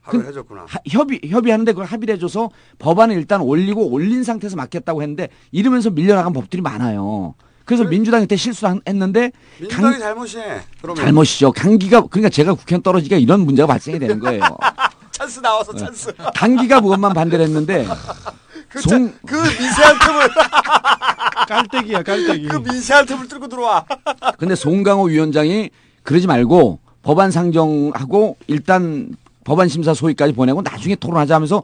하루 0.00 0.22
그- 0.22 0.28
해줬구나. 0.28 0.62
하- 0.66 0.78
협의 0.86 1.20
협의하는데 1.28 1.72
그걸 1.72 1.84
합의를 1.84 2.14
해 2.14 2.18
줘서 2.18 2.48
법안을 2.78 3.14
일단 3.16 3.42
올리고 3.42 3.90
올린 3.90 4.24
상태에서 4.24 4.56
맡겼다고 4.56 5.02
했는데 5.02 5.28
이러면서 5.52 5.90
밀려나간 5.90 6.32
법들이 6.32 6.62
많아요. 6.62 7.34
그래서 7.66 7.84
민주당이 7.84 8.24
그때 8.24 8.36
실수했는데 8.36 9.30
민주당이 9.60 9.98
잘못이네. 9.98 10.60
그러면 10.80 11.04
잘못이죠. 11.04 11.52
강기가 11.52 12.06
그러니까 12.06 12.30
제가 12.30 12.54
국회의원 12.54 12.82
떨어지니까 12.82 13.18
이런 13.18 13.40
문제가 13.40 13.66
발생이 13.66 13.98
되는 13.98 14.18
거예요. 14.18 14.40
찬스 15.18 15.40
나와서 15.40 15.74
찬스. 15.74 16.12
강기갑이 16.34 16.80
그것만 16.80 17.12
반대를 17.12 17.44
했는데 17.46 17.86
그, 18.68 18.80
송- 18.80 19.08
차- 19.10 19.14
그 19.26 19.34
미세한 19.36 19.98
틈을 19.98 20.28
깔때기야 21.48 22.02
깔때기. 22.02 22.46
그 22.48 22.56
미세한 22.58 23.06
틈을 23.06 23.26
뚫고 23.28 23.48
들어와. 23.48 23.84
근데 24.38 24.54
송광호 24.54 25.04
위원장이 25.04 25.70
그러지 26.02 26.26
말고 26.26 26.78
법안 27.02 27.30
상정하고 27.30 28.36
일단 28.46 29.14
법안 29.44 29.68
심사 29.68 29.94
소위까지 29.94 30.34
보내고 30.34 30.62
나중에 30.62 30.94
토론하자 30.94 31.34
하면서 31.34 31.62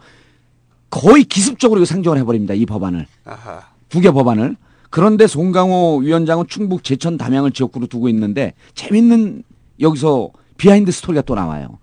거의 0.90 1.24
기습적으로 1.24 1.80
이거 1.80 1.86
상정을 1.86 2.18
해버립니다. 2.18 2.54
이 2.54 2.66
법안을. 2.66 3.06
두 3.88 4.00
개 4.00 4.10
법안을. 4.10 4.56
그런데 4.90 5.26
송광호 5.26 5.98
위원장은 5.98 6.46
충북 6.48 6.82
제천 6.84 7.18
단양을 7.18 7.50
지역구로 7.50 7.86
두고 7.88 8.08
있는데 8.08 8.54
재밌는 8.74 9.42
여기서 9.80 10.30
비하인드 10.56 10.90
스토리가 10.92 11.22
또 11.22 11.34
나와요. 11.34 11.78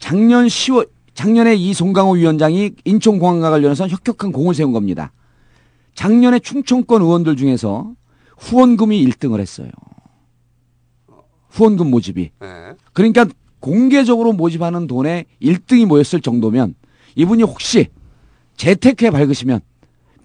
작년 0.00 0.46
10월 0.46 0.88
작년에 1.14 1.54
이 1.54 1.74
송광호 1.74 2.12
위원장이 2.12 2.72
인천공항과 2.84 3.50
관련해서 3.50 3.88
혁혁한 3.88 4.32
공을 4.32 4.54
세운 4.54 4.72
겁니다. 4.72 5.12
작년에 5.94 6.38
충청권 6.38 7.02
의원들 7.02 7.36
중에서 7.36 7.92
후원금이 8.38 9.04
1등을 9.06 9.40
했어요. 9.40 9.70
후원금 11.50 11.90
모집이. 11.90 12.30
네. 12.40 12.72
그러니까 12.92 13.26
공개적으로 13.58 14.32
모집하는 14.32 14.86
돈에 14.86 15.26
1등이 15.42 15.86
모였을 15.86 16.20
정도면 16.20 16.74
이분이 17.16 17.42
혹시 17.42 17.88
재테크에 18.56 19.10
밝으시면 19.10 19.60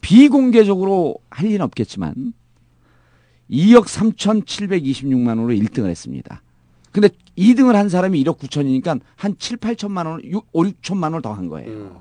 비공개적으로 0.02 1.16
할 1.30 1.48
리는 1.48 1.62
없겠지만 1.62 2.34
2억 3.50 3.86
3,726만 3.86 5.30
원으로 5.30 5.50
1등을 5.50 5.88
했습니다. 5.88 6.42
근데 6.92 7.10
2등을 7.38 7.74
한 7.74 7.90
사람이 7.90 8.24
1억 8.24 8.38
9천이니까 8.40 9.00
한 9.16 9.36
7, 9.38 9.58
8천만 9.58 10.06
원, 10.06 10.22
6, 10.24 10.46
5, 10.54 10.64
6천만 10.64 11.04
원을 11.04 11.22
더 11.22 11.34
한 11.34 11.48
거예요. 11.50 11.70
음. 11.70 11.92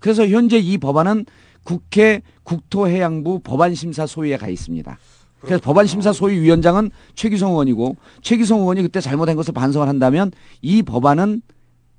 그래서 0.00 0.26
현재 0.28 0.58
이 0.58 0.76
법안은 0.78 1.24
국회 1.62 2.20
국토해양부 2.42 3.40
법안심사 3.40 4.06
소위에 4.06 4.36
가 4.36 4.48
있습니다. 4.48 4.98
그래서 5.40 5.62
법안심사 5.62 6.12
소위 6.12 6.38
위원장은 6.40 6.90
최기성 7.14 7.50
의원이고 7.52 7.96
최기성 8.22 8.60
의원이 8.60 8.82
그때 8.82 9.00
잘못한 9.00 9.36
것을 9.36 9.54
반성을 9.54 9.86
한다면 9.88 10.30
이 10.62 10.82
법안은 10.82 11.42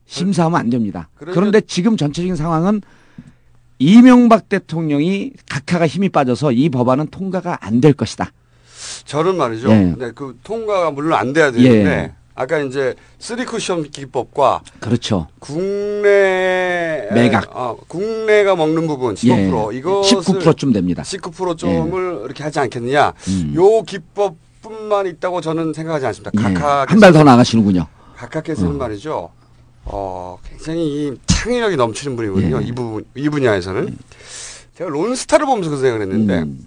심사하면 0.05 0.59
안 0.59 0.69
됩니다. 0.69 1.09
그런데 1.33 1.61
지금 1.61 1.97
전체적인 1.97 2.35
상황은 2.35 2.81
이명박 3.79 4.49
대통령이 4.49 5.31
각하가 5.49 5.85
힘이 5.87 6.09
빠져서 6.09 6.51
이 6.53 6.69
법안은 6.69 7.07
통과가 7.07 7.57
안 7.61 7.81
될 7.81 7.93
것이다. 7.93 8.31
저는 9.03 9.37
말이죠. 9.37 9.69
예. 9.71 9.95
네, 9.97 10.11
그 10.13 10.37
통과가 10.43 10.91
물론 10.91 11.19
안 11.19 11.33
돼야 11.33 11.51
되는데 11.51 11.89
예. 11.89 12.11
아까 12.35 12.59
이제 12.59 12.95
쓰리 13.17 13.45
쿠션 13.45 13.89
기법과 13.91 14.61
그렇죠. 14.79 15.27
국내 15.39 17.07
매각. 17.13 17.55
어, 17.55 17.77
국내가 17.87 18.55
먹는 18.55 18.87
부분 18.87 19.15
15% 19.15 19.73
예. 19.73 19.77
이것을 19.77 20.19
19%쯤 20.19 20.73
됩니다. 20.73 21.03
19%점을 21.03 22.21
이렇게 22.25 22.43
하지 22.43 22.59
않겠느냐. 22.59 23.13
음. 23.29 23.53
요 23.55 23.81
기법뿐만 23.83 25.07
있다고 25.07 25.41
저는 25.41 25.73
생각하지 25.73 26.05
않습니다. 26.07 26.31
예. 26.37 26.41
각하 26.53 26.85
한발 26.87 27.13
더 27.13 27.23
나가시는군요. 27.23 27.87
각하께서는 28.17 28.75
어. 28.75 28.77
말이죠. 28.77 29.29
어, 29.85 30.37
굉장히 30.49 31.07
이 31.07 31.13
창의력이 31.27 31.77
넘치는 31.77 32.15
분이거든요. 32.15 32.61
예. 32.61 32.65
이 32.65 32.71
부분 32.73 33.05
이 33.15 33.29
분야에서는 33.29 33.97
제가 34.77 34.89
론스타를 34.89 35.45
보면서 35.45 35.69
그 35.69 35.77
생각을 35.77 36.01
했는데 36.01 36.39
음. 36.39 36.65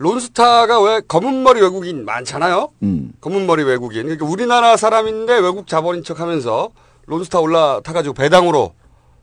론스타가 0.00 0.80
왜 0.80 1.02
검은 1.06 1.42
머리 1.42 1.60
외국인 1.60 2.06
많잖아요. 2.06 2.72
음. 2.82 3.12
검은 3.20 3.46
머리 3.46 3.62
외국인. 3.64 4.04
그러니까 4.04 4.24
우리나라 4.24 4.78
사람인데 4.78 5.38
외국 5.40 5.66
자본인 5.66 6.04
척 6.04 6.20
하면서 6.20 6.70
론스타 7.04 7.38
올라타가지고 7.38 8.14
배당으로, 8.14 8.72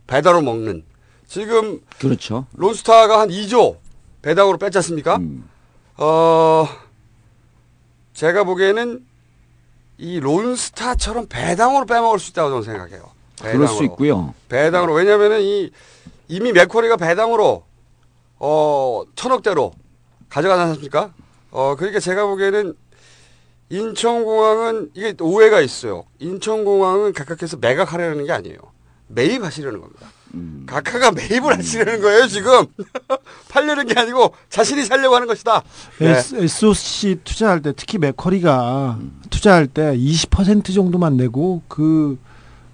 배당으로 0.06 0.44
먹는. 0.44 0.84
지금 1.26 1.82
그렇죠. 1.98 2.46
론스타가 2.54 3.20
한 3.20 3.30
2조 3.30 3.78
배당으로 4.22 4.60
뺐지 4.60 4.78
않습니까? 4.78 5.16
음. 5.18 5.50
어, 5.98 6.68
제가 8.14 8.44
보기에는 8.44 9.04
이 9.98 10.20
론스타처럼 10.20 11.26
배당으로 11.28 11.88
빼먹을 11.88 12.20
수 12.20 12.30
있다고 12.30 12.50
저는 12.50 12.62
생각해요. 12.62 13.10
그럴 13.42 13.68
수 13.68 13.84
있고요. 13.86 14.36
배당으로 14.48 14.94
왜냐하면은 14.94 15.42
이 15.42 15.72
이미 16.28 16.52
맥쿼리가 16.52 16.98
배당으로 16.98 17.64
어 18.38 19.04
천억대로 19.16 19.74
가져가지 20.30 20.62
않습니까? 20.62 21.14
어 21.52 21.76
그러니까 21.78 22.00
제가 22.00 22.26
보기에는 22.26 22.74
인천공항은 23.70 24.92
이게 24.94 25.14
오해가 25.20 25.60
있어요. 25.62 26.06
인천공항은 26.20 27.14
각각해서 27.14 27.58
매각하려는 27.58 28.26
게 28.26 28.32
아니에요. 28.32 28.58
매입하시려는 29.08 29.82
겁니다. 29.82 30.08
각하가 30.66 31.12
매입을 31.12 31.58
하시려는 31.58 32.02
거예요 32.02 32.28
지금 32.28 32.66
팔려는 33.50 33.88
게 33.88 33.98
아니고 33.98 34.34
자신이 34.50 34.84
살려고 34.84 35.16
하는 35.16 35.28
것이다. 35.28 35.64
네. 36.00 36.16
SOC 36.34 37.20
투자할 37.24 37.62
때 37.62 37.74
특히 37.76 37.98
맥커리가 37.98 39.00
투자할 39.30 39.68
때 39.68 39.96
20% 39.96 40.74
정도만 40.74 41.16
내고 41.16 41.62
그, 41.68 42.20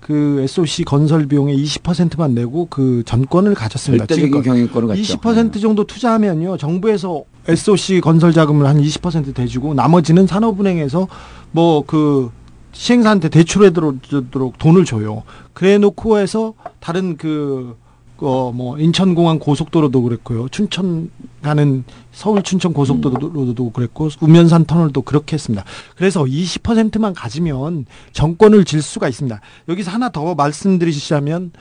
그 0.02 0.42
SOC 0.42 0.84
건설 0.84 1.28
비용의 1.28 1.56
20%만 1.64 2.34
내고 2.34 2.68
그 2.70 3.04
전권을 3.06 3.54
가졌습니다. 3.54 4.08
절대적인. 4.08 4.42
경영권을 4.42 4.88
갖죠. 4.90 5.02
20% 5.02 5.62
정도 5.62 5.84
투자하면요. 5.86 6.58
정부에서 6.58 7.24
SOC 7.48 8.02
건설 8.02 8.32
자금을 8.34 8.66
한 8.68 8.82
20% 8.82 9.34
대주고 9.34 9.74
나머지는 9.74 10.28
산업은행에서 10.28 11.08
뭐 11.52 11.84
그 11.86 12.32
시행사한테 12.72 13.30
대출해 13.30 13.70
들어오도록 13.70 14.58
돈을 14.58 14.84
줘요. 14.84 15.22
그래 15.54 15.78
놓고 15.78 16.18
해서 16.18 16.56
다른 16.80 17.18
그, 17.18 17.78
어, 18.18 18.52
뭐, 18.52 18.80
인천공항 18.80 19.38
고속도로도 19.38 20.02
그랬고요. 20.02 20.50
춘천 20.50 21.12
가는 21.44 21.84
서울 22.12 22.42
춘천 22.42 22.74
고속도로도 22.74 23.70
그랬고, 23.74 24.10
우면산 24.22 24.66
터널도 24.66 25.04
그렇게 25.04 25.36
했습니다. 25.36 25.64
그래서 25.96 26.24
20%만 26.24 27.14
가지면 27.14 27.86
정권을 28.12 28.66
질 28.66 28.82
수가 28.82 29.08
있습니다. 29.08 29.40
여기서 29.70 29.92
하나 29.92 30.10
더 30.10 30.34
말씀드리자면, 30.34 31.52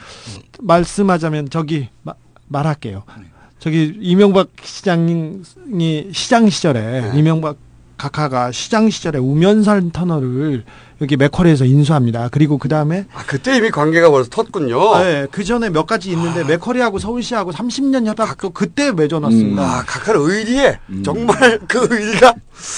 말씀하자면, 0.62 1.50
저기, 1.50 1.88
마- 2.04 2.14
말할게요. 2.48 3.02
저기, 3.62 3.96
이명박 4.00 4.48
시장이 4.60 5.42
시장 6.10 6.50
시절에, 6.50 7.12
이명박 7.14 7.58
각하가 7.96 8.50
시장 8.50 8.90
시절에 8.90 9.20
우면산 9.20 9.92
터널을 9.92 10.64
여기 11.00 11.16
맥커리에서 11.16 11.64
인수합니다. 11.64 12.28
그리고 12.32 12.58
그 12.58 12.68
다음에 12.68 13.04
아, 13.14 13.22
그때 13.24 13.56
이미 13.56 13.70
관계가 13.70 14.10
벌써 14.10 14.28
텄군요. 14.30 14.98
네, 15.04 15.26
그 15.30 15.44
전에 15.44 15.70
몇 15.70 15.86
가지 15.86 16.10
있는데 16.10 16.42
맥커리하고 16.42 16.98
서울시하고 16.98 17.52
30년 17.52 18.06
협약도 18.06 18.50
그때 18.50 18.90
맺어놨습니다. 18.90 19.62
아, 19.62 19.84
각하는 19.86 20.20
의리에 20.20 20.80
정말 21.04 21.60
그 21.68 21.86
의리가 21.88 22.34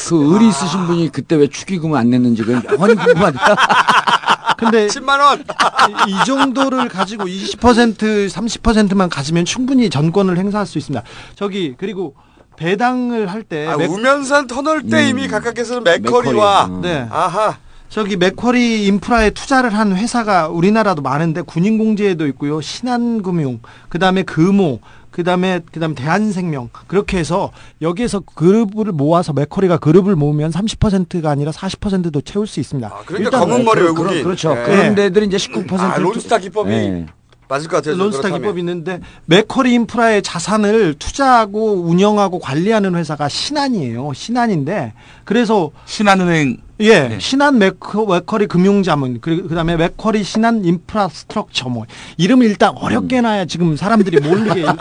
그 0.09 0.35
의리 0.35 0.49
있으신 0.49 0.87
분이 0.87 1.09
그때 1.13 1.37
왜 1.37 1.47
축의금을 1.47 1.99
안 1.99 2.11
냈는지 2.11 2.43
그건 2.43 2.63
영원히 2.71 2.95
궁금하다. 2.95 3.57
근데 4.57 4.87
10만 4.89 5.21
원. 5.21 5.41
이, 5.41 6.11
이 6.11 6.25
정도를 6.27 6.89
가지고 6.89 7.25
20% 7.25 8.29
30%만 8.29 9.09
가지면 9.09 9.45
충분히 9.45 9.91
전권을 9.91 10.39
행사할 10.39 10.67
수 10.67 10.79
있습니다. 10.79 11.05
저기 11.35 11.75
그리고 11.77 12.15
배당을 12.57 13.27
할때 13.27 13.67
아, 13.67 13.77
맥- 13.77 13.91
우면산 13.91 14.47
터널 14.47 14.83
때 14.83 15.09
이미 15.09 15.27
각각에서는 15.29 15.83
맥커리와 15.85 16.69
맥커리, 16.69 16.77
어. 16.77 16.81
네. 16.83 17.07
아하 17.11 17.59
저기 17.89 18.17
맥쿼리 18.17 18.87
인프라에 18.87 19.31
투자를 19.31 19.73
한 19.77 19.95
회사가 19.97 20.49
우리나라도 20.49 21.01
많은데 21.03 21.43
군인공제에도 21.43 22.27
있고요. 22.29 22.61
신한금융, 22.61 23.61
그다음에 23.89 24.23
금호, 24.25 24.81
그다음에 25.15 25.61
그다음에 25.73 25.95
대한생명 25.95 26.71
그렇게 26.89 27.19
해서 27.19 27.53
여기에서 27.81 28.19
그룹을 28.19 28.87
모아서 28.91 29.33
맥쿼리가 29.33 29.77
그룹을 29.79 30.17
모으면 30.17 30.51
30%가 30.51 31.31
아니라 31.31 31.53
40%도 31.53 32.21
채울 32.23 32.49
수 32.49 32.59
있습니다. 32.59 32.93
그러니까 33.07 33.39
검은 33.39 33.65
머리 33.65 33.81
그- 33.81 33.87
외국인. 33.87 34.25
그렇, 34.25 34.35
죠 34.35 34.55
네. 34.55 34.63
그런 34.65 34.95
데들이 34.97 35.27
이제 35.27 35.37
19% 35.37 35.79
아, 35.79 35.99
론스타 35.99 36.39
기법이 36.39 36.71
네. 36.71 37.07
맞을 37.49 37.69
것 37.69 37.77
같아요. 37.77 37.97
론스타. 37.97 38.31
기법이 38.31 38.61
있는데 38.61 39.01
맥쿼리 39.27 39.73
인프라의 39.75 40.23
자산을 40.23 40.95
투자하고 40.95 41.83
운영하고 41.83 42.39
관리하는 42.39 42.95
회사가 42.95 43.29
신한이에요. 43.29 44.13
신한인데 44.15 44.93
그래서 45.25 45.71
신한은행 45.85 46.59
예, 46.81 47.09
네. 47.09 47.19
신한 47.21 47.59
맥쿼, 47.59 48.07
맥쿼리 48.07 48.47
금융자문 48.47 49.19
그리고 49.21 49.49
그다음에 49.49 49.77
맥쿼리 49.77 50.25
신한 50.25 50.65
인프라스트럭처 50.65 51.69
뭐 51.69 51.87
이름을 52.17 52.47
일단 52.47 52.73
어렵게 52.77 53.21
놔야 53.21 53.45
지금 53.45 53.77
사람들이 53.77 54.21
모르게. 54.21 54.65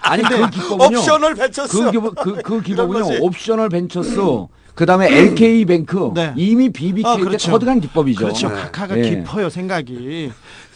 아니 0.00 0.22
근데 0.22 0.40
그 0.40 0.50
기법은요. 0.50 0.98
옵셔널 0.98 1.34
벤처스. 1.34 1.76
그, 1.76 1.90
기법, 1.90 2.14
그, 2.14 2.42
그 2.42 2.60
기법은요. 2.62 3.18
옵셔널 3.20 3.68
벤처스 3.68 4.16
그다음에 4.74 5.12
LK 5.12 5.64
뱅크 5.64 6.12
네. 6.14 6.32
이미 6.36 6.70
BBK 6.70 7.04
아, 7.04 7.16
때 7.16 7.22
그렇죠. 7.22 7.50
터득한 7.50 7.80
기법이죠. 7.80 8.20
그렇죠. 8.20 8.48
네. 8.48 8.54
각하가 8.54 8.96
예. 8.98 9.02
깊어요 9.02 9.50
생각이. 9.50 10.30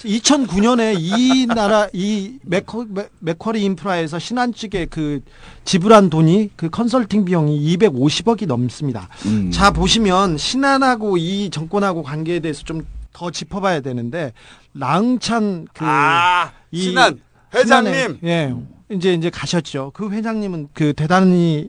2009년에 0.04 0.96
이 0.98 1.46
나라 1.46 1.88
이 1.92 2.38
맥쿼, 2.44 2.86
맥- 2.88 3.10
맥쿼리 3.20 3.62
인프라에서 3.62 4.18
신한 4.18 4.52
측에 4.54 4.86
그 4.86 5.20
지불한 5.64 6.10
돈이 6.10 6.50
그 6.56 6.68
컨설팅 6.70 7.24
비용이 7.24 7.76
250억이 7.76 8.46
넘습니다. 8.46 9.08
음. 9.26 9.50
자 9.50 9.70
보시면 9.70 10.38
신한하고 10.38 11.16
이 11.16 11.50
정권하고 11.50 12.02
관계에 12.02 12.40
대해서 12.40 12.62
좀 12.64 12.84
더 13.14 13.30
짚어봐야 13.30 13.80
되는데 13.80 14.32
랑찬 14.72 15.66
그 15.74 15.84
아, 15.86 16.50
이 16.70 16.80
신한 16.84 17.20
회장님. 17.54 18.18
예 18.24 18.54
이제 18.90 19.12
이제 19.12 19.28
가셨죠. 19.28 19.90
그 19.92 20.10
회장님은 20.10 20.68
그 20.72 20.94
대단히 20.94 21.68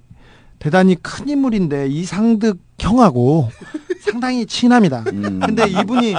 대단히 0.58 0.96
큰 0.96 1.28
인물인데 1.28 1.90
이상득 1.90 2.60
형하고 2.80 3.50
상당히 4.04 4.46
친합니다. 4.46 5.04
음. 5.12 5.40
근데 5.40 5.66
이분이 5.68 6.14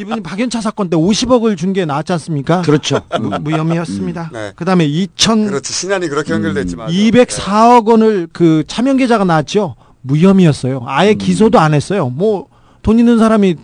이분이 0.00 0.22
박연차 0.22 0.60
사건 0.60 0.88
때 0.88 0.96
50억을 0.96 1.56
준 1.56 1.70
게 1.72 1.84
나왔지 1.84 2.12
않습니까? 2.14 2.62
그렇죠. 2.62 3.00
무, 3.20 3.30
무혐의였습니다. 3.40 4.30
음. 4.32 4.32
네. 4.32 4.52
그다음에 4.56 4.84
2000 4.86 5.46
그렇지 5.46 5.72
신한이 5.72 6.08
그렇게 6.08 6.32
연결됐지만 6.32 6.88
204억 6.90 7.86
원을 7.86 8.28
그 8.32 8.64
차명 8.66 8.96
계좌가 8.96 9.24
나왔죠. 9.24 9.76
무혐의였어요. 10.02 10.82
아예 10.86 11.14
기소도 11.14 11.58
안 11.60 11.74
했어요. 11.74 12.08
뭐 12.08 12.48
돈 12.82 12.98
있는 12.98 13.18
사람이 13.18 13.56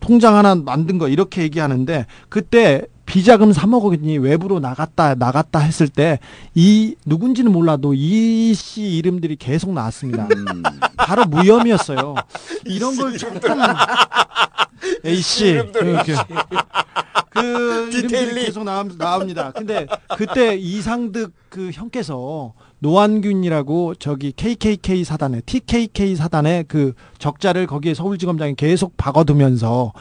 통장 0.00 0.36
하나 0.36 0.54
만든 0.54 0.98
거 0.98 1.08
이렇게 1.08 1.40
얘기하는데 1.42 2.04
그때 2.28 2.82
비자금 3.10 3.50
3억 3.50 3.82
원이 3.82 4.18
외부로 4.18 4.60
나갔다 4.60 5.14
나갔다 5.16 5.58
했을 5.58 5.88
때 5.88 6.18
이 6.54 6.94
누군지는 7.06 7.50
몰라도 7.52 7.92
이 7.94 8.54
씨 8.54 8.82
이름들이 8.82 9.36
계속 9.36 9.72
나왔습니다. 9.72 10.28
음. 10.34 10.62
바로 10.96 11.24
무혐의였어요. 11.24 12.14
이런 12.66 12.96
걸 12.96 13.16
조금 13.18 13.40
A 15.04 15.16
씨 15.20 15.46
이렇게 15.48 16.14
그 17.30 17.90
이름들이. 17.92 18.44
계속 18.46 18.64
나옵, 18.64 18.96
나옵니다. 18.96 19.52
근데 19.52 19.86
그때 20.16 20.56
이상득 20.56 21.32
그 21.48 21.70
형께서 21.72 22.52
노환균이라고 22.80 23.94
저기 23.96 24.32
KKK 24.32 25.04
사단에 25.04 25.40
TKK 25.42 26.16
사단에 26.16 26.64
그 26.66 26.94
적자를 27.18 27.66
거기에 27.66 27.94
서울지검장이 27.94 28.54
계속 28.56 28.96
박아두면서 28.96 29.92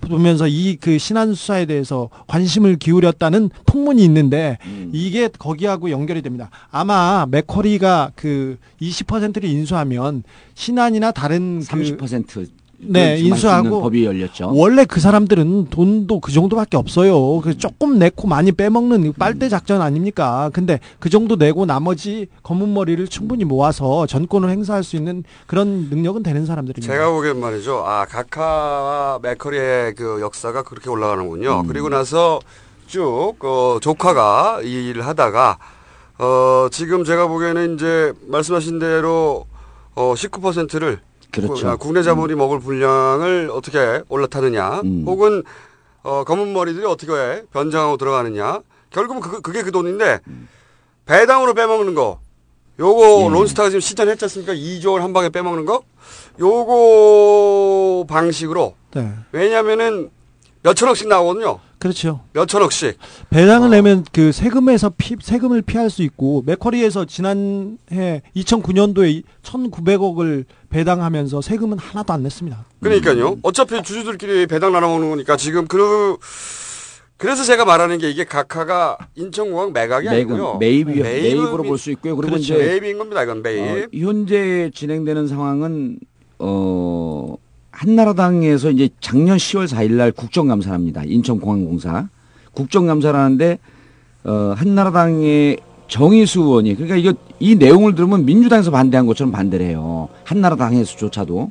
보면서 0.00 0.46
이 0.48 0.76
그 0.80 0.98
신한 0.98 1.34
수사에 1.34 1.66
대해서 1.66 2.08
관심을 2.26 2.76
기울였다는 2.76 3.50
풍문이 3.66 4.04
있는데 4.04 4.58
이게 4.92 5.28
거기하고 5.28 5.90
연결이 5.90 6.22
됩니다. 6.22 6.50
아마 6.70 7.26
맥쿼리가 7.30 8.12
그 8.14 8.58
20%를 8.80 9.48
인수하면 9.48 10.22
신한이나 10.54 11.10
다른 11.12 11.60
그30% 11.96 12.46
네, 12.80 13.18
인수하고 13.18 13.80
법이 13.82 14.04
열렸죠. 14.04 14.52
원래 14.54 14.84
그 14.84 15.00
사람들은 15.00 15.66
돈도 15.66 16.20
그 16.20 16.32
정도밖에 16.32 16.76
없어요. 16.76 17.40
그 17.40 17.58
조금 17.58 17.98
내고 17.98 18.28
많이 18.28 18.52
빼먹는 18.52 19.14
빨대 19.18 19.48
작전 19.48 19.82
아닙니까? 19.82 20.50
근데 20.52 20.78
그 21.00 21.10
정도 21.10 21.36
내고 21.36 21.66
나머지 21.66 22.28
검은 22.44 22.72
머리를 22.72 23.06
충분히 23.08 23.44
모아서 23.44 24.06
전권을 24.06 24.48
행사할 24.50 24.84
수 24.84 24.96
있는 24.96 25.24
그런 25.46 25.88
능력은 25.90 26.22
되는 26.22 26.46
사람들입니다. 26.46 26.92
제가 26.92 27.10
보기엔 27.10 27.40
말이죠. 27.40 27.82
아, 27.84 28.06
가카와 28.06 29.18
맥커리의 29.22 29.94
그 29.94 30.20
역사가 30.20 30.62
그렇게 30.62 30.88
올라가는군요. 30.88 31.64
그리고 31.66 31.88
나서 31.88 32.38
쭉, 32.86 33.34
어, 33.40 33.78
조카가 33.82 34.60
이 34.62 34.88
일을 34.88 35.04
하다가, 35.06 35.58
어, 36.18 36.68
지금 36.70 37.04
제가 37.04 37.26
보기에는 37.26 37.74
이제 37.74 38.12
말씀하신 38.28 38.78
대로, 38.78 39.46
어, 39.94 40.14
19%를 40.14 41.00
그렇죠. 41.32 41.76
국내 41.78 42.02
자본이 42.02 42.34
먹을 42.34 42.60
분량을 42.60 43.50
어떻게 43.52 44.02
올라타느냐, 44.08 44.80
음. 44.84 45.04
혹은, 45.06 45.42
어, 46.02 46.24
검은 46.24 46.52
머리들이 46.52 46.86
어떻게 46.86 47.42
변장하고 47.52 47.96
들어가느냐. 47.96 48.60
결국은 48.90 49.20
그, 49.20 49.40
그게 49.40 49.62
그 49.62 49.70
돈인데, 49.70 50.20
배당으로 51.06 51.54
빼먹는 51.54 51.94
거. 51.94 52.20
요거 52.80 53.24
예. 53.24 53.28
론스타가 53.28 53.70
지금 53.70 53.80
시전했지 53.80 54.24
않습니까? 54.26 54.54
2조 54.54 54.92
원한 54.92 55.12
방에 55.12 55.30
빼먹는 55.30 55.64
거? 55.64 55.82
요거 56.38 58.06
방식으로 58.08 58.74
네. 58.94 59.12
왜냐면은 59.32 60.10
몇 60.62 60.74
천억씩 60.74 61.08
나오거든요. 61.08 61.58
그렇죠. 61.78 62.20
몇 62.32 62.46
천억씩. 62.46 62.98
배당을 63.30 63.70
내면 63.70 64.04
그 64.12 64.32
세금에서 64.32 64.92
피, 64.96 65.16
세금을 65.20 65.62
피할 65.62 65.90
수 65.90 66.02
있고 66.02 66.42
맥쿼리에서 66.46 67.04
지난해 67.04 68.22
2009년도에 68.36 69.22
1,900억을 69.42 70.44
배당하면서 70.70 71.40
세금은 71.40 71.78
하나도 71.78 72.12
안 72.12 72.22
냈습니다. 72.22 72.64
그러니까요. 72.80 73.36
어차피 73.42 73.82
주주들끼리 73.82 74.46
배당 74.46 74.72
나눠 74.72 74.88
먹는 74.90 75.10
거니까 75.10 75.36
지금 75.36 75.66
그 75.66 76.16
그래서 77.16 77.42
제가 77.42 77.64
말하는 77.64 77.98
게 77.98 78.08
이게 78.10 78.24
각하가 78.24 78.96
인천공항 79.16 79.72
매각이 79.72 80.08
아니고요. 80.08 80.58
매입이 80.58 81.00
매입 81.00 81.38
으로 81.38 81.62
볼 81.64 81.78
수 81.78 81.90
있고요. 81.92 82.14
그리고 82.16 82.32
그렇죠. 82.32 82.54
이제 82.54 82.56
매입인 82.56 82.98
겁니다. 82.98 83.22
이건 83.22 83.42
매입. 83.42 83.84
어, 83.84 83.88
현재 83.92 84.70
진행되는 84.74 85.26
상황은 85.26 85.98
어 86.38 87.34
한나라당에서 87.72 88.70
이제 88.70 88.88
작년 89.00 89.36
10월 89.36 89.66
4일 89.66 89.92
날 89.92 90.12
국정감사합니다. 90.12 91.02
인천공항공사 91.06 92.08
국정감사를 92.52 93.18
하는데 93.18 93.58
어 94.24 94.54
한나라당의 94.56 95.58
정의수 95.88 96.40
의원이 96.42 96.74
그러니까 96.74 96.96
이거 96.96 97.14
이 97.40 97.54
내용을 97.54 97.94
들으면 97.94 98.24
민주당에서 98.24 98.70
반대한 98.70 99.06
것처럼 99.06 99.32
반대를 99.32 99.66
해요. 99.66 100.08
한나라당에서조차도 100.24 101.50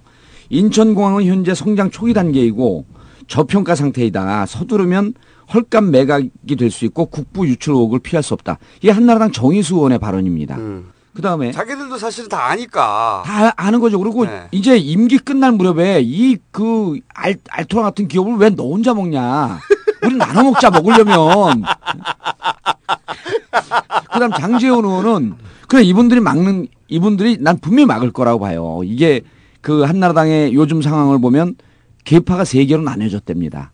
인천공항은 0.49 1.25
현재 1.25 1.53
성장 1.53 1.89
초기 1.91 2.13
단계이고 2.13 2.85
저평가 3.27 3.75
상태이다. 3.75 4.45
서두르면 4.45 5.13
헐값 5.53 5.83
매각이 5.85 6.55
될 6.57 6.71
수 6.71 6.85
있고 6.85 7.05
국부 7.05 7.47
유출 7.47 7.73
의혹을 7.73 7.99
피할 7.99 8.21
수 8.23 8.33
없다. 8.33 8.57
이게 8.81 8.91
한나라당 8.91 9.31
정의수 9.31 9.75
의원의 9.75 9.99
발언입니다. 9.99 10.57
그 11.13 11.21
다음에 11.21 11.51
자기들도 11.51 11.97
사실은 11.97 12.29
다 12.29 12.45
아니까. 12.49 13.23
다 13.25 13.51
아는 13.55 13.79
거죠. 13.79 13.97
그리고 13.99 14.25
네. 14.25 14.47
이제 14.51 14.77
임기 14.77 15.17
끝날 15.19 15.51
무렵에 15.53 16.01
이 16.03 16.37
그 16.51 16.99
알토라 17.49 17.83
같은 17.83 18.07
기업을 18.07 18.35
왜 18.37 18.49
너 18.49 18.63
혼자 18.67 18.93
먹냐? 18.93 19.59
우리 20.03 20.15
나눠 20.15 20.43
먹자 20.43 20.69
먹으려면. 20.69 21.63
그다음 24.13 24.31
장재원 24.37 24.85
의원은 24.85 25.35
그래 25.67 25.81
이분들이 25.83 26.19
막는 26.21 26.67
이분들이 26.87 27.37
난 27.39 27.57
분명히 27.59 27.85
막을 27.85 28.11
거라고 28.11 28.39
봐요. 28.39 28.81
이게 28.83 29.21
그 29.61 29.83
한나라당의 29.83 30.53
요즘 30.53 30.81
상황을 30.81 31.19
보면 31.19 31.55
계파가 32.05 32.45
세 32.45 32.63
개로 32.65 32.81
나뉘어졌답니다. 32.83 33.71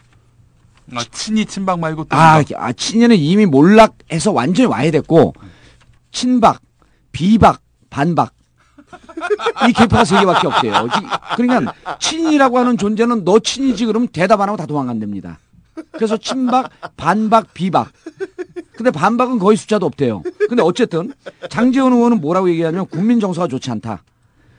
아, 0.95 1.03
친이 1.11 1.45
친박 1.45 1.79
말고 1.79 2.05
또 2.05 2.15
아, 2.15 2.43
아 2.55 2.73
친이는 2.73 3.15
이미 3.15 3.45
몰락해서 3.45 4.31
완전히 4.31 4.67
와해됐고 4.67 5.33
친박, 6.11 6.61
비박, 7.11 7.61
반박 7.89 8.33
이 9.69 9.73
계파가 9.73 10.03
세 10.03 10.19
개밖에 10.19 10.47
없대요. 10.47 10.87
지- 10.93 11.35
그러니까 11.35 11.73
친이라고 11.99 12.57
하는 12.59 12.77
존재는 12.77 13.23
너 13.23 13.39
친이지 13.39 13.85
그러면 13.85 14.07
대답 14.09 14.41
안 14.41 14.49
하고 14.49 14.57
다 14.57 14.65
도망간답니다. 14.65 15.39
그래서 15.91 16.17
친박, 16.17 16.69
반박, 16.97 17.53
비박. 17.53 17.91
근데 18.75 18.91
반박은 18.91 19.39
거의 19.39 19.57
숫자도 19.57 19.85
없대요. 19.85 20.23
근데 20.49 20.61
어쨌든 20.63 21.13
장재원 21.49 21.93
의원은 21.93 22.21
뭐라고 22.21 22.49
얘기하냐면 22.49 22.87
국민 22.87 23.19
정서가 23.19 23.47
좋지 23.47 23.69
않다. 23.71 24.03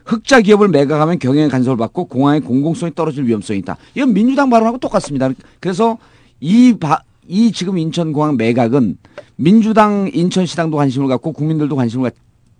흑자 0.07 0.43
기업을 0.43 0.69
매각하면 0.69 1.19
경영 1.19 1.49
간섭을 1.49 1.77
받고 1.79 2.07
공항의 2.07 2.43
공공성이 2.43 2.95
떨어질 2.95 3.25
위험성이 3.25 3.61
있다. 3.61 3.77
이건 3.95 4.13
민주당 4.13 4.51
발언하고 4.51 4.79
똑같습니다. 4.79 5.31
그래서 5.61 5.99
이, 6.41 6.75
바, 6.79 7.01
이 7.27 7.53
지금 7.53 7.79
인천공항 7.79 8.37
매각은 8.37 8.99
민주당 9.37 10.11
인천시당도 10.13 10.77
관심을 10.77 11.09
갖고 11.09 11.33
국민들도 11.33 11.75
관심을 11.75 12.11
갖, 12.11 12.15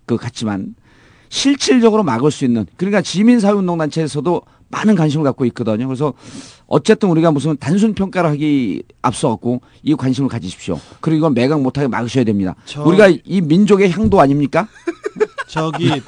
그 0.05 0.17
갖지만 0.17 0.75
실질적으로 1.29 2.03
막을 2.03 2.31
수 2.31 2.45
있는 2.45 2.65
그러니까 2.77 3.01
지민사회운동단체에서도 3.01 4.41
많은 4.75 4.95
관심을 4.95 5.23
갖고 5.23 5.45
있거든요. 5.45 5.87
그래서 5.87 6.13
어쨌든 6.67 7.09
우리가 7.09 7.31
무슨 7.31 7.55
단순 7.57 7.93
평가를 7.93 8.29
하기 8.31 8.83
앞서 9.01 9.29
갖고 9.29 9.61
이 9.83 9.95
관심을 9.95 10.29
가지십시오. 10.29 10.79
그리고 10.99 11.17
이건 11.19 11.33
매각 11.33 11.61
못하게 11.61 11.87
막으셔야 11.87 12.25
됩니다. 12.25 12.55
저- 12.65 12.83
우리가 12.83 13.09
이 13.23 13.41
민족의 13.41 13.91
향도 13.91 14.19
아닙니까? 14.19 14.67
저기 15.47 16.01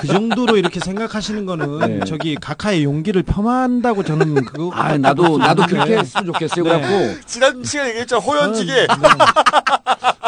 그 0.00 0.06
정도로 0.08 0.56
이렇게 0.56 0.80
생각하시는 0.80 1.46
거는 1.46 1.78
네. 2.00 2.00
저기 2.06 2.34
각하의 2.34 2.82
용기를 2.82 3.22
폄하한다고 3.22 4.02
저는 4.02 4.34
그거 4.46 4.70
아, 4.72 4.96
나도 4.98 5.38
나도 5.38 5.64
그렇게 5.66 5.98
했으면 5.98 6.26
좋겠어요. 6.32 6.64
네. 6.64 6.70
그래갖고 6.80 7.20
지난 7.26 7.62
시간에 7.62 7.90
얘기했죠. 7.90 8.16
호연지게. 8.18 8.86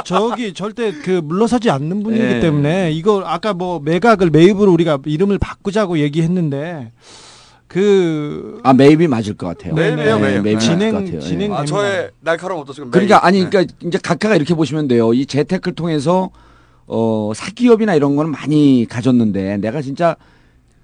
저기 0.05 0.55
절대 0.55 0.93
그 0.93 1.21
물러서지 1.25 1.71
않는 1.71 2.05
분이기 2.05 2.23
네. 2.23 2.41
때문에 2.41 2.93
이거 2.93 3.23
아까 3.27 3.55
뭐 3.55 3.81
매각을 3.81 4.31
매입으로 4.31 4.71
우리가 4.73 4.99
이름을 5.05 5.39
바꾸자고 5.39 5.99
얘기했는데 5.99 6.93
그 7.69 8.61
아 8.63 8.73
매입이 8.73 9.09
맞을 9.09 9.35
것 9.37 9.47
같아요. 9.49 9.75
매입이에요, 9.75 10.19
매입. 10.19 10.43
매입이 10.43 10.61
진행- 10.61 10.79
맞을 10.79 10.93
것 10.93 10.99
같아요. 11.05 11.17
예. 11.17 11.21
진행- 11.21 11.55
아, 11.55 11.65
저의 11.65 12.11
날카로운 12.21 12.63
어떠 12.63 12.73
지금 12.73 12.91
그러니까 12.91 13.17
매입. 13.17 13.25
아니 13.25 13.45
네. 13.45 13.51
그러니까 13.51 13.75
이제 13.85 13.99
각하가 14.03 14.37
이렇게 14.37 14.55
보시면 14.55 14.89
돼요. 14.89 15.13
이 15.13 15.27
재테크를 15.27 15.75
통해서 15.75 16.31
어 16.87 17.33
사기업이나 17.35 17.95
이런 17.95 18.15
거는 18.17 18.31
많이 18.31 18.87
가졌는데 18.89 19.57
내가 19.59 19.83
진짜 19.83 20.17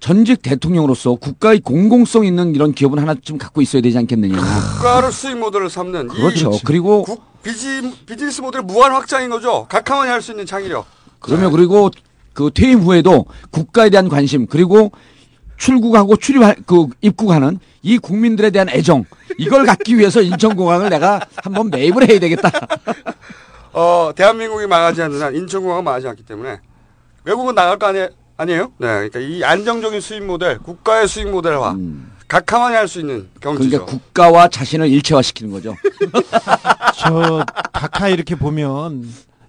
전직 0.01 0.41
대통령으로서 0.41 1.15
국가의 1.15 1.61
공공성 1.61 2.25
있는 2.25 2.53
이런 2.55 2.73
기업은 2.73 2.99
하나쯤 2.99 3.37
갖고 3.37 3.61
있어야 3.61 3.81
되지 3.81 3.97
않겠느냐. 3.99 4.35
국가를 4.37 5.11
수익 5.13 5.37
모델을 5.37 5.69
삼는 5.69 6.07
이 6.07 6.09
그렇죠. 6.09 6.51
그리고 6.65 7.03
국, 7.03 7.23
비지, 7.41 7.89
비즈니스 8.05 8.41
모델 8.41 8.61
무한 8.63 8.91
확장인 8.91 9.29
거죠. 9.29 9.65
각하만이 9.69 10.09
할 10.11 10.21
수 10.21 10.31
있는 10.31 10.45
창의력. 10.45 10.85
그러면 11.19 11.51
그리고 11.53 11.89
그 12.33 12.49
퇴임 12.53 12.79
후에도 12.79 13.25
국가에 13.51 13.89
대한 13.89 14.09
관심 14.09 14.45
그리고 14.47 14.91
출국하고 15.57 16.17
출입 16.17 16.41
그 16.65 16.87
입국하는 17.01 17.59
이 17.81 17.97
국민들에 17.97 18.49
대한 18.49 18.69
애정 18.69 19.05
이걸 19.37 19.65
갖기 19.65 19.97
위해서 19.97 20.21
인천공항을 20.21 20.89
내가 20.89 21.21
한번 21.35 21.69
매입을 21.69 22.09
해야 22.09 22.19
되겠다. 22.19 22.49
어, 23.73 24.11
대한민국이 24.15 24.67
망하지 24.67 25.01
않는 25.01 25.21
한 25.21 25.35
인천공항은 25.35 25.83
망하지 25.83 26.07
않기 26.07 26.23
때문에 26.25 26.59
외국은 27.23 27.55
나갈 27.55 27.77
거 27.79 27.87
아니, 27.87 28.05
아니에요? 28.37 28.71
네. 28.77 28.87
그러니까 29.09 29.19
이 29.19 29.43
안정적인 29.43 30.01
수익 30.01 30.23
모델, 30.23 30.59
국가의 30.59 31.07
수익 31.07 31.29
모델화, 31.29 31.75
각하만이 32.27 32.75
할 32.75 32.87
수 32.87 32.99
있는 32.99 33.29
경지죠. 33.41 33.69
그러니까 33.69 33.85
국가와 33.91 34.47
자신을 34.47 34.87
일체화시키는 34.89 35.51
거죠. 35.51 35.75
저 36.97 37.45
각하 37.71 38.09
이렇게 38.09 38.35
보면 38.35 39.07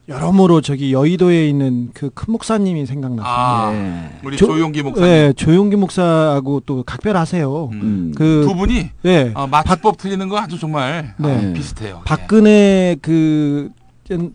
여러모로 0.09 0.61
저기 0.61 0.93
여의도에 0.93 1.49
있는 1.49 1.91
그 1.95 2.11
큰 2.11 2.33
목사님이 2.33 2.85
생각나요. 2.87 3.27
아, 3.27 3.73
예. 3.73 4.19
우리 4.25 4.37
조- 4.37 4.47
조용기 4.47 4.83
목사님 4.83 5.09
네, 5.11 5.33
조용기 5.33 5.77
목사하고 5.77 6.61
또 6.67 6.83
각별하세요. 6.83 7.71
음. 7.73 8.13
그두 8.15 8.55
분이 8.55 8.91
네. 9.03 9.33
어, 9.35 9.47
마취법 9.47 9.97
틀리는 9.97 10.29
거 10.29 10.39
아주 10.39 10.59
정말 10.59 11.15
네. 11.19 11.51
아, 11.51 11.53
비슷해요. 11.53 12.03
박근혜 12.05 12.97
그 13.01 13.71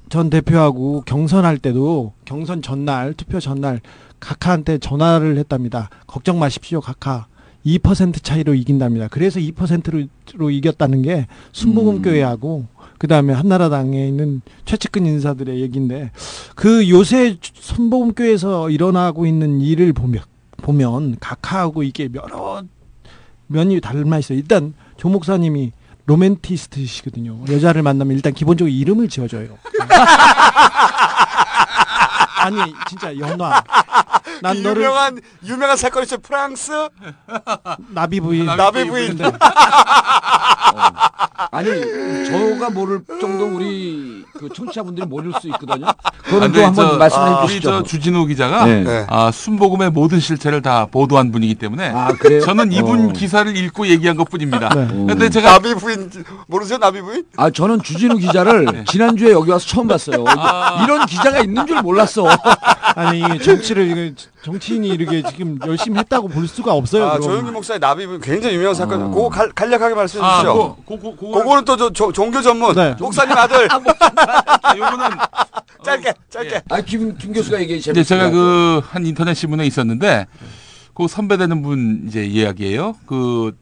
전 0.10 0.32
대표하고 0.32 1.04
경선할 1.06 1.60
때도 1.60 2.14
경선 2.26 2.64
전날 2.64 3.14
투표 3.14 3.40
전날 3.40 3.80
각하한테 4.20 4.80
전화를 4.80 5.38
했답니다. 5.38 5.92
걱정 6.08 6.40
마십시오, 6.40 6.82
각하. 6.82 7.28
2% 7.64 8.24
차이로 8.24 8.56
이긴답니다. 8.56 9.10
그래서 9.10 9.40
2%로 9.40 10.50
이겼다는 10.50 11.04
게 11.04 11.28
순복음교회하고 11.52 12.66
그 13.00 13.08
다음에 13.08 13.34
한나라당에 13.34 14.08
있는 14.08 14.42
최측근 14.66 15.06
인사들의 15.06 15.62
얘기인데 15.62 16.12
그 16.54 16.88
요새 16.90 17.38
순복음교회에서 17.42 18.70
일어나고 18.70 19.26
있는 19.26 19.62
일을 19.62 19.94
보면 19.94 20.22
보면 20.58 21.16
각하하고 21.20 21.84
이게 21.84 22.10
여러 22.14 22.62
면이 23.48 23.80
닮아 23.82 24.20
있어요. 24.20 24.38
일단 24.38 24.74
조 24.98 25.10
목사님이 25.10 25.72
로맨티스트시거든요. 26.06 27.46
여자를 27.50 27.84
만나면 27.84 28.16
일단 28.18 28.34
기본적으로 28.34 28.72
이름을 28.74 29.08
지어줘요. 29.10 29.58
아니 32.40 32.74
진짜 32.88 33.18
연화. 33.18 33.64
난그 34.42 34.60
너를 34.62 34.82
유명한 34.84 35.20
유명한 35.46 35.78
사건이 35.78 36.04
있죠. 36.04 36.18
프랑스 36.20 36.72
나비 37.90 38.20
부인. 38.20 38.46
나비 38.46 38.86
부인. 38.86 39.18
네. 39.18 39.32
아니 41.52 41.70
저가 42.26 42.70
모를 42.70 43.02
정도 43.20 43.46
우리 43.48 44.24
그 44.38 44.50
청취자분들이 44.54 45.06
모를 45.08 45.32
수 45.42 45.48
있거든요. 45.48 45.88
근데 46.24 46.60
또 46.62 46.66
한번 46.68 46.90
저- 46.92 46.98
말씀해 46.98 47.24
아, 47.24 47.40
우리 47.40 47.48
주시죠. 47.48 47.70
저 47.72 47.84
주진우 47.84 48.26
기자가 48.28 48.66
네. 48.66 48.84
네. 48.84 49.06
아, 49.10 49.32
순복음의 49.32 49.90
모든 49.92 50.20
실체를 50.20 50.62
다 50.62 50.86
보도한 50.86 51.32
분이기 51.32 51.56
때문에 51.56 51.90
아 51.90 52.10
그래요? 52.20 52.42
저는 52.42 52.72
이분 52.72 53.10
어. 53.10 53.14
기사를 53.14 53.56
읽고 53.58 53.88
얘기한 53.88 54.16
것뿐입니다. 54.16 54.70
네. 54.70 54.88
근데 55.08 55.30
제가 55.30 55.54
나비 55.54 55.74
부인 55.76 56.12
모르세요? 56.48 56.78
나비 56.78 57.02
부인? 57.02 57.24
아 57.38 57.50
저는 57.50 57.82
주진우 57.82 58.18
기자를 58.18 58.86
지난주에 58.88 59.32
여기 59.32 59.50
와서 59.52 59.66
처음 59.66 59.88
봤어요. 59.88 60.24
아. 60.28 60.84
이런 60.84 61.06
기자가 61.08 61.40
있는 61.40 61.66
줄 61.66 61.82
몰랐어. 61.82 62.29
아니 62.96 63.20
이게 63.20 63.38
정치를 63.40 63.92
이게 63.92 64.14
정치인이 64.44 64.88
이렇게 64.90 65.22
지금 65.30 65.58
열심히 65.66 66.00
했다고 66.00 66.28
볼 66.28 66.48
수가 66.48 66.74
없어요. 66.74 67.06
아. 67.08 67.20
조영기 67.20 67.52
목사의 67.52 67.80
나비 67.80 68.06
굉장히 68.22 68.56
유명한 68.56 68.76
사건. 68.76 69.04
어. 69.04 69.10
그거 69.10 69.30
갈, 69.30 69.50
간략하게 69.52 69.96
말씀해 69.96 70.24
아, 70.26 70.32
주시죠. 70.38 70.54
고, 70.54 70.76
고, 70.86 71.00
고, 71.00 71.16
고, 71.16 71.32
그거는 71.32 71.66
또 71.66 71.78
저, 71.78 71.92
저, 71.94 72.12
종교 72.12 72.42
전문 72.42 72.76
네. 72.76 72.96
목사님 73.00 73.38
아들 73.38 73.68
아, 73.72 74.76
요거는 74.76 75.10
짧게 75.86 76.14
짧게. 76.30 76.62
아김 76.70 77.18
김 77.18 77.34
교수가 77.34 77.60
얘기해 77.62 77.78
이제 77.80 78.04
제가 78.04 78.30
그 78.32 78.82
한 78.92 79.06
인터넷 79.06 79.34
신문에 79.34 79.66
있었는데 79.66 80.28
그 80.94 81.08
선배되는 81.08 81.62
분 81.62 82.04
이제 82.08 82.24
이야기예요. 82.26 82.96
그 83.06 83.56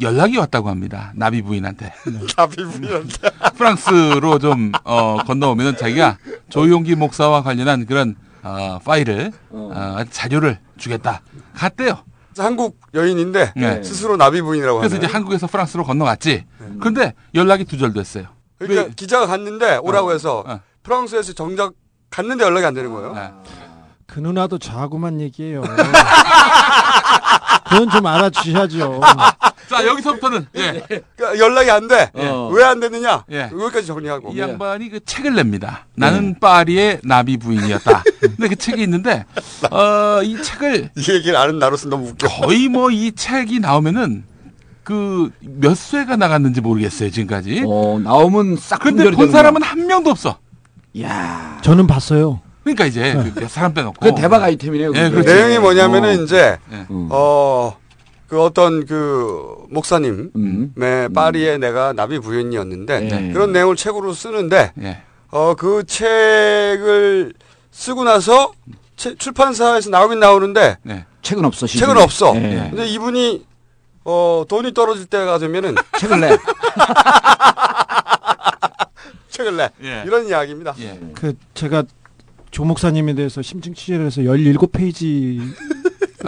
연락이 0.00 0.36
왔다고 0.38 0.68
합니다. 0.68 1.12
나비 1.14 1.42
부인한테. 1.42 1.92
나비 2.36 2.56
부인한테. 2.64 3.30
프랑스로 3.56 4.38
좀 4.38 4.72
어, 4.84 5.18
건너오면은 5.26 5.76
자기가 5.76 6.18
조용기 6.48 6.94
목사와 6.96 7.42
관련한 7.42 7.86
그런 7.86 8.16
어, 8.42 8.78
파일을 8.84 9.32
어, 9.50 9.98
자료를 10.10 10.58
주겠다. 10.76 11.20
갔대요. 11.54 11.98
한국 12.36 12.80
여인인데 12.94 13.52
네. 13.54 13.82
스스로 13.84 14.16
나비 14.16 14.42
부인이라고 14.42 14.80
그래서 14.80 14.96
하네. 14.96 15.06
이제 15.06 15.12
한국에서 15.12 15.46
프랑스로 15.46 15.84
건너갔지. 15.84 16.44
그런데 16.80 17.14
연락이 17.34 17.64
두절됐어요. 17.64 18.26
그러니까 18.58 18.92
기자가 18.96 19.26
갔는데 19.26 19.76
오라고 19.76 20.12
해서 20.12 20.42
어. 20.46 20.60
프랑스에서 20.82 21.32
정작 21.32 21.74
갔는데 22.10 22.44
연락이 22.44 22.66
안 22.66 22.74
되는 22.74 22.92
거예요. 22.92 23.14
네. 23.14 23.30
그 24.06 24.18
누나도 24.20 24.58
저하고만 24.58 25.20
얘기해요. 25.20 25.62
그건 27.68 27.90
좀 27.90 28.06
알아주셔야죠. 28.06 29.00
자 29.68 29.86
여기서부터는 29.86 30.46
예. 30.56 30.82
그러니까 31.16 31.38
연락이 31.38 31.70
안 31.70 31.88
돼. 31.88 32.10
어. 32.14 32.50
왜안 32.52 32.80
됐느냐? 32.80 33.24
예. 33.32 33.50
여기까지 33.52 33.86
정리하고. 33.86 34.32
이 34.32 34.38
양반이 34.38 34.88
그 34.90 35.00
책을 35.04 35.34
냅니다. 35.34 35.86
나는 35.96 36.38
파리의 36.38 37.00
나비 37.04 37.36
부인이었다. 37.38 38.02
근데 38.20 38.48
그 38.48 38.56
책이 38.56 38.82
있는데 38.82 39.24
어, 39.70 40.22
이 40.22 40.40
책을 40.42 40.90
이 40.96 41.10
얘기를 41.12 41.36
아는 41.36 41.58
나로서 41.58 41.88
너무 41.88 42.08
웃겨. 42.08 42.28
거의 42.28 42.68
뭐 42.68 42.90
이 42.90 43.12
책이 43.12 43.60
나오면은 43.60 44.24
그몇 44.84 45.76
쇄가 45.76 46.16
나갔는지 46.16 46.60
모르겠어요 46.60 47.10
지금까지. 47.10 47.64
어, 47.66 47.98
나오면 48.02 48.56
싹 48.58 48.80
근데 48.80 49.10
본. 49.10 49.30
사람은 49.30 49.62
한 49.62 49.86
명도 49.86 50.10
없어. 50.10 50.38
야 51.00 51.58
저는 51.62 51.86
봤어요. 51.86 52.40
그러니까 52.62 52.84
이제 52.86 53.12
그몇 53.34 53.50
사람 53.50 53.74
빼놓고. 53.74 53.96
그 54.00 54.14
대박 54.20 54.42
아이템이네요. 54.42 54.92
예, 54.94 55.10
그게. 55.10 55.22
그렇지. 55.22 55.34
내용이 55.34 55.58
뭐냐면은 55.58 56.20
어. 56.20 56.22
이제 56.22 56.58
예. 56.72 56.86
음. 56.90 57.08
어. 57.10 57.76
그 58.28 58.40
어떤 58.40 58.86
그 58.86 59.56
목사님, 59.68 60.30
음. 60.34 60.72
네, 60.76 61.08
파리에 61.08 61.58
내가 61.58 61.92
나비 61.92 62.18
부인이었는데 62.18 63.00
네. 63.00 63.32
그런 63.32 63.52
내용을 63.52 63.76
책으로 63.76 64.12
쓰는데 64.12 64.72
예. 64.82 65.02
어그 65.30 65.84
책을 65.86 67.34
쓰고 67.70 68.04
나서 68.04 68.52
체- 68.96 69.14
출판사에서 69.16 69.90
나오긴 69.90 70.20
나오는데 70.20 70.78
네. 70.82 71.04
책은 71.22 71.44
없어. 71.44 71.66
시중에. 71.66 71.86
책은 71.88 72.02
없어. 72.02 72.34
예. 72.36 72.68
근데 72.70 72.86
이분이 72.86 73.44
어 74.04 74.44
돈이 74.48 74.72
떨어질 74.74 75.06
때가 75.06 75.38
되면은 75.38 75.74
책을 75.98 76.20
내. 76.20 76.36
책을 79.30 79.56
내 79.56 79.70
예. 79.82 80.02
이런 80.06 80.26
이야기입니다. 80.28 80.74
예. 80.80 80.98
그 81.14 81.34
제가 81.54 81.82
조 82.54 82.64
목사님에 82.64 83.14
대해서 83.14 83.42
심층 83.42 83.74
취재를 83.74 84.06
해서 84.06 84.20
17페이지를 84.22 85.42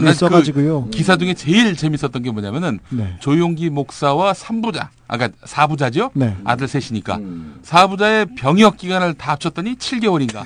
난 0.03 0.13
써가지고요. 0.13 0.89
기사 0.91 1.17
중에 1.17 1.35
제일 1.35 1.77
재밌었던 1.77 2.21
게 2.21 2.33
뭐냐면은 2.33 2.81
네. 2.89 3.17
조용기 3.21 3.71
목사와 3.71 4.35
삼부자, 4.35 4.91
아까 5.07 5.29
사부자죠? 5.45 6.11
네. 6.15 6.37
아들 6.43 6.67
셋이니까 6.67 7.19
음. 7.19 7.61
사부자의 7.63 8.27
병역 8.37 8.77
기간을 8.77 9.15
다 9.15 9.33
합쳤더니 9.33 9.77
7개월인가. 9.77 10.43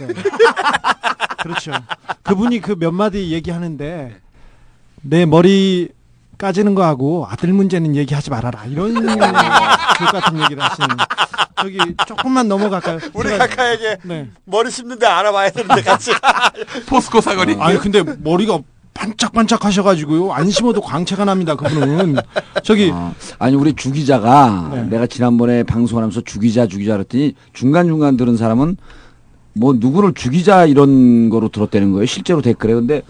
그렇죠. 1.43 1.72
그분이 2.24 2.61
그 2.61 2.76
몇 2.78 2.91
마디 2.91 3.31
얘기하는데 3.33 4.18
내 5.01 5.24
머리 5.24 5.89
까지는 6.41 6.74
거 6.74 6.82
하고 6.84 7.26
아들 7.28 7.53
문제는 7.53 7.95
얘기하지 7.97 8.30
말아라 8.30 8.64
이런 8.64 8.95
그 9.05 10.05
같은 10.07 10.41
얘기를 10.43 10.62
하시는 10.62 10.88
저기 11.61 11.78
조금만 12.07 12.49
넘어갈까요? 12.49 12.99
우리 13.12 13.36
각하에게 13.36 13.99
네. 14.05 14.30
머리 14.47 14.70
심는데 14.70 15.05
알아봐야 15.07 15.51
되는데 15.51 15.82
같이 15.82 16.12
포스코 16.88 17.20
사거리. 17.20 17.57
아니 17.61 17.78
근데 17.78 18.03
머리가 18.22 18.59
반짝반짝 18.95 19.66
하셔가지고요 19.66 20.32
안 20.32 20.49
심어도 20.51 20.80
광채가 20.80 21.26
납니다 21.26 21.55
그분은 21.57 22.16
저기 22.62 22.91
아, 22.93 23.12
아니 23.38 23.55
우리 23.55 23.74
주 23.74 23.93
기자가 23.93 24.70
네. 24.72 24.82
내가 24.84 25.07
지난번에 25.07 25.62
방송을 25.62 26.03
하면서 26.03 26.22
주 26.22 26.41
기자 26.41 26.66
주 26.66 26.78
기자 26.78 26.95
그랬더니 26.95 27.34
중간 27.53 27.86
중간 27.86 28.16
들은 28.16 28.38
사람은 28.38 28.78
뭐 29.53 29.74
누구를 29.76 30.14
주 30.14 30.30
기자 30.30 30.64
이런 30.64 31.28
거로 31.28 31.49
들었다는 31.49 31.93
거예요. 31.93 32.07
실제로 32.07 32.41
댓글에 32.41 32.72
근데 32.72 33.03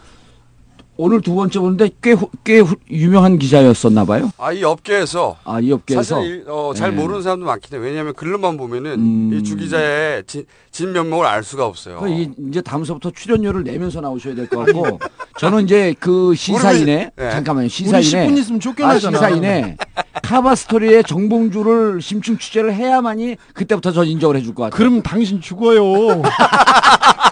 오늘 1.03 1.23
두 1.23 1.35
번째 1.35 1.59
보는데 1.61 1.89
꽤 2.03 2.15
꽤 2.45 2.63
유명한 2.91 3.39
기자였었나 3.39 4.05
봐요. 4.05 4.31
아 4.37 4.53
이 4.53 4.63
업계에서 4.63 5.37
아 5.45 5.59
이 5.61 5.73
업계에서 5.73 6.17
사실 6.17 6.41
이- 6.41 6.45
어, 6.47 6.73
잘 6.75 6.91
네. 6.95 7.01
모르는 7.01 7.23
사람도 7.23 7.47
많긴 7.47 7.79
해. 7.79 7.83
왜냐하면 7.83 8.13
글로만 8.15 8.59
보면은 8.59 8.93
음. 8.99 9.31
이 9.33 9.43
주 9.43 9.57
기자의 9.57 10.25
진, 10.27 10.45
진면목을 10.73 11.25
알 11.25 11.43
수가 11.43 11.65
없어요. 11.65 12.01
그 12.01 12.09
이- 12.11 12.29
이제 12.51 12.61
다음서부터 12.61 13.13
출연료를 13.13 13.65
내면서 13.65 14.01
나오셔야 14.03 14.35
될 14.35 14.47
것 14.49 14.59
같고 14.67 14.99
저는 15.39 15.65
이제 15.65 15.95
그 15.99 16.35
시사인에 16.35 17.11
네. 17.17 17.31
잠깐만요 17.31 17.69
시사인에 17.69 18.01
10분 18.29 18.37
있으면 18.39 18.57
아, 18.59 18.61
쫓겨나잖아. 18.61 19.17
시사인에 19.19 19.77
카바 20.23 20.55
스토리의 20.55 21.05
정봉주를 21.05 22.01
심층 22.01 22.39
취재를 22.39 22.75
해야만이 22.75 23.37
그때부터 23.55 23.93
전 23.93 24.07
인정을 24.07 24.37
해줄 24.37 24.55
것 24.55 24.65
같아요. 24.65 24.77
그럼 24.77 25.03
당신 25.03 25.41
죽어요. 25.41 26.23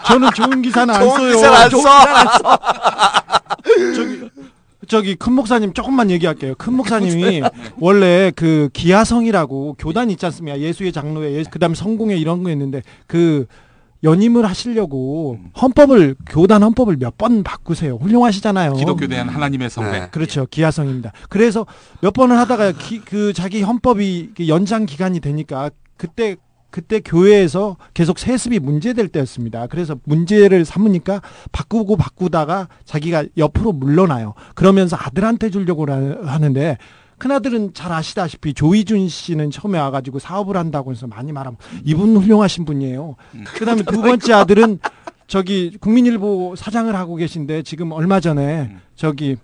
저는 0.06 0.30
좋은 0.34 0.62
기사는 0.62 0.94
안 0.94 1.00
좋은 1.02 1.32
써요. 1.38 1.68
좋은 1.68 1.82
써. 1.82 1.98
기사는 1.98 2.16
안 2.16 2.26
써. 2.28 2.60
저기 3.94 4.30
저기 4.88 5.14
큰 5.16 5.34
목사님 5.34 5.74
조금만 5.74 6.10
얘기할게요. 6.10 6.54
큰 6.56 6.72
목사님이 6.74 7.42
원래 7.78 8.32
그 8.34 8.70
기아성이라고 8.72 9.76
교단 9.78 10.10
있지 10.10 10.24
않습니까? 10.26 10.58
예수의 10.58 10.92
장로회, 10.92 11.32
예, 11.34 11.42
그다음에 11.44 11.74
성공회 11.74 12.16
이런 12.16 12.42
거 12.42 12.50
있는데 12.50 12.82
그 13.06 13.46
연임을 14.04 14.46
하시려고 14.48 15.38
헌법을 15.60 16.14
교단 16.28 16.62
헌법을 16.62 16.96
몇 16.98 17.16
번 17.18 17.42
바꾸세요. 17.42 17.96
훌륭하시잖아요. 18.00 18.74
기독교 18.74 19.08
대한 19.08 19.28
하나님의 19.28 19.70
성배. 19.70 19.90
네. 19.90 20.08
그렇죠. 20.10 20.46
기아성입니다. 20.48 21.12
그래서 21.28 21.66
몇 22.00 22.12
번을 22.12 22.38
하다가 22.38 22.72
기- 22.72 23.00
그 23.00 23.32
자기 23.32 23.62
헌법이 23.62 24.32
그 24.36 24.46
연장 24.48 24.86
기간이 24.86 25.18
되니까 25.20 25.70
그때 25.96 26.36
그때 26.70 27.00
교회에서 27.00 27.76
계속 27.94 28.18
세습이 28.18 28.58
문제될 28.60 29.08
때였습니다. 29.08 29.66
그래서 29.68 29.96
문제를 30.04 30.66
삼으니까 30.66 31.22
바꾸고 31.50 31.96
바꾸다가 31.96 32.68
자기가 32.84 33.24
옆으로 33.38 33.72
물러나요. 33.72 34.34
그러면서 34.54 34.94
아들한테 35.00 35.48
주려고 35.48 35.86
라- 35.86 35.96
하는데 36.26 36.76
큰아들은 37.18 37.74
잘 37.74 37.92
아시다시피 37.92 38.54
조이준 38.54 39.08
씨는 39.08 39.50
처음에 39.50 39.78
와가지고 39.78 40.18
사업을 40.18 40.56
한다고 40.56 40.92
해서 40.92 41.06
많이 41.06 41.32
말하면 41.32 41.58
이분 41.84 42.16
훌륭하신 42.16 42.64
분이에요. 42.64 43.16
그다음에 43.54 43.82
두 43.82 44.00
번째 44.00 44.32
아들은 44.32 44.78
저기 45.26 45.76
국민일보 45.78 46.54
사장을 46.56 46.94
하고 46.94 47.16
계신데 47.16 47.62
지금 47.62 47.92
얼마 47.92 48.20
전에 48.20 48.76
저기 48.96 49.36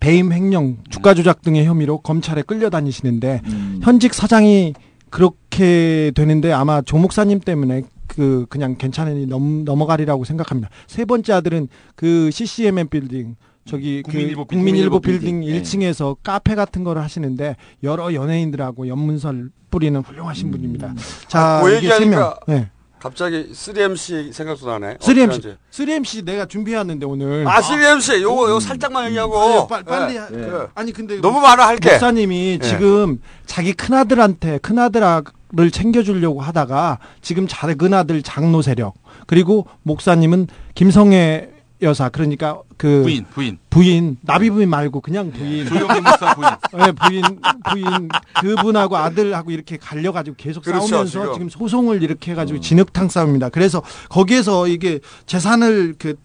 배임 0.00 0.32
횡령, 0.32 0.78
주가 0.90 1.14
조작 1.14 1.42
등의 1.42 1.64
혐의로 1.64 1.98
검찰에 1.98 2.42
끌려다니시는데 2.42 3.42
음. 3.46 3.80
현직 3.82 4.14
사장이 4.14 4.74
그렇게 5.10 6.10
되는데 6.14 6.52
아마 6.52 6.82
조 6.82 6.98
목사님 6.98 7.40
때문에 7.40 7.82
그 8.08 8.46
그냥 8.48 8.76
괜찮으니 8.76 9.26
넘, 9.26 9.64
넘어가리라고 9.64 10.24
생각합니다. 10.24 10.70
세 10.86 11.04
번째 11.04 11.34
아들은 11.34 11.68
그 11.94 12.30
CCMM 12.32 12.88
빌딩 12.88 13.36
저기 13.66 14.02
국민일보 14.02 14.44
그 14.44 14.54
국민일보 14.54 15.00
빌딩. 15.00 15.40
빌딩 15.40 15.44
예. 15.54 15.60
1층에서 15.60 16.16
카페 16.22 16.54
같은 16.54 16.84
거를 16.84 17.02
하시는데 17.02 17.56
여러 17.82 18.14
연예인들하고 18.14 18.88
연문설 18.88 19.50
뿌리는 19.70 20.00
훌륭하신 20.00 20.50
분입니다. 20.52 20.94
자, 21.26 21.60
그 21.62 21.70
이게 21.76 21.88
세 21.88 22.00
명. 22.00 22.04
얘기하니까 22.06 22.38
네. 22.46 22.70
갑자기 22.98 23.50
3MC 23.52 24.32
생각도 24.32 24.66
나네. 24.66 24.96
3MC. 24.98 25.10
어찌한지. 25.28 25.56
3MC 25.70 26.24
내가 26.24 26.46
준비해왔는데 26.46 27.04
오늘. 27.06 27.46
아 27.46 27.60
3MC 27.60 28.22
요거 28.22 28.48
요거 28.50 28.60
살짝만 28.60 29.06
얘기하고. 29.08 29.38
아니요, 29.38 29.66
빨리, 29.68 29.84
빨리 29.84 30.12
네. 30.14 30.18
하- 30.18 30.28
네. 30.30 30.66
아니 30.74 30.92
근데 30.92 31.20
너무 31.20 31.40
많아 31.40 31.66
할게. 31.66 31.90
목사님이 31.90 32.58
예. 32.62 32.66
지금 32.66 33.20
자기 33.44 33.72
큰 33.74 33.94
아들한테 33.94 34.58
큰 34.58 34.78
아들을 34.78 35.70
챙겨주려고 35.72 36.40
하다가 36.40 36.98
지금 37.20 37.46
작은 37.48 37.92
아들 37.92 38.22
장로 38.22 38.62
세력 38.62 38.94
그리고 39.26 39.66
목사님은 39.82 40.46
김성애 40.74 41.50
여사 41.82 42.08
그러니까 42.08 42.60
그 42.76 43.02
부인, 43.02 43.24
부인. 43.30 43.58
부인 43.68 44.16
나비 44.22 44.48
부인 44.50 44.70
말고 44.70 45.00
그냥 45.00 45.30
부인 45.30 45.66
조용기 45.66 46.00
목사 46.00 46.34
부인. 46.34 46.48
네, 46.84 46.92
부인 46.96 47.22
부인 47.70 48.08
그분하고 48.40 48.96
아들하고 48.96 49.50
이렇게 49.50 49.76
갈려가지고 49.76 50.36
계속 50.36 50.64
그렇죠, 50.64 50.86
싸우면서 50.86 51.10
지금. 51.10 51.32
지금. 51.34 51.48
소송을 51.50 52.02
이렇게 52.02 52.32
해가지고 52.32 52.60
진흙탕 52.60 53.08
싸움입니다. 53.08 53.50
그래서 53.50 53.82
거기에서 54.08 54.68
이게 54.68 55.00
재산을 55.26 55.94
그 55.98 56.16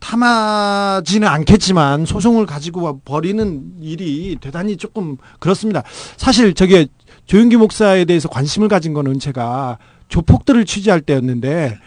탐하지는 0.00 1.26
않겠지만 1.26 2.04
소송을 2.04 2.46
가지고 2.46 3.00
버리는 3.04 3.72
일이 3.80 4.36
대단히 4.40 4.76
조금 4.76 5.16
그렇습니다. 5.38 5.82
사실 6.16 6.54
저게 6.54 6.86
조윤기 7.26 7.56
목사에 7.56 8.04
대해서 8.04 8.28
관심을 8.28 8.68
가진 8.68 8.92
거는 8.94 9.18
제가 9.18 9.78
조폭들을 10.08 10.64
취재할 10.64 11.00
때였는데 11.00 11.78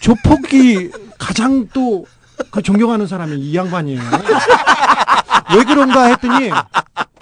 조폭이 0.00 0.90
가장 1.18 1.68
또 1.72 2.04
그 2.50 2.62
존경하는 2.62 3.06
사람이 3.06 3.36
이 3.36 3.54
양반이에요. 3.54 4.00
왜 5.54 5.64
그런가 5.64 6.04
했더니 6.06 6.50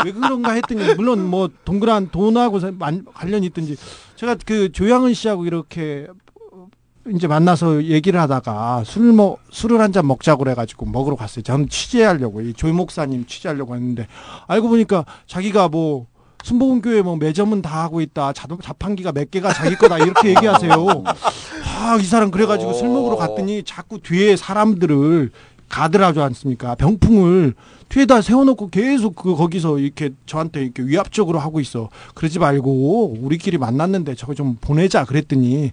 왜 0.04 0.12
그런가 0.12 0.52
했더니 0.52 0.94
물론 0.94 1.26
뭐 1.26 1.48
동그란 1.64 2.10
돈하고 2.10 2.60
만- 2.78 3.04
관련이 3.12 3.46
있든지 3.46 3.76
제가 4.14 4.36
그 4.46 4.70
조양은 4.70 5.14
씨하고 5.14 5.44
이렇게 5.44 6.06
이제 7.12 7.26
만나서 7.26 7.82
얘기를 7.84 8.20
하다가 8.20 8.84
술 8.84 9.12
먹, 9.12 9.40
술을 9.50 9.80
한 9.80 9.92
잔 9.92 10.06
먹자고 10.06 10.44
그래가지고 10.44 10.86
먹으러 10.86 11.16
갔어요. 11.16 11.42
저는 11.42 11.68
취재하려고, 11.68 12.40
이 12.42 12.52
조 12.52 12.68
목사님 12.72 13.24
취재하려고 13.26 13.74
했는데, 13.74 14.06
알고 14.46 14.68
보니까 14.68 15.04
자기가 15.26 15.68
뭐, 15.68 16.06
순복음 16.44 16.80
교회 16.80 17.02
뭐 17.02 17.16
매점은 17.16 17.62
다 17.62 17.82
하고 17.82 18.00
있다. 18.00 18.32
자동, 18.32 18.58
자판기가 18.58 19.12
몇 19.12 19.30
개가 19.30 19.52
자기 19.52 19.74
거다. 19.76 19.98
이렇게 19.98 20.30
얘기하세요. 20.34 20.72
아, 21.04 21.96
이 22.00 22.04
사람 22.04 22.30
그래가지고 22.30 22.72
술 22.72 22.88
먹으러 22.88 23.16
갔더니 23.16 23.62
자꾸 23.64 24.00
뒤에 24.00 24.36
사람들을 24.36 25.30
가드라지 25.68 26.20
않습니까? 26.20 26.74
병풍을 26.76 27.54
뒤에다 27.90 28.22
세워놓고 28.22 28.68
계속 28.70 29.14
그 29.16 29.34
거기서 29.34 29.78
이렇게 29.78 30.10
저한테 30.26 30.62
이렇게 30.62 30.82
위압적으로 30.82 31.38
하고 31.38 31.60
있어. 31.60 31.88
그러지 32.14 32.38
말고 32.38 33.16
우리끼리 33.20 33.58
만났는데 33.58 34.14
저거 34.14 34.34
좀 34.34 34.56
보내자 34.60 35.04
그랬더니 35.04 35.72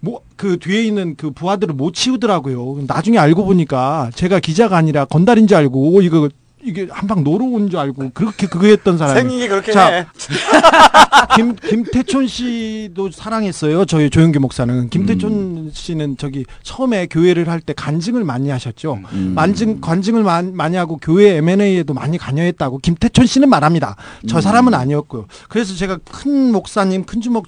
뭐 0.00 0.20
그 0.36 0.58
뒤에 0.58 0.82
있는 0.82 1.14
그 1.16 1.30
부하들을 1.30 1.74
못 1.74 1.94
치우더라고요. 1.94 2.84
나중에 2.86 3.18
알고 3.18 3.44
보니까 3.44 4.10
제가 4.14 4.40
기자가 4.40 4.76
아니라 4.76 5.04
건달인 5.04 5.46
줄 5.46 5.56
알고 5.56 6.02
이거 6.02 6.28
이게 6.64 6.88
한방 6.90 7.22
노러 7.24 7.44
온 7.44 7.68
줄 7.68 7.78
알고 7.78 8.10
그렇게 8.14 8.46
그거 8.46 8.66
했던 8.66 8.96
사람이 8.98 9.18
생긴 9.20 9.38
게 9.40 9.48
그렇게 9.48 9.72
자, 9.72 9.86
해. 9.88 10.06
김 11.36 11.54
김태촌 11.56 12.26
씨도 12.26 13.10
사랑했어요. 13.10 13.84
저희 13.84 14.08
조영기 14.10 14.38
목사는 14.38 14.88
김태촌 14.90 15.32
음. 15.32 15.70
씨는 15.72 16.16
저기 16.16 16.44
처음에 16.62 17.06
교회를 17.06 17.48
할 17.48 17.60
때 17.64 17.72
간증을 17.72 18.24
많이 18.24 18.50
하셨죠. 18.50 18.98
음. 19.12 19.32
만증 19.34 19.80
관증을 19.80 20.22
많- 20.22 20.54
많이 20.54 20.76
하고 20.76 20.98
교회 21.00 21.36
M&A에도 21.38 21.94
많이 21.94 22.18
관여했다고 22.18 22.78
김태촌 22.78 23.24
씨는 23.26 23.48
말합니다. 23.48 23.96
저 24.28 24.36
음. 24.36 24.40
사람은 24.42 24.74
아니었고요. 24.74 25.26
그래서 25.48 25.74
제가 25.74 25.98
큰 26.10 26.52
목사님 26.52 27.04
큰 27.04 27.20
주먹 27.22 27.44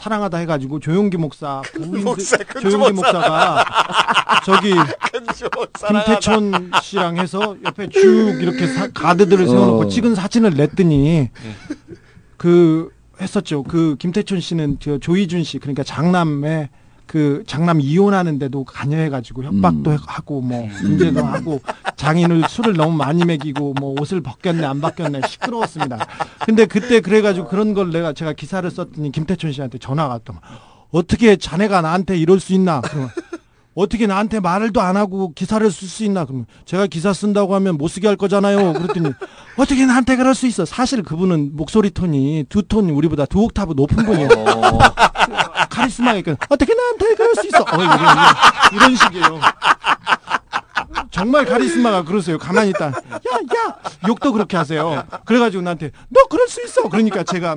사랑하다 0.00 0.38
해가지고 0.38 0.80
조용기 0.80 1.18
목사 1.18 1.60
부인 1.74 2.04
목사, 2.04 2.36
큰 2.38 2.62
조용기 2.70 2.92
목사가 2.94 3.64
저기 4.46 4.72
김태촌 5.88 6.70
씨랑 6.82 7.18
해서 7.18 7.56
옆에 7.64 7.88
쭉 7.90 8.38
이렇게 8.40 8.66
사- 8.66 8.88
가드들을 8.90 9.46
세워놓고 9.46 9.82
어. 9.82 9.88
찍은 9.88 10.14
사진을 10.14 10.54
냈더니 10.54 11.28
그 12.38 12.90
했었죠. 13.20 13.62
그 13.64 13.96
김태촌 13.98 14.40
씨는 14.40 14.78
저 14.80 14.96
조이준 14.96 15.44
씨 15.44 15.58
그러니까 15.58 15.82
장남의 15.82 16.70
그 17.10 17.42
장남 17.44 17.80
이혼하는데도 17.80 18.62
관여해가지고 18.62 19.42
협박도 19.42 19.90
음. 19.90 19.96
하고 20.06 20.40
뭐 20.40 20.68
문제도 20.80 21.20
하고 21.24 21.60
장인을 21.96 22.44
술을 22.48 22.74
너무 22.74 22.96
많이 22.96 23.24
먹이고 23.24 23.74
뭐 23.80 24.00
옷을 24.00 24.20
벗겼네 24.20 24.64
안 24.64 24.80
벗겼네 24.80 25.22
시끄러웠습니다. 25.26 26.06
근데 26.46 26.66
그때 26.66 27.00
그래가지고 27.00 27.48
그런 27.48 27.74
걸 27.74 27.90
내가 27.90 28.12
제가 28.12 28.32
기사를 28.34 28.70
썼더니 28.70 29.10
김태촌 29.10 29.50
씨한테 29.50 29.78
전화가 29.78 30.14
왔더만 30.14 30.40
어떻게 30.92 31.34
자네가 31.34 31.80
나한테 31.80 32.16
이럴 32.16 32.38
수 32.38 32.52
있나? 32.52 32.80
그러면 32.80 33.10
어떻게 33.74 34.06
나한테 34.06 34.38
말을도 34.38 34.80
안 34.80 34.96
하고 34.96 35.32
기사를 35.34 35.68
쓸 35.68 35.88
수 35.88 36.04
있나? 36.04 36.24
그러면 36.24 36.46
제가 36.64 36.86
기사 36.86 37.12
쓴다고 37.12 37.56
하면 37.56 37.76
못 37.76 37.88
쓰게 37.88 38.06
할 38.06 38.16
거잖아요. 38.16 38.72
그랬더니 38.74 39.12
어떻게 39.58 39.84
나한테 39.84 40.14
그럴 40.14 40.36
수 40.36 40.46
있어? 40.46 40.64
사실 40.64 41.02
그분은 41.02 41.56
목소리 41.56 41.90
톤이 41.90 42.46
두 42.48 42.62
톤이 42.62 42.92
우리보다 42.92 43.26
두 43.26 43.40
옥타브 43.42 43.72
높은 43.76 44.06
분이에요. 44.06 44.28
카리스마가 45.68 46.18
있고 46.18 46.36
어떻게 46.48 46.74
나한테 46.74 47.14
그럴 47.14 47.34
수 47.34 47.46
있어? 47.46 47.60
어, 47.62 47.82
이런, 47.82 47.98
이런, 47.98 48.16
이런 48.72 48.96
식이에요. 48.96 49.40
정말 51.10 51.44
카리스마가 51.44 52.02
그러세요. 52.04 52.38
가만히 52.38 52.70
있다. 52.70 52.86
야, 52.86 52.90
야! 52.92 53.76
욕도 54.08 54.32
그렇게 54.32 54.56
하세요. 54.56 55.04
그래가지고 55.24 55.62
나한테, 55.62 55.90
너 56.08 56.20
그럴 56.30 56.48
수 56.48 56.64
있어! 56.64 56.88
그러니까 56.88 57.22
제가, 57.24 57.56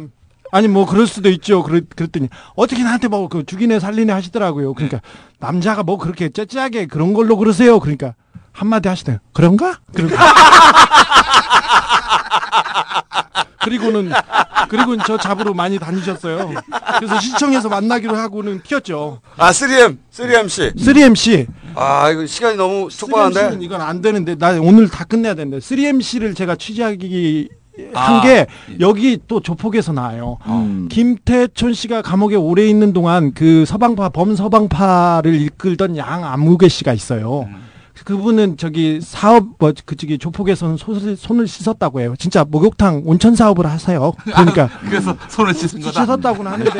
아니, 0.51 0.67
뭐, 0.67 0.85
그럴 0.85 1.07
수도 1.07 1.29
있죠. 1.29 1.63
그랬, 1.63 1.89
그랬더니, 1.95 2.29
어떻게 2.55 2.83
나한테 2.83 3.07
뭐, 3.07 3.27
그, 3.27 3.45
죽이네, 3.45 3.79
살리네 3.79 4.11
하시더라고요. 4.11 4.73
그러니까, 4.73 5.01
남자가 5.39 5.83
뭐, 5.83 5.97
그렇게 5.97 6.29
째째하게 6.29 6.87
그런 6.87 7.13
걸로 7.13 7.37
그러세요. 7.37 7.79
그러니까, 7.79 8.15
한마디 8.51 8.89
하시대요. 8.89 9.17
그런가? 9.33 9.79
그리고, 9.93 10.15
그리고는, 13.63 14.11
그리고는 14.69 15.03
저 15.07 15.17
잡으러 15.17 15.53
많이 15.53 15.79
다니셨어요. 15.79 16.51
그래서 16.97 17.19
시청에서 17.19 17.69
만나기로 17.69 18.15
하고는 18.15 18.61
튀었죠. 18.61 19.21
아 19.37 19.51
3M 19.51 19.97
3MC 20.11 20.75
3MC. 20.75 21.47
아 21.75 22.09
이거 22.11 22.25
시간이 22.25 22.57
너무 22.57 22.87
3MC는 22.87 22.97
촉박한데 22.97 23.57
이건 23.61 23.81
안 23.81 24.01
되는데 24.01 24.35
나 24.35 24.51
오늘 24.59 24.89
다 24.89 25.05
끝내야 25.05 25.33
되는데 25.33 25.57
3MC를 25.57 26.35
제가 26.35 26.55
취재하기 26.55 27.49
아, 27.95 27.99
한게 27.99 28.45
여기 28.79 29.17
또 29.27 29.39
조폭에서 29.39 29.93
나와요. 29.93 30.37
음. 30.45 30.87
김태촌 30.91 31.73
씨가 31.73 32.03
감옥에 32.03 32.35
오래 32.35 32.67
있는 32.67 32.93
동안 32.93 33.33
그 33.33 33.65
서방파 33.65 34.09
범서방파를 34.09 35.33
이끌던 35.41 35.97
양 35.97 36.23
안무개 36.25 36.67
씨가 36.67 36.93
있어요. 36.93 37.47
그분은 38.03 38.57
저기 38.57 38.99
사업 39.01 39.45
뭐 39.59 39.73
그쪽이 39.85 40.17
조폭에서는 40.17 40.77
손을, 40.77 41.15
손을 41.15 41.47
씻었다고 41.47 42.01
해요. 42.01 42.15
진짜 42.17 42.45
목욕탕 42.47 43.03
온천 43.05 43.35
사업을 43.35 43.65
하세요. 43.65 44.13
그러니까 44.23 44.69
그래서 44.83 45.15
손을 45.29 45.53
씻은 45.53 45.81
거다. 45.81 46.03
씻었다고는 46.03 46.51
하는데 46.51 46.71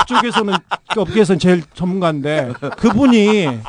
그쪽에서는 0.00 0.54
그 0.92 1.00
업계에서는 1.00 1.38
제일 1.38 1.62
전문가인데 1.74 2.52
그분이 2.78 3.60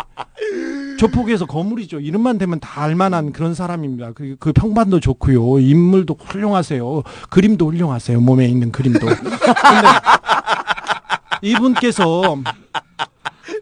조폭에서 0.98 1.46
거물이죠. 1.46 2.00
이름만 2.00 2.38
되면 2.38 2.60
다 2.60 2.84
알만한 2.84 3.34
그런 3.34 3.54
사람입니다. 3.54 4.14
그, 4.14 4.36
그 4.40 4.54
평판도 4.54 5.00
좋고요. 5.00 5.60
인물도 5.60 6.18
훌륭하세요. 6.20 7.04
그림도 7.30 7.68
훌륭하세요. 7.68 8.20
몸에 8.22 8.46
있는 8.46 8.72
그림도. 8.72 9.06
근데 9.06 9.88
이분께서 11.42 12.38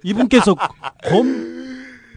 이분께서 0.03 0.55
검 1.09 1.63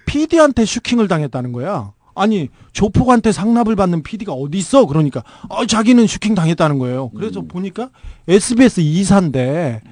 PD한테 0.07 0.65
슈킹을 0.65 1.09
당했다는 1.09 1.53
거야. 1.53 1.93
아니 2.15 2.49
조폭한테 2.73 3.31
상납을 3.31 3.77
받는 3.77 4.03
PD가 4.03 4.33
어디 4.33 4.57
있어? 4.59 4.87
그러니까 4.87 5.23
어, 5.49 5.67
자기는 5.67 6.07
슈킹 6.07 6.35
당했다는 6.35 6.79
거예요. 6.79 7.11
그래서 7.11 7.43
보니까 7.43 7.91
SBS 8.27 8.81
이사인데 8.81 9.83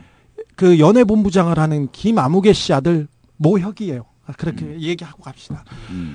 그 0.57 0.79
연예본부장을 0.79 1.59
하는 1.59 1.89
김아무개 1.93 2.53
씨 2.55 2.73
아들 2.73 3.09
모혁이에요. 3.37 4.07
아, 4.27 4.33
그렇게 4.33 4.81
얘기하고 4.81 5.23
갑시다. 5.23 5.65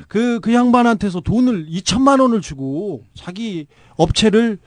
그, 0.08 0.39
그 0.39 0.52
양반한테서 0.52 1.20
돈을 1.22 1.68
2천만 1.68 2.20
원을 2.20 2.41
주고 2.41 3.04
자기 3.14 3.68
업체를 3.97 4.58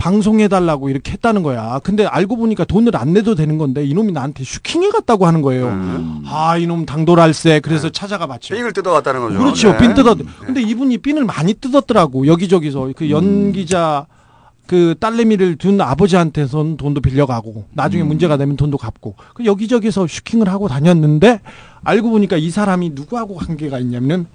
방송해달라고 0.00 0.88
이렇게 0.88 1.12
했다는 1.12 1.42
거야. 1.42 1.78
근데 1.84 2.06
알고 2.06 2.36
보니까 2.36 2.64
돈을 2.64 2.96
안 2.96 3.12
내도 3.12 3.34
되는 3.34 3.58
건데 3.58 3.84
이놈이 3.84 4.12
나한테 4.12 4.44
슈킹해 4.44 4.88
갔다고 4.88 5.26
하는 5.26 5.42
거예요. 5.42 5.68
아, 6.26 6.56
이놈 6.56 6.86
당돌할세. 6.86 7.60
그래서 7.60 7.90
찾아가 7.90 8.26
봤죠. 8.26 8.54
삥을 8.54 8.72
뜯어갔다는 8.72 9.20
거죠. 9.20 9.38
그렇죠. 9.38 9.72
네. 9.72 9.78
빈 9.78 9.94
뜯었. 9.94 10.16
근데 10.40 10.62
이분이 10.62 10.98
핀을 10.98 11.26
많이 11.26 11.52
뜯었더라고. 11.52 12.26
여기저기서 12.26 12.92
그 12.96 13.10
연기자 13.10 14.06
그 14.66 14.94
딸내미를 14.98 15.56
둔 15.56 15.80
아버지한테선 15.80 16.78
돈도 16.78 17.02
빌려가고 17.02 17.66
나중에 17.72 18.02
문제가 18.02 18.38
되면 18.38 18.56
돈도 18.56 18.78
갚고 18.78 19.16
그 19.34 19.44
여기저기서 19.44 20.06
슈킹을 20.06 20.48
하고 20.48 20.68
다녔는데 20.68 21.40
알고 21.82 22.08
보니까 22.08 22.36
이 22.36 22.48
사람이 22.50 22.92
누구하고 22.94 23.34
관계가 23.34 23.78
있냐면은 23.80 24.26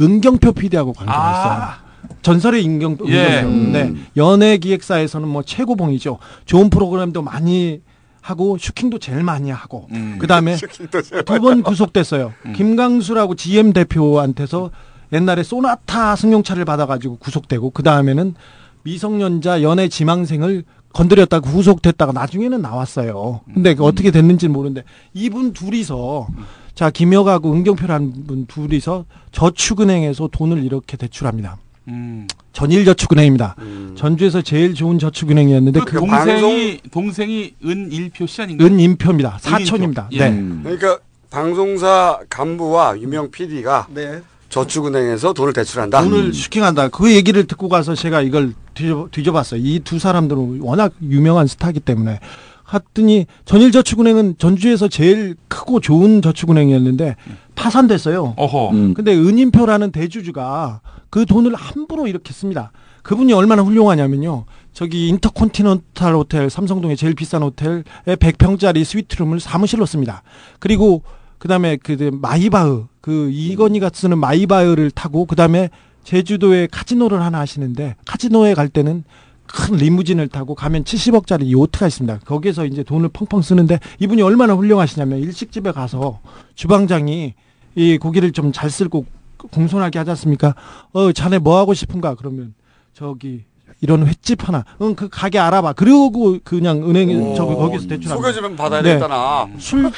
은경표 0.00 0.52
PD하고 0.52 0.94
관계가 0.94 1.30
있어요. 1.30 1.83
전설의 2.22 2.62
인경 2.62 2.96
예. 3.08 3.40
은경표. 3.42 3.72
네. 3.72 3.94
연예 4.16 4.56
기획사에서는 4.58 5.26
뭐 5.28 5.42
최고봉이죠. 5.42 6.18
좋은 6.44 6.70
프로그램도 6.70 7.22
많이 7.22 7.80
하고 8.20 8.56
슈킹도 8.58 8.98
제일 9.00 9.22
많이 9.22 9.50
하고 9.50 9.86
음. 9.92 10.16
그다음에 10.18 10.56
두 11.26 11.40
번 11.40 11.62
구속됐어요. 11.62 12.32
김강수라고 12.56 13.34
GM 13.34 13.72
대표한테서 13.74 14.70
옛날에 15.12 15.42
소나타 15.42 16.16
승용차를 16.16 16.64
받아가지고 16.64 17.16
구속되고 17.16 17.70
그 17.70 17.82
다음에는 17.82 18.34
미성년자 18.82 19.62
연애 19.62 19.88
지망생을 19.88 20.64
건드렸다가 20.94 21.50
구속됐다가 21.50 22.12
나중에는 22.12 22.62
나왔어요. 22.62 23.40
근데 23.52 23.74
그 23.74 23.84
어떻게 23.84 24.10
됐는지 24.10 24.46
는 24.46 24.54
모르는데 24.54 24.84
이분 25.12 25.52
둘이서 25.52 26.28
자 26.74 26.90
김혁하고 26.90 27.52
은경표라는 27.52 28.26
분 28.26 28.46
둘이서 28.46 29.04
저축은행에서 29.32 30.28
돈을 30.32 30.64
이렇게 30.64 30.96
대출합니다. 30.96 31.58
음. 31.88 32.26
전일저축은행입니다. 32.52 33.56
전주에서 33.96 34.42
제일 34.42 34.74
좋은 34.74 34.98
저축은행이었는데 34.98 35.80
그 35.80 35.86
그 35.86 35.98
동생이 36.00 36.80
동생이 36.90 37.54
은일표 37.64 38.26
씨 38.26 38.42
아닌가요? 38.42 38.66
은임표입니다. 38.68 39.38
사촌입니다. 39.40 40.08
예. 40.12 40.30
네. 40.30 40.42
그러니까 40.62 40.98
방송사 41.30 42.20
간부와 42.30 42.98
유명 43.00 43.30
PD가 43.30 43.88
네. 43.92 44.20
저축은행에서 44.48 45.32
돈을 45.32 45.52
대출한다. 45.52 46.00
돈을 46.02 46.32
슈킹한다. 46.32 46.88
그 46.88 47.12
얘기를 47.12 47.44
듣고 47.44 47.68
가서 47.68 47.94
제가 47.96 48.20
이걸 48.22 48.52
뒤져, 48.74 49.08
뒤져봤어요. 49.10 49.60
이 49.64 49.80
두 49.82 49.98
사람들은 49.98 50.60
워낙 50.60 50.92
유명한 51.02 51.46
스타기 51.48 51.80
때문에. 51.80 52.20
갔더니 52.64 53.26
전일저축은행은 53.44 54.36
전주에서 54.38 54.88
제일 54.88 55.34
크고 55.48 55.80
좋은 55.80 56.22
저축은행이었는데 56.22 57.16
파산됐어요. 57.56 58.34
어허. 58.36 58.70
음. 58.70 58.94
근데 58.94 59.12
은임표라는 59.14 59.90
대주주가 59.92 60.80
그 61.14 61.26
돈을 61.26 61.54
함부로 61.54 62.08
이렇게 62.08 62.32
씁니다. 62.32 62.72
그분이 63.04 63.32
얼마나 63.34 63.62
훌륭하냐면요. 63.62 64.46
저기 64.72 65.06
인터컨티넨탈 65.10 66.12
호텔 66.12 66.50
삼성동의 66.50 66.96
제일 66.96 67.14
비싼 67.14 67.44
호텔에 67.44 67.84
100평짜리 68.04 68.82
스위트룸을 68.82 69.38
사무실로 69.38 69.86
씁니다. 69.86 70.24
그리고 70.58 71.04
그다음에 71.38 71.76
그 71.76 72.10
마이바흐 72.20 72.86
그 73.00 73.30
이건희가 73.30 73.90
쓰는 73.94 74.18
마이바흐를 74.18 74.90
타고 74.90 75.24
그다음에 75.24 75.70
제주도에 76.02 76.66
카지노를 76.66 77.22
하나 77.22 77.38
하시는데 77.38 77.94
카지노에 78.06 78.54
갈 78.54 78.68
때는 78.68 79.04
큰 79.46 79.76
리무진을 79.76 80.26
타고 80.26 80.56
가면 80.56 80.82
70억짜리 80.82 81.52
요트가 81.52 81.86
있습니다. 81.86 82.18
거기에서 82.24 82.66
이제 82.66 82.82
돈을 82.82 83.10
펑펑 83.10 83.40
쓰는데 83.40 83.78
이분이 84.00 84.20
얼마나 84.20 84.54
훌륭하시냐면 84.54 85.20
일식집에 85.20 85.70
가서 85.70 86.18
주방장이 86.56 87.34
이 87.76 87.98
고기를 87.98 88.32
좀 88.32 88.50
잘 88.50 88.68
쓸고 88.68 89.06
공손하게 89.52 89.98
하지 89.98 90.10
않습니까? 90.10 90.54
어, 90.92 91.12
자네 91.12 91.38
뭐 91.38 91.58
하고 91.58 91.74
싶은가? 91.74 92.14
그러면 92.14 92.54
저기 92.92 93.44
이런 93.80 94.06
횟집 94.06 94.46
하나. 94.48 94.64
응, 94.82 94.94
그 94.94 95.08
가게 95.08 95.38
알아봐. 95.38 95.72
그리고 95.74 96.38
그냥 96.44 96.88
은행에 96.88 97.34
저기 97.34 97.54
거기서 97.54 97.86
대출 97.88 98.08
소개 98.10 98.32
좀 98.32 98.56
받아야 98.56 98.82
네. 98.82 98.98
나. 98.98 99.46
술 99.58 99.90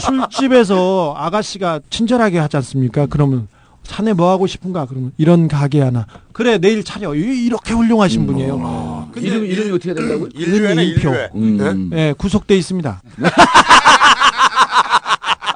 술집에서 0.00 1.14
아가씨가 1.16 1.80
친절하게 1.90 2.38
하지 2.38 2.56
않습니까? 2.56 3.06
그러면 3.06 3.46
자네 3.82 4.12
뭐 4.12 4.30
하고 4.30 4.46
싶은가? 4.46 4.86
그러면 4.86 5.12
이런 5.16 5.48
가게 5.48 5.80
하나. 5.80 6.06
그래 6.32 6.58
내일 6.58 6.82
차려. 6.84 7.14
이- 7.14 7.44
이렇게 7.46 7.72
훌륭하신 7.74 8.26
분이에요. 8.26 9.08
근데 9.12 9.28
이름 9.28 9.44
이름이 9.44 9.70
어떻게 9.72 9.94
된다고요? 9.94 10.28
인류애네 10.34 10.84
인표. 10.84 11.08
인류애. 11.10 11.30
음. 11.34 11.90
예, 11.94 12.14
구속돼 12.16 12.56
있습니다. 12.56 13.02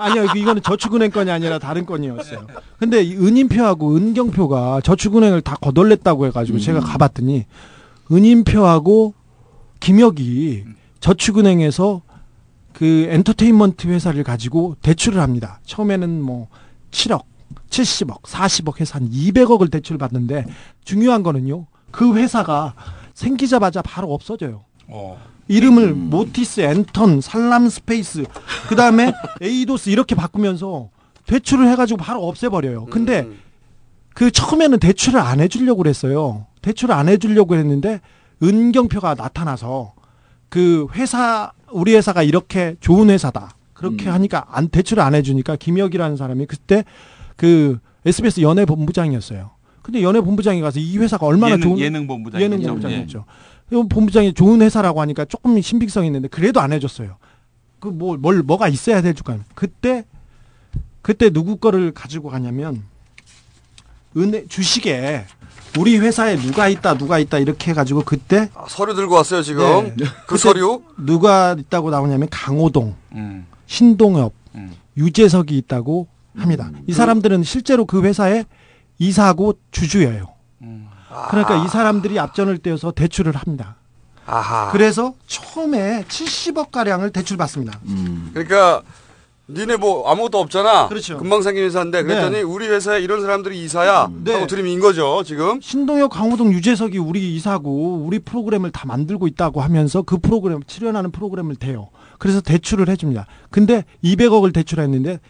아니요, 0.04 0.24
이거- 0.24 0.36
이거는 0.36 0.62
저축은행 0.62 1.10
건이 1.10 1.30
아니라 1.30 1.58
다른 1.58 1.86
건이었어요. 1.86 2.46
근데 2.78 3.02
이 3.02 3.14
은인표하고 3.16 3.96
은경표가 3.96 4.80
저축은행을 4.82 5.40
다 5.42 5.56
거덜냈다고 5.60 6.26
해가지고 6.26 6.58
제가 6.58 6.80
가봤더니 6.80 7.46
은인표하고 8.12 9.14
김혁이 9.80 10.64
저축은행에서 11.00 12.02
그 12.72 13.06
엔터테인먼트 13.10 13.86
회사를 13.88 14.24
가지고 14.24 14.76
대출을 14.82 15.20
합니다. 15.20 15.60
처음에는 15.64 16.20
뭐 16.22 16.48
7억, 16.90 17.22
70억, 17.70 18.22
40억 18.22 18.80
해서 18.80 18.98
한 18.98 19.10
200억을 19.10 19.70
대출을 19.70 19.98
받는데 19.98 20.44
중요한 20.84 21.22
거는요. 21.22 21.66
그 21.90 22.14
회사가 22.16 22.74
생기자마자 23.14 23.80
바로 23.82 24.12
없어져요. 24.12 24.64
이름을 25.48 25.94
모티스, 25.94 26.60
앤턴, 26.60 27.20
살람 27.20 27.68
스페이스, 27.68 28.24
그 28.68 28.76
다음에 28.76 29.12
에이도스 29.40 29.90
이렇게 29.90 30.14
바꾸면서 30.14 30.90
대출을 31.26 31.68
해가지고 31.70 31.98
바로 31.98 32.26
없애버려요. 32.28 32.86
근데 32.86 33.26
그 34.14 34.30
처음에는 34.30 34.78
대출을 34.78 35.20
안 35.20 35.40
해주려고 35.40 35.78
그랬어요. 35.82 36.46
대출을 36.62 36.94
안 36.94 37.08
해주려고 37.08 37.56
했는데 37.56 38.00
은경표가 38.42 39.14
나타나서 39.14 39.94
그 40.48 40.86
회사 40.94 41.52
우리 41.72 41.94
회사가 41.94 42.22
이렇게 42.22 42.76
좋은 42.80 43.10
회사다. 43.10 43.56
그렇게 43.72 44.08
하니까 44.08 44.46
안 44.50 44.68
대출을 44.68 45.02
안 45.02 45.14
해주니까 45.14 45.56
김혁이라는 45.56 46.16
사람이 46.16 46.46
그때 46.46 46.84
그 47.36 47.78
SBS 48.06 48.40
연예 48.42 48.64
본부장이었어요. 48.64 49.50
근데 49.82 50.02
연예 50.02 50.20
본부장이 50.20 50.60
가서 50.60 50.80
이 50.80 50.96
회사가 50.96 51.26
얼마나 51.26 51.52
예능, 51.54 51.62
좋은 51.62 51.78
예능 51.78 52.06
본부장이죠. 52.06 52.44
예능 52.44 52.66
본부장이었죠. 52.66 53.24
이 53.74 53.88
본부장이 53.88 54.32
좋은 54.34 54.62
회사라고 54.62 55.00
하니까 55.00 55.24
조금 55.24 55.60
신빙성이 55.60 56.06
있는데 56.08 56.28
그래도 56.28 56.60
안 56.60 56.72
해줬어요. 56.72 57.16
그 57.80 57.88
뭐 57.90 58.16
뭘 58.16 58.42
뭐가 58.42 58.68
있어야 58.68 59.02
될 59.02 59.14
줄. 59.14 59.24
그때 59.54 60.04
그때 61.02 61.28
누구 61.30 61.56
거를 61.56 61.92
가지고 61.92 62.30
가냐면 62.30 62.82
은행 64.16 64.48
주식에 64.48 65.26
우리 65.78 65.98
회사에 65.98 66.36
누가 66.36 66.68
있다 66.68 66.96
누가 66.96 67.18
있다 67.18 67.38
이렇게 67.38 67.72
해가지고 67.72 68.02
그때 68.04 68.48
아, 68.54 68.64
서류 68.68 68.94
들고 68.94 69.14
왔어요 69.16 69.42
지금. 69.42 69.94
네. 69.96 70.04
그 70.26 70.38
서류. 70.38 70.82
누가 70.96 71.56
있다고 71.58 71.90
나오냐면 71.90 72.28
강호동, 72.30 72.94
음. 73.12 73.46
신동엽, 73.66 74.32
음. 74.54 74.72
유재석이 74.96 75.56
있다고 75.58 76.06
합니다. 76.36 76.70
이 76.86 76.92
사람들은 76.92 77.42
실제로 77.42 77.84
그 77.86 78.02
회사에 78.02 78.44
이사하고 78.98 79.54
주주예요. 79.72 80.33
음. 81.14 81.28
그러니까 81.30 81.64
이 81.64 81.68
사람들이 81.68 82.18
앞전을 82.18 82.58
떼어서 82.58 82.90
대출을 82.90 83.36
합니다. 83.36 83.76
아하. 84.26 84.70
그래서 84.72 85.14
처음에 85.26 86.04
70억 86.08 86.70
가량을 86.70 87.10
대출 87.10 87.36
받습니다. 87.36 87.78
그러니까 88.32 88.82
니네 89.48 89.76
뭐 89.76 90.10
아무것도 90.10 90.38
없잖아. 90.40 90.88
그렇죠. 90.88 91.18
금방 91.18 91.42
생긴 91.42 91.64
회사인데 91.64 92.02
그랬더니 92.02 92.36
네. 92.36 92.42
우리 92.42 92.66
회사에 92.66 93.00
이런 93.00 93.20
사람들이 93.20 93.62
이사야. 93.62 94.08
네. 94.24 94.32
하고 94.32 94.46
들이민 94.46 94.80
거죠 94.80 95.22
지금. 95.24 95.60
신동엽, 95.60 96.10
강호동, 96.10 96.52
유재석이 96.52 96.96
우리 96.96 97.34
이사고 97.36 98.04
우리 98.06 98.18
프로그램을 98.18 98.70
다 98.70 98.86
만들고 98.86 99.26
있다고 99.26 99.60
하면서 99.60 100.00
그 100.00 100.16
프로그램 100.16 100.62
출연하는 100.66 101.10
프로그램을 101.10 101.56
대요. 101.56 101.90
그래서 102.18 102.40
대출을 102.40 102.88
해 102.88 102.96
줍니다. 102.96 103.26
근데 103.50 103.84
200억을 104.02 104.54
대출했는데 104.54 105.20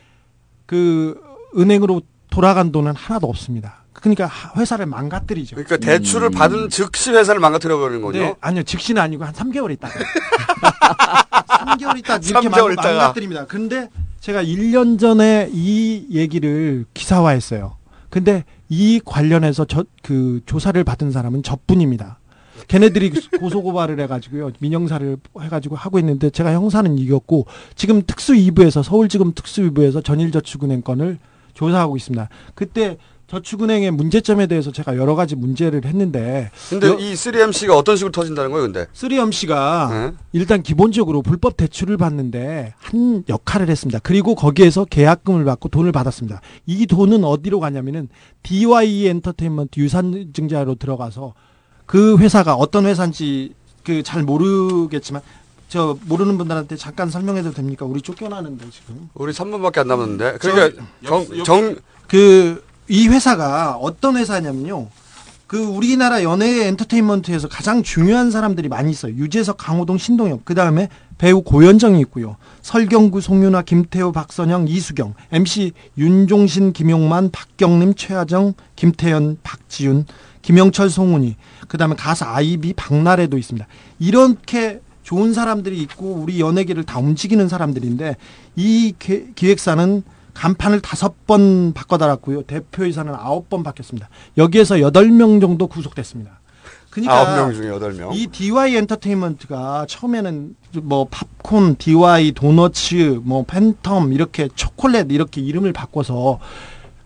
그 0.67 1.21
은행으로 1.59 2.03
돌아간 2.31 2.71
돈은 2.71 2.95
하나도 2.95 3.27
없습니다. 3.27 3.84
그러니까 3.95 4.27
하- 4.27 4.53
회사를 4.61 4.87
망가뜨리죠. 4.87 5.57
그러니까 5.57 5.77
대출을 5.79 6.31
받은 6.31 6.69
즉시 6.69 7.11
회사를 7.11 7.41
망가뜨려 7.41 7.79
버리는 7.79 8.03
거죠. 8.03 8.19
네, 8.19 8.35
아니요, 8.41 8.63
즉시는 8.65 9.01
아니고 9.01 9.25
한 9.25 9.33
3개월 9.33 9.71
있다가. 9.73 9.95
3개월 11.65 11.99
있다 11.99 12.17
이렇게 12.19 12.49
3개월 12.49 12.51
망- 12.63 12.73
있다가. 12.73 12.89
망가뜨립니다. 12.95 13.47
근데 13.47 13.89
제가 14.21 14.43
1년 14.43 14.99
전에 14.99 15.49
이 15.53 16.07
얘기를 16.11 16.85
기사화했어요. 16.95 17.77
근데 18.11 18.45
이 18.69 19.01
관련해서 19.05 19.65
저 19.65 19.85
그 20.03 20.41
조사를 20.47 20.83
받은 20.85 21.11
사람은 21.13 21.43
저뿐입니다. 21.43 22.19
걔네들이 22.69 23.11
고소고발을 23.41 23.99
해가지고요 24.01 24.51
민영사를 24.59 25.17
해가지고 25.41 25.77
하고 25.77 25.99
있는데 25.99 26.29
제가 26.31 26.53
형사는 26.53 26.97
이겼고 26.99 27.47
지금 27.75 28.03
특수 28.07 28.33
2부에서 28.35 28.83
서울지검 28.83 29.33
특수 29.35 29.63
2부에서 29.63 30.05
전일저축은행 30.05 30.83
건을 30.83 31.19
조사하고 31.55 31.97
있습니다. 31.97 32.29
그때 32.55 32.99
저축은행의 33.27 33.91
문제점에 33.91 34.47
대해서 34.47 34.71
제가 34.71 34.97
여러 34.97 35.15
가지 35.15 35.35
문제를 35.35 35.85
했는데 35.87 36.51
근데 36.69 36.89
여- 36.89 36.99
이 36.99 37.15
3MC가 37.15 37.77
어떤 37.77 37.97
식으로 37.97 38.13
터진다는 38.13 38.51
거예요, 38.51 38.65
근데? 38.67 38.87
쓰리엄 38.93 39.33
씨가 39.33 39.89
네. 39.91 40.13
일단 40.33 40.63
기본적으로 40.63 41.23
불법 41.23 41.57
대출을 41.57 41.97
받는데 41.97 42.75
한 42.79 43.25
역할을 43.29 43.71
했습니다. 43.71 43.99
그리고 44.03 44.35
거기에서 44.35 44.85
계약금을 44.85 45.45
받고 45.45 45.69
돈을 45.71 45.91
받았습니다. 45.93 46.41
이 46.67 46.87
돈은 46.87 47.25
어디로 47.25 47.61
가냐면은 47.61 48.09
DY 48.43 49.07
엔터테인먼트 49.07 49.81
유산증자로 49.81 50.75
들어가서 50.77 51.35
그 51.87 52.17
회사가 52.19 52.55
어떤 52.55 52.87
회사인지 52.87 53.55
그 53.85 54.03
잘 54.03 54.23
모르겠지만 54.23 55.21
저 55.69 55.99
모르는 56.07 56.39
분들한테 56.39 56.77
잠깐 56.77 57.11
설명해도 57.11 57.53
됩니까? 57.53 57.85
우리 57.85 58.01
쫓겨나는데 58.01 58.67
지금. 58.71 59.11
우리 59.15 59.33
3분밖에 59.33 59.79
안 59.79 59.89
남았는데. 59.89 60.39
그러니까 60.41 60.83
정, 61.05 61.27
정그 61.45 62.64
이 62.89 63.09
회사가 63.09 63.77
어떤 63.81 64.17
회사냐면요. 64.17 64.89
그 65.47 65.59
우리나라 65.59 66.23
연예 66.23 66.67
엔터테인먼트에서 66.69 67.49
가장 67.49 67.83
중요한 67.83 68.31
사람들이 68.31 68.69
많이 68.69 68.91
있어요. 68.91 69.15
유재석, 69.15 69.57
강호동, 69.59 69.99
신동엽. 69.99 70.45
그 70.45 70.55
다음에 70.55 70.89
배우 71.19 71.43
고현정이 71.43 72.01
있고요. 72.01 72.37
설경구, 72.63 73.21
송윤아, 73.21 73.63
김태호, 73.63 74.11
박선영, 74.13 74.67
이수경, 74.69 75.15
MC 75.31 75.73
윤종신, 75.97 76.73
김용만, 76.73 77.31
박경림, 77.31 77.95
최하정, 77.95 78.55
김태현, 78.75 79.39
박지윤, 79.43 80.07
김영철, 80.43 80.91
송은이. 80.91 81.37
그 81.69 81.79
다음에 81.79 81.95
가수 81.95 82.25
아이비, 82.25 82.73
박나래도 82.73 83.39
있습니다. 83.39 83.67
이렇게 84.01 84.81
좋은 85.05 85.35
사람들이 85.35 85.79
있고 85.83 86.15
우리 86.15 86.41
연예계를 86.41 86.85
다 86.85 86.99
움직이는 86.99 87.49
사람들인데 87.49 88.17
이 88.57 88.95
기- 88.99 89.27
기획사는 89.35 90.03
간판을 90.35 90.81
다섯 90.81 91.27
번 91.27 91.73
바꿔 91.73 91.97
달았고요. 91.97 92.43
대표이사는 92.43 93.13
아홉 93.15 93.49
번 93.49 93.63
바뀌었습니다. 93.63 94.09
여기에서 94.37 94.81
여덟 94.81 95.09
명 95.11 95.41
정도 95.41 95.67
구속됐습니다. 95.67 96.41
그러니까 96.91 97.49
9명 97.49 97.55
중에 97.55 97.71
8명. 97.71 98.15
이 98.15 98.27
DY 98.29 98.77
엔터테인먼트가 98.77 99.87
처음에는 99.89 100.55
뭐 100.83 101.09
팝콘, 101.11 101.77
DY, 101.77 102.33
도너츠, 102.33 103.21
뭐 103.25 103.45
팬텀 103.45 104.13
이렇게 104.15 104.49
초콜릿 104.55 105.11
이렇게 105.11 105.41
이름을 105.41 105.73
바꿔서 105.73 106.39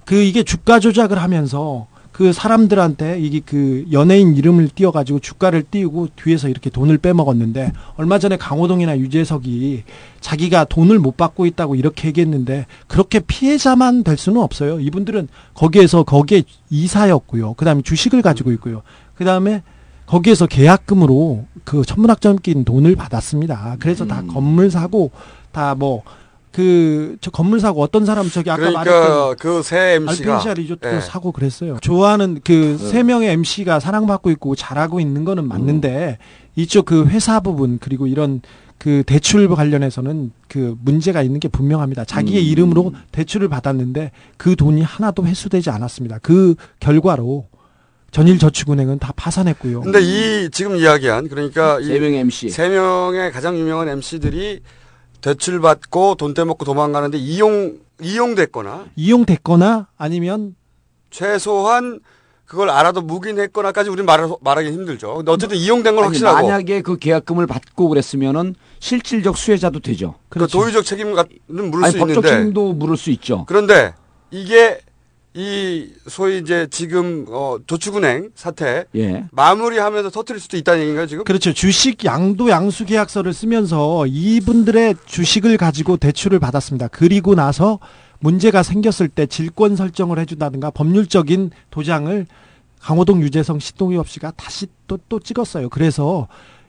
그 0.04 0.14
이게 0.16 0.42
주가 0.42 0.78
조작을 0.78 1.20
하면서 1.22 1.86
그 2.18 2.32
사람들한테 2.32 3.20
이게 3.20 3.38
그 3.38 3.86
연예인 3.92 4.34
이름을 4.34 4.70
띄워가지고 4.70 5.20
주가를 5.20 5.62
띄우고 5.70 6.08
뒤에서 6.16 6.48
이렇게 6.48 6.68
돈을 6.68 6.98
빼먹었는데 6.98 7.70
얼마 7.94 8.18
전에 8.18 8.36
강호동이나 8.36 8.98
유재석이 8.98 9.84
자기가 10.20 10.64
돈을 10.64 10.98
못 10.98 11.16
받고 11.16 11.46
있다고 11.46 11.76
이렇게 11.76 12.08
얘기했는데 12.08 12.66
그렇게 12.88 13.20
피해자만 13.20 14.02
될 14.02 14.16
수는 14.16 14.42
없어요. 14.42 14.80
이분들은 14.80 15.28
거기에서 15.54 16.02
거기에 16.02 16.42
이사였고요. 16.70 17.54
그 17.54 17.64
다음에 17.64 17.82
주식을 17.82 18.20
가지고 18.20 18.50
있고요. 18.50 18.82
그 19.14 19.24
다음에 19.24 19.62
거기에서 20.06 20.48
계약금으로 20.48 21.44
그 21.62 21.84
천문학점 21.84 22.38
낀 22.38 22.64
돈을 22.64 22.96
받았습니다. 22.96 23.76
그래서 23.78 24.08
다 24.08 24.24
건물 24.26 24.72
사고 24.72 25.12
다 25.52 25.76
뭐 25.76 26.02
그 26.52 27.16
저 27.20 27.30
건물 27.30 27.60
사고 27.60 27.82
어떤 27.82 28.04
사람 28.06 28.28
저기 28.30 28.50
아까 28.50 28.58
그러니까 28.58 28.84
말했던 28.84 29.36
그새 29.36 29.94
MC가 29.94 30.32
알펜시아 30.34 30.54
리조트 30.54 30.94
예. 30.96 31.00
사고 31.00 31.32
그랬어요. 31.32 31.78
좋아하는 31.80 32.40
그 32.44 32.76
세 32.78 33.02
명의 33.02 33.28
MC가 33.30 33.80
사랑받고 33.80 34.30
있고 34.32 34.54
잘하고 34.54 35.00
있는 35.00 35.24
거는 35.24 35.46
맞는데 35.48 36.18
이쪽 36.56 36.86
그 36.86 37.06
회사 37.06 37.40
부분 37.40 37.78
그리고 37.80 38.06
이런 38.06 38.40
그 38.78 39.02
대출 39.04 39.48
관련해서는 39.48 40.30
그 40.46 40.76
문제가 40.84 41.22
있는 41.22 41.40
게 41.40 41.48
분명합니다. 41.48 42.04
자기의 42.04 42.42
음. 42.42 42.46
이름으로 42.46 42.92
대출을 43.12 43.48
받았는데 43.48 44.12
그 44.36 44.54
돈이 44.54 44.82
하나도 44.82 45.26
회수되지 45.26 45.70
않았습니다. 45.70 46.18
그 46.22 46.54
결과로 46.78 47.46
전일저축은행은 48.10 48.98
다 49.00 49.12
파산했고요. 49.16 49.82
근데 49.82 50.00
이 50.00 50.48
지금 50.50 50.76
이야기한 50.76 51.28
그러니까 51.28 51.80
세 51.82 51.98
명의 51.98 52.20
MC. 52.20 52.48
세 52.50 52.68
명의 52.68 53.30
가장 53.32 53.58
유명한 53.58 53.88
MC들이 53.88 54.60
대출 55.20 55.60
받고 55.60 56.14
돈 56.16 56.34
떼먹고 56.34 56.64
도망가는데 56.64 57.18
이용 57.18 57.78
이용됐거나 58.00 58.86
이용됐거나 58.96 59.88
아니면 59.96 60.54
최소한 61.10 62.00
그걸 62.44 62.70
알아도 62.70 63.02
묵인했거나까지 63.02 63.90
우리는 63.90 64.06
말 64.06 64.26
말하기 64.40 64.70
힘들죠. 64.72 65.16
근데 65.16 65.30
어쨌든 65.30 65.58
이용된 65.58 65.94
건 65.94 66.04
아니, 66.04 66.12
확실하고 66.14 66.48
만약에 66.48 66.80
그 66.80 66.96
계약금을 66.96 67.46
받고 67.46 67.88
그랬으면은 67.88 68.54
실질적 68.78 69.36
수혜자도 69.36 69.80
되죠. 69.80 70.14
그 70.30 70.46
도의적 70.46 70.84
책임은 70.84 71.14
물을 71.48 71.84
아니, 71.84 71.92
수 71.92 71.98
법적 71.98 72.08
있는데 72.08 72.28
책임도 72.28 72.72
물을 72.72 72.96
수 72.96 73.10
있죠. 73.10 73.44
그런데 73.46 73.92
이게 74.30 74.80
이 75.38 75.92
소위 76.08 76.38
이제 76.38 76.66
지금 76.68 77.24
어 77.28 77.58
저축은행 77.64 78.30
사태 78.34 78.86
예. 78.96 79.24
마무리하면서 79.30 80.10
터뜨릴 80.10 80.40
수도 80.40 80.56
있다는 80.56 80.80
얘기인가요 80.80 81.06
지금? 81.06 81.22
그렇죠. 81.22 81.52
주식 81.52 82.04
양도 82.04 82.50
양수 82.50 82.84
계약서를 82.84 83.32
쓰면서 83.32 84.06
이분들의 84.08 84.96
주식을 85.06 85.56
가지고 85.56 85.96
대출을 85.96 86.40
받았습니다. 86.40 86.88
그리고 86.88 87.36
나서 87.36 87.78
문제가 88.18 88.64
생겼을 88.64 89.06
때 89.08 89.26
질권 89.26 89.76
설정을 89.76 90.18
해준다든가 90.18 90.70
법률적인 90.70 91.52
도장을 91.70 92.26
강호동, 92.80 93.22
유재성, 93.22 93.60
신동엽 93.60 94.08
씨가 94.08 94.32
다시 94.36 94.66
또, 94.88 94.98
또 95.08 95.20
찍었어요. 95.20 95.68
그래서 95.68 96.26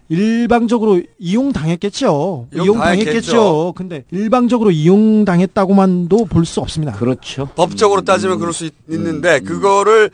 일방적으로 0.09 1.01
이용당했겠죠. 1.19 2.47
이용 2.53 2.65
이용당했겠죠. 2.65 3.73
근데 3.75 4.03
일방적으로 4.11 4.71
이용당했다고만도 4.71 6.25
볼 6.25 6.45
수 6.45 6.59
없습니다. 6.61 6.93
그렇죠. 6.93 7.47
법적으로 7.55 8.01
따지면 8.01 8.39
그럴 8.39 8.51
수 8.53 8.65
있, 8.65 8.73
는데 8.87 9.39
그거를 9.39 10.09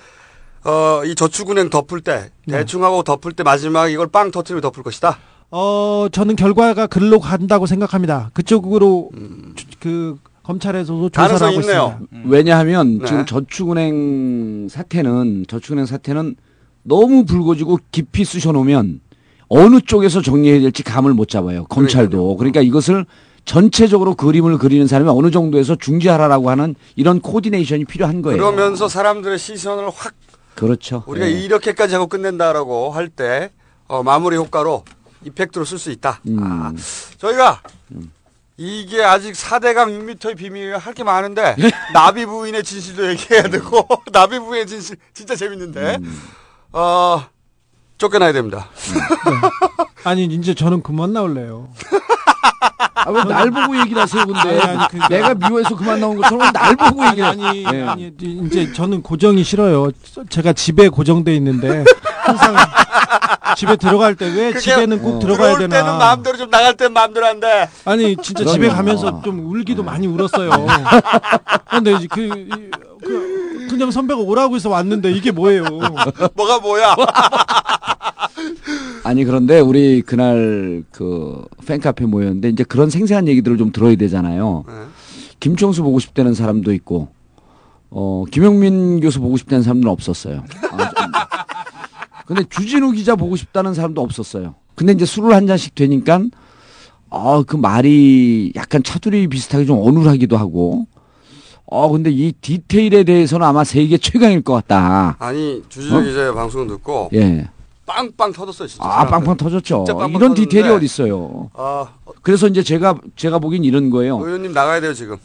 어 0.65 1.03
이 1.05 1.13
저축은행 1.15 1.69
덮을 1.69 2.01
때 2.01 2.31
네. 2.45 2.57
대충 2.57 2.83
하고 2.83 3.03
덮을 3.03 3.31
때 3.33 3.43
마지막에 3.43 3.93
이걸 3.93 4.07
빵 4.07 4.31
터트리고 4.31 4.61
덮을 4.61 4.83
것이다. 4.83 5.17
어, 5.51 6.07
저는 6.11 6.35
결과가 6.35 6.87
글로 6.87 7.19
간다고 7.19 7.65
생각합니다. 7.67 8.31
그쪽으로 8.33 9.11
주- 9.55 9.65
그 9.79 10.17
검찰에서도 10.43 11.09
조사를 11.09 11.35
하고 11.41 11.61
있네요. 11.61 11.99
있습니다. 12.01 12.29
왜냐하면 12.29 12.97
네. 12.99 13.05
지금 13.05 13.25
저축은행 13.27 14.67
사태는 14.69 15.45
저축은행 15.47 15.85
사태는 15.85 16.35
너무 16.83 17.25
불거지고 17.25 17.79
깊이 17.91 18.25
쑤셔 18.25 18.51
놓으면 18.51 18.99
어느 19.47 19.79
쪽에서 19.81 20.21
정리해야 20.21 20.59
될지 20.61 20.83
감을 20.83 21.13
못 21.13 21.29
잡아요. 21.29 21.65
검찰도. 21.65 22.37
그러니까 22.37 22.61
이것을 22.61 23.05
전체적으로 23.45 24.15
그림을 24.15 24.57
그리는 24.57 24.87
사람이 24.87 25.09
어느 25.09 25.29
정도에서 25.29 25.75
중지하라라고 25.75 26.49
하는 26.49 26.75
이런 26.95 27.19
코디네이션이 27.21 27.85
필요한 27.85 28.21
거예요. 28.21 28.37
그러면서 28.37 28.87
사람들의 28.87 29.37
시선을 29.37 29.89
확 29.93 30.13
그렇죠. 30.55 31.03
우리가 31.05 31.27
예. 31.27 31.31
이렇게까지 31.31 31.93
하고 31.93 32.07
끝낸다라고 32.07 32.91
할 32.91 33.09
때 33.09 33.51
어, 33.87 34.01
마무리 34.01 34.35
효과로 34.35 34.83
이펙트로 35.25 35.63
쓸 35.65 35.77
수 35.77 35.91
있다. 35.91 36.21
음. 36.27 36.39
아, 36.41 36.73
저희가 37.17 37.61
이게 38.57 39.03
아직 39.03 39.33
4대강 39.33 40.17
6m의 40.17 40.37
비밀이 40.37 40.71
할게 40.73 41.03
많은데 41.03 41.55
예? 41.59 41.71
나비 41.93 42.25
부인의 42.25 42.63
진실도 42.63 43.07
얘기해야 43.09 43.43
되고 43.43 43.85
나비 44.13 44.39
부인의 44.39 44.65
진실 44.65 44.95
진짜 45.13 45.35
재밌는데 45.35 45.97
음. 46.01 46.21
어 46.71 47.21
쫓겨나야 47.97 48.33
됩니다. 48.33 48.67
아니 50.03 50.25
이제 50.25 50.53
저는 50.53 50.83
그만 50.83 51.13
나올래요. 51.13 51.69
아, 52.95 53.11
왜 53.11 53.23
날 53.25 53.51
보고 53.51 53.77
얘기를 53.79 54.01
하세요, 54.01 54.25
근데. 54.25 54.39
아니, 54.39 54.61
아니, 54.61 54.87
그러니까- 54.89 55.07
내가 55.09 55.33
미워해서 55.35 55.75
그만 55.75 55.99
나온 55.99 56.17
것처럼 56.17 56.51
날 56.51 56.75
보고 56.75 57.03
아니 57.03 57.11
얘기를 57.11 57.27
아니 57.29 57.63
예. 57.65 57.83
아니 57.83 58.13
이제 58.19 58.71
저는 58.73 59.01
고정이 59.03 59.43
싫어요. 59.43 59.91
제가 60.29 60.53
집에 60.53 60.89
고정돼 60.89 61.35
있는데 61.35 61.83
항상 62.23 62.55
집에 63.55 63.75
들어갈 63.75 64.15
때 64.15 64.25
왜 64.31 64.57
집에는 64.57 65.01
꼭 65.01 65.17
어. 65.17 65.19
들어가야 65.19 65.53
들어올 65.55 65.59
때는 65.59 65.69
되나? 65.69 65.97
마음대로 65.97 66.37
좀 66.37 66.49
나갈 66.49 66.75
때는 66.75 66.93
마음대로 66.93 67.25
안 67.27 67.39
돼. 67.39 67.69
아니 67.85 68.15
진짜. 68.17 68.43
집에 68.45 68.69
가면서 68.69 69.21
좀 69.23 69.45
울기도 69.51 69.83
많이 69.83 70.07
울었어요. 70.07 70.49
근데 71.69 71.93
이제 71.93 72.07
그, 72.09 72.21
이- 72.21 72.71
그 73.03 73.34
그냥 73.75 73.91
선배가 73.91 74.19
오라고 74.21 74.55
해서 74.55 74.69
왔는데 74.69 75.11
이게 75.11 75.31
뭐예요? 75.31 75.63
뭐가 76.35 76.59
뭐야? 76.59 76.95
아니 79.03 79.23
그런데 79.23 79.59
우리 79.59 80.01
그날 80.01 80.83
그 80.91 81.43
팬카페 81.65 82.05
모였는데 82.05 82.49
이제 82.49 82.63
그런 82.63 82.89
생생한 82.89 83.27
얘기들을 83.27 83.57
좀 83.57 83.71
들어야 83.71 83.95
되잖아요. 83.95 84.63
네. 84.67 84.73
김총수 85.39 85.83
보고 85.83 85.99
싶다는 85.99 86.33
사람도 86.33 86.73
있고 86.73 87.09
어 87.91 88.23
김용민 88.31 88.99
교수 89.01 89.19
보고 89.19 89.37
싶다는 89.37 89.63
사람들은 89.63 89.91
없었어요. 89.91 90.43
아, 90.71 90.89
좀- 90.89 91.11
근데 92.25 92.43
주진우 92.49 92.91
기자 92.93 93.15
보고 93.15 93.35
싶다는 93.35 93.75
사람도 93.75 94.01
없었어요. 94.01 94.55
근데 94.73 94.93
이제 94.93 95.05
술을 95.05 95.35
한 95.35 95.45
잔씩 95.45 95.75
되니까 95.75 96.21
아그 97.11 97.57
말이 97.57 98.51
약간 98.55 98.81
차두리 98.81 99.27
비슷하게 99.27 99.65
좀 99.65 99.77
어눌하기도 99.79 100.35
하고 100.35 100.87
어 101.67 101.89
근데 101.89 102.11
이 102.11 102.31
디테일에 102.31 103.03
대해서는 103.03 103.45
아마 103.45 103.63
세계 103.63 103.97
최강일 103.97 104.43
것 104.43 104.53
같다. 104.53 105.15
아니 105.19 105.63
주진우 105.69 105.97
어? 105.97 106.01
기자의 106.01 106.33
방송을 106.33 106.67
듣고 106.67 107.09
예. 107.13 107.47
빵빵 107.85 108.33
터졌어요 108.33 108.67
진짜. 108.67 108.83
아 108.87 109.05
빵빵 109.05 109.37
터졌죠. 109.37 109.83
진짜 109.85 109.93
빵빵 109.93 110.11
이런 110.11 110.33
디테일이 110.33 110.67
터졌는데. 110.69 110.75
어디 110.75 110.85
있어요? 110.85 111.49
아 111.55 111.87
그래서 112.21 112.47
이제 112.47 112.61
제가 112.63 112.95
제가 113.15 113.39
보긴 113.39 113.63
이런 113.63 113.89
거예요. 113.89 114.17
의원님 114.19 114.53
나가야 114.53 114.79
돼요 114.81 114.93
지금. 114.93 115.17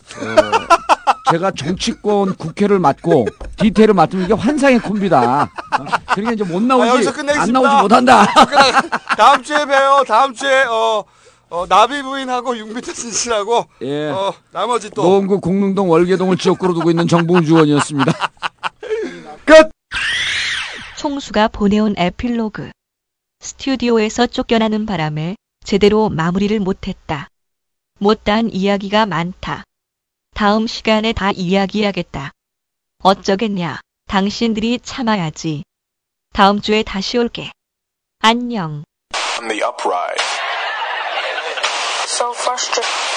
제가 1.31 1.53
정치권 1.53 2.35
국회를 2.35 2.79
맡고 2.81 3.27
디테일을 3.59 3.95
맡으면 3.95 4.25
이게 4.25 4.35
환상의 4.35 4.81
콤비다. 4.81 5.43
어? 5.43 5.85
그러니까 6.15 6.33
이제 6.33 6.45
못 6.45 6.57
아, 6.63 6.67
나오지 6.67 6.89
여기서 6.89 7.11
안 7.11 7.17
끝내겠습니다. 7.17 7.61
나오지 7.61 7.83
못한다. 7.83 8.27
다음 9.17 9.43
주에 9.43 9.65
봬요. 9.65 10.05
다음 10.09 10.35
주에 10.35 10.65
어, 10.65 11.05
어 11.51 11.67
나비 11.67 12.01
부인하고 12.03 12.57
육미터 12.57 12.93
진실하고 12.93 13.67
예. 13.83 14.09
어 14.09 14.33
나머지 14.53 14.89
또 14.91 15.03
노원구 15.03 15.41
공릉동 15.41 15.91
월계동을 15.91 16.37
지역구로 16.37 16.75
두고 16.75 16.91
있는 16.91 17.09
정봉주 17.09 17.55
의원이었습니다. 17.55 18.13
끝. 19.45 19.71
총수가 20.97 21.49
보내온 21.49 21.95
에필로그. 21.97 22.71
스튜디오에서 23.41 24.27
쫓겨나는 24.27 24.87
바람에 24.87 25.37
제대로 25.65 26.09
마무리를 26.09 26.59
못했다. 26.61 27.29
못다한 27.99 28.51
이야기가 28.53 29.07
많다. 29.07 29.65
다음 30.35 30.67
시간에 30.67 31.13
다 31.13 31.33
이야기하겠다. 31.33 32.31
어쩌겠냐. 33.03 33.81
당신들이 34.09 34.81
참아야지. 34.81 35.65
다음 36.33 36.61
주에 36.61 36.83
다시 36.83 37.19
올게. 37.19 37.51
안녕. 38.21 38.85
so 42.21 42.35
frustrated. 42.35 43.10